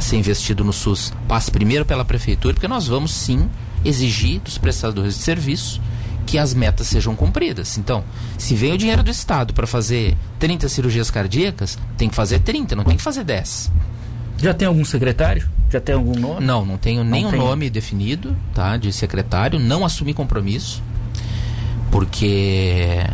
ser 0.00 0.16
investido 0.16 0.64
no 0.64 0.72
SUS, 0.72 1.12
passe 1.26 1.50
primeiro 1.50 1.84
pela 1.84 2.04
prefeitura, 2.04 2.54
porque 2.54 2.68
nós 2.68 2.86
vamos 2.86 3.12
sim 3.12 3.48
exigir 3.84 4.40
dos 4.40 4.58
prestadores 4.58 5.14
de 5.16 5.22
serviço 5.22 5.80
que 6.30 6.38
as 6.38 6.54
metas 6.54 6.86
sejam 6.86 7.16
cumpridas. 7.16 7.76
Então, 7.76 8.04
se 8.38 8.54
vem 8.54 8.72
o 8.72 8.78
dinheiro 8.78 9.02
do 9.02 9.10
Estado 9.10 9.52
para 9.52 9.66
fazer 9.66 10.16
30 10.38 10.68
cirurgias 10.68 11.10
cardíacas, 11.10 11.76
tem 11.98 12.08
que 12.08 12.14
fazer 12.14 12.38
30, 12.38 12.76
não 12.76 12.84
tem 12.84 12.96
que 12.96 13.02
fazer 13.02 13.24
10. 13.24 13.72
Já 14.38 14.54
tem 14.54 14.68
algum 14.68 14.84
secretário? 14.84 15.48
Já 15.68 15.80
tem 15.80 15.92
algum 15.92 16.16
nome? 16.16 16.46
Não, 16.46 16.64
não 16.64 16.78
tenho 16.78 17.02
não 17.02 17.10
nenhum 17.10 17.32
nome 17.32 17.68
definido, 17.68 18.36
tá, 18.54 18.76
de 18.76 18.92
secretário, 18.92 19.58
não 19.58 19.84
assumi 19.84 20.14
compromisso, 20.14 20.80
porque 21.90 23.04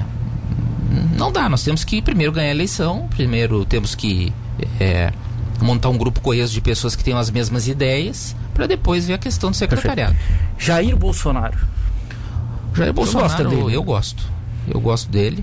não 1.17 1.33
dá, 1.33 1.49
nós 1.49 1.65
temos 1.65 1.85
que 1.85 2.03
primeiro 2.03 2.33
ganhar 2.33 2.49
a 2.49 2.51
eleição, 2.51 3.09
primeiro 3.09 3.65
temos 3.65 3.95
que 3.95 4.31
é, 4.79 5.11
montar 5.63 5.89
um 5.89 5.97
grupo 5.97 6.21
coeso 6.21 6.53
de 6.53 6.61
pessoas 6.61 6.95
que 6.95 7.03
tenham 7.03 7.19
as 7.19 7.31
mesmas 7.31 7.67
ideias, 7.67 8.37
para 8.53 8.67
depois 8.67 9.07
ver 9.07 9.15
a 9.15 9.19
questão 9.19 9.51
do 9.51 9.57
secretariado. 9.57 10.15
Perfeito. 10.15 10.57
Jair 10.59 10.95
Bolsonaro 10.95 11.76
Jair 12.77 12.93
Bolsonaro, 12.93 13.49
dele, 13.49 13.75
eu 13.75 13.83
gosto. 13.83 14.23
Eu 14.69 14.79
gosto 14.81 15.11
dele. 15.11 15.43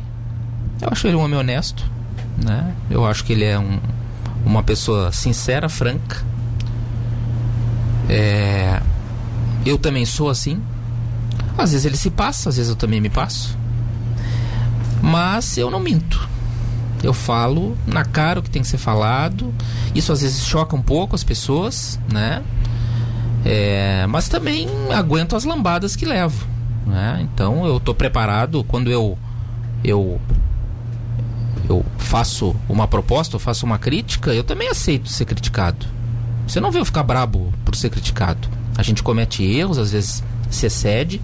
Eu 0.79 0.89
acho 0.91 1.07
ele 1.07 1.15
um 1.15 1.21
homem 1.21 1.39
honesto, 1.39 1.83
né? 2.37 2.75
Eu 2.89 3.05
acho 3.05 3.23
que 3.23 3.33
ele 3.33 3.43
é 3.43 3.57
um, 3.57 3.79
uma 4.45 4.61
pessoa 4.61 5.11
sincera, 5.11 5.67
franca. 5.67 6.23
É, 8.07 8.79
eu 9.65 9.79
também 9.79 10.05
sou 10.05 10.29
assim. 10.29 10.61
Às 11.57 11.71
vezes 11.71 11.85
ele 11.85 11.97
se 11.97 12.11
passa, 12.11 12.49
às 12.49 12.57
vezes 12.57 12.69
eu 12.69 12.75
também 12.75 13.01
me 13.01 13.09
passo. 13.09 13.57
Mas 15.01 15.57
eu 15.57 15.71
não 15.71 15.79
minto. 15.79 16.29
Eu 17.01 17.13
falo 17.13 17.75
na 17.87 18.05
cara 18.05 18.39
o 18.39 18.43
que 18.43 18.49
tem 18.49 18.61
que 18.61 18.67
ser 18.67 18.77
falado. 18.77 19.51
Isso 19.95 20.11
às 20.11 20.21
vezes 20.21 20.45
choca 20.45 20.75
um 20.75 20.81
pouco 20.81 21.15
as 21.15 21.23
pessoas, 21.23 21.99
né? 22.11 22.43
É, 23.43 24.05
mas 24.07 24.29
também 24.29 24.67
aguento 24.93 25.35
as 25.35 25.43
lambadas 25.43 25.95
que 25.95 26.05
levo. 26.05 26.52
Né? 26.85 27.27
Então 27.33 27.65
eu 27.65 27.77
estou 27.77 27.95
preparado 27.95 28.63
quando 28.63 28.91
eu, 28.91 29.17
eu 29.83 30.19
eu 31.67 31.85
faço 31.97 32.55
uma 32.67 32.87
proposta, 32.87 33.35
eu 33.35 33.39
faço 33.39 33.65
uma 33.65 33.77
crítica, 33.77 34.33
eu 34.33 34.43
também 34.43 34.67
aceito 34.67 35.09
ser 35.09 35.25
criticado. 35.25 35.85
Você 36.47 36.59
não 36.59 36.71
veio 36.71 36.83
ficar 36.83 37.03
brabo 37.03 37.53
por 37.63 37.75
ser 37.75 37.89
criticado. 37.89 38.49
A 38.77 38.83
gente 38.83 39.01
comete 39.01 39.43
erros, 39.43 39.77
às 39.77 39.91
vezes 39.91 40.23
se 40.49 40.65
excede, 40.65 41.21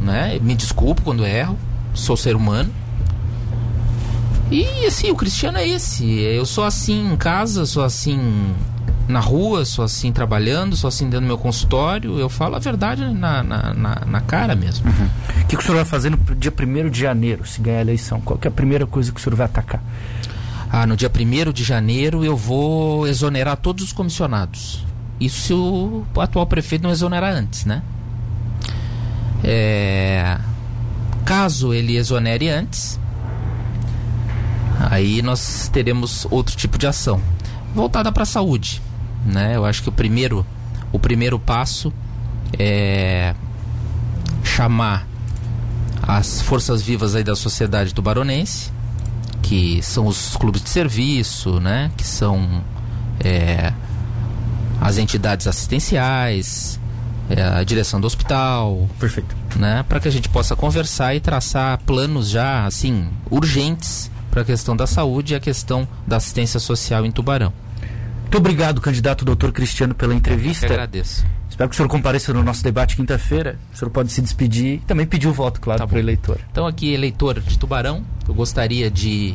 né? 0.00 0.38
Me 0.40 0.54
desculpo 0.54 1.02
quando 1.02 1.26
erro, 1.26 1.58
sou 1.92 2.16
ser 2.16 2.34
humano. 2.34 2.70
E 4.50 4.86
assim, 4.86 5.10
o 5.10 5.16
cristiano 5.16 5.58
é 5.58 5.68
esse. 5.68 6.18
Eu 6.18 6.46
sou 6.46 6.64
assim 6.64 7.12
em 7.12 7.16
casa, 7.16 7.66
sou 7.66 7.84
assim 7.84 8.54
na 9.08 9.20
rua, 9.20 9.64
sou 9.64 9.84
assim 9.84 10.12
trabalhando, 10.12 10.76
sou 10.76 10.88
assim 10.88 11.06
dentro 11.06 11.22
do 11.22 11.26
meu 11.26 11.38
consultório. 11.38 12.18
Eu 12.18 12.28
falo 12.28 12.56
a 12.56 12.58
verdade 12.58 13.02
na, 13.14 13.42
na, 13.42 13.74
na, 13.74 13.94
na 14.06 14.20
cara 14.20 14.54
mesmo. 14.54 14.86
Uhum. 14.86 15.06
O 15.42 15.46
que, 15.46 15.56
que, 15.56 15.62
o 15.62 15.66
senhor 15.66 15.76
vai 15.76 15.84
fazer 15.84 16.10
no 16.10 16.18
dia 16.36 16.52
1 16.52 16.90
de 16.90 17.00
janeiro, 17.00 17.46
se 17.46 17.60
ganhar 17.60 17.78
a 17.78 17.80
eleição? 17.80 18.20
Qual 18.20 18.38
é 18.42 18.48
a 18.48 18.50
primeira 18.50 18.86
coisa 18.86 19.10
que 19.10 19.18
o 19.18 19.22
senhor 19.22 19.34
vai 19.34 19.46
atacar? 19.46 19.82
Ah, 20.70 20.86
no 20.86 20.94
dia 20.94 21.10
1 21.10 21.52
de 21.52 21.64
janeiro 21.64 22.22
eu 22.22 22.36
vou 22.36 23.08
exonerar 23.08 23.56
todos 23.56 23.82
os 23.82 23.92
comissionados. 23.92 24.84
Isso 25.18 25.40
se 25.40 25.54
o 25.54 26.04
atual 26.18 26.46
prefeito 26.46 26.82
não 26.82 26.90
exonerar 26.90 27.34
antes, 27.34 27.64
né? 27.64 27.82
É... 29.42 30.38
Caso 31.24 31.72
ele 31.72 31.96
exonere 31.96 32.48
antes, 32.48 33.00
aí 34.90 35.22
nós 35.22 35.68
teremos 35.72 36.26
outro 36.30 36.56
tipo 36.56 36.78
de 36.78 36.86
ação 36.86 37.20
voltada 37.74 38.10
para 38.10 38.22
a 38.22 38.26
saúde, 38.26 38.80
né? 39.24 39.56
Eu 39.56 39.64
acho 39.64 39.82
que 39.82 39.88
o 39.88 39.92
primeiro, 39.92 40.44
o 40.92 40.98
primeiro 40.98 41.38
passo 41.38 41.92
é 42.58 43.34
chamar 44.42 45.06
as 46.02 46.40
forças 46.40 46.80
vivas 46.80 47.14
aí 47.14 47.22
da 47.22 47.36
sociedade 47.36 47.94
tubaronense, 47.94 48.70
que 49.42 49.80
são 49.82 50.06
os 50.06 50.36
clubes 50.36 50.62
de 50.62 50.70
serviço, 50.70 51.60
né? 51.60 51.90
Que 51.96 52.06
são 52.06 52.62
é, 53.20 53.72
as 54.80 54.98
entidades 54.98 55.46
assistenciais, 55.46 56.80
é, 57.28 57.42
a 57.42 57.62
direção 57.62 58.00
do 58.00 58.06
hospital. 58.06 58.88
Perfeito. 58.98 59.36
Né? 59.56 59.84
Para 59.88 60.00
que 60.00 60.08
a 60.08 60.10
gente 60.10 60.28
possa 60.28 60.56
conversar 60.56 61.14
e 61.14 61.20
traçar 61.20 61.78
planos 61.84 62.28
já, 62.28 62.64
assim, 62.66 63.08
urgentes 63.30 64.10
para 64.30 64.42
a 64.42 64.44
questão 64.44 64.76
da 64.76 64.86
saúde 64.86 65.34
e 65.34 65.36
a 65.36 65.40
questão 65.40 65.86
da 66.06 66.16
assistência 66.16 66.60
social 66.60 67.04
em 67.04 67.10
Tubarão. 67.10 67.52
Muito 68.28 68.36
obrigado, 68.36 68.78
candidato 68.78 69.24
doutor 69.24 69.52
Cristiano, 69.52 69.94
pela 69.94 70.14
entrevista. 70.14 70.66
Eu 70.66 70.72
agradeço. 70.72 71.24
Espero 71.48 71.70
que 71.70 71.74
o 71.74 71.76
senhor 71.78 71.88
compareça 71.88 72.30
no 72.30 72.42
nosso 72.42 72.62
debate 72.62 72.94
quinta-feira. 72.94 73.58
O 73.72 73.76
senhor 73.78 73.90
pode 73.90 74.12
se 74.12 74.20
despedir 74.20 74.74
e 74.74 74.78
também 74.80 75.06
pedir 75.06 75.28
o 75.28 75.32
voto, 75.32 75.58
claro, 75.62 75.78
tá 75.78 75.86
para 75.86 75.96
o 75.96 75.98
eleitor. 75.98 76.38
Então, 76.52 76.66
aqui, 76.66 76.92
eleitor 76.92 77.40
de 77.40 77.58
Tubarão, 77.58 78.04
eu 78.28 78.34
gostaria 78.34 78.90
de 78.90 79.34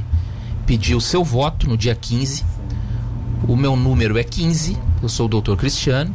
pedir 0.67 0.93
o 0.93 1.01
seu 1.01 1.23
voto 1.23 1.67
no 1.67 1.75
dia 1.75 1.95
15. 1.95 2.45
O 3.47 3.55
meu 3.55 3.75
número 3.75 4.15
é 4.15 4.23
15, 4.23 4.77
eu 5.01 5.09
sou 5.09 5.25
o 5.25 5.29
doutor 5.29 5.57
Cristiano. 5.57 6.13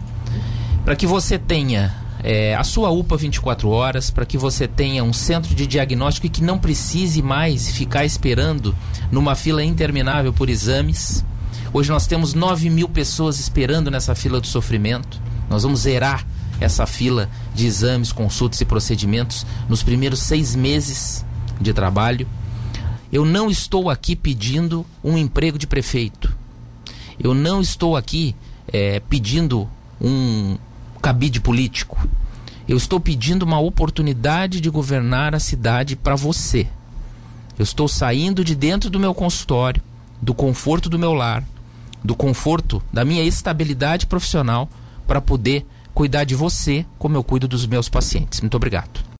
Para 0.85 0.95
que 0.95 1.05
você 1.05 1.37
tenha 1.37 1.93
é, 2.22 2.55
a 2.55 2.62
sua 2.62 2.91
UPA 2.91 3.16
24 3.16 3.68
horas, 3.70 4.09
para 4.09 4.24
que 4.24 4.39
você 4.39 4.68
tenha 4.68 5.03
um 5.03 5.12
centro 5.12 5.53
de 5.53 5.66
diagnóstico 5.66 6.29
e 6.29 6.31
que 6.31 6.45
não 6.45 6.61
precise 6.61 7.22
mais 7.22 7.72
ficar 7.72 8.05
esperando 8.05 8.72
numa 9.11 9.35
fila 9.35 9.64
interminável 9.64 10.33
por 10.33 10.49
exames 10.49 11.24
Hoje 11.71 11.91
nós 11.91 12.07
temos 12.07 12.33
9 12.33 12.71
mil 12.71 12.89
pessoas 12.89 13.39
esperando 13.39 13.91
nessa 13.91 14.14
fila 14.14 14.41
do 14.41 14.47
sofrimento. 14.47 15.21
Nós 15.51 15.64
vamos 15.64 15.81
zerar 15.81 16.27
essa 16.59 16.87
fila 16.87 17.29
de 17.55 17.66
exames, 17.66 18.11
consultas 18.11 18.61
e 18.62 18.64
procedimentos 18.64 19.45
nos 19.69 19.83
primeiros 19.83 20.21
seis 20.21 20.57
meses 20.57 21.25
de 21.61 21.73
trabalho. 21.75 22.27
Eu 23.12 23.25
não 23.25 23.51
estou 23.51 23.91
aqui 23.91 24.16
pedindo 24.16 24.85
um 25.05 25.19
emprego 25.19 25.59
de 25.59 25.66
prefeito. 25.66 26.35
Eu 27.19 27.35
não 27.35 27.61
estou 27.61 27.97
aqui 27.97 28.35
é, 28.73 29.01
pedindo 29.01 29.69
um 30.01 30.57
cabide 31.03 31.39
político. 31.39 32.09
Eu 32.66 32.79
estou 32.79 32.99
pedindo 32.99 33.45
uma 33.45 33.59
oportunidade 33.59 34.61
de 34.61 34.71
governar 34.71 35.35
a 35.35 35.41
cidade 35.41 35.97
para 35.97 36.16
você. 36.16 36.66
Eu 37.59 37.62
estou 37.62 37.89
saindo 37.89 38.43
de 38.43 38.55
dentro 38.55 38.89
do 38.89 39.01
meu 39.01 39.12
consultório, 39.14 39.83
do 40.21 40.33
conforto 40.33 40.89
do 40.89 40.99
meu 40.99 41.12
lar, 41.12 41.43
do 42.03 42.14
conforto, 42.14 42.82
da 42.92 43.05
minha 43.05 43.22
estabilidade 43.22 44.07
profissional 44.07 44.68
para 45.07 45.20
poder 45.20 45.66
cuidar 45.94 46.24
de 46.24 46.34
você 46.34 46.86
como 46.99 47.16
eu 47.16 47.24
cuido 47.24 47.49
dos 47.49 47.66
meus 47.66 47.88
pacientes. 47.88 48.40
Muito 48.40 48.57
obrigado. 48.57 49.07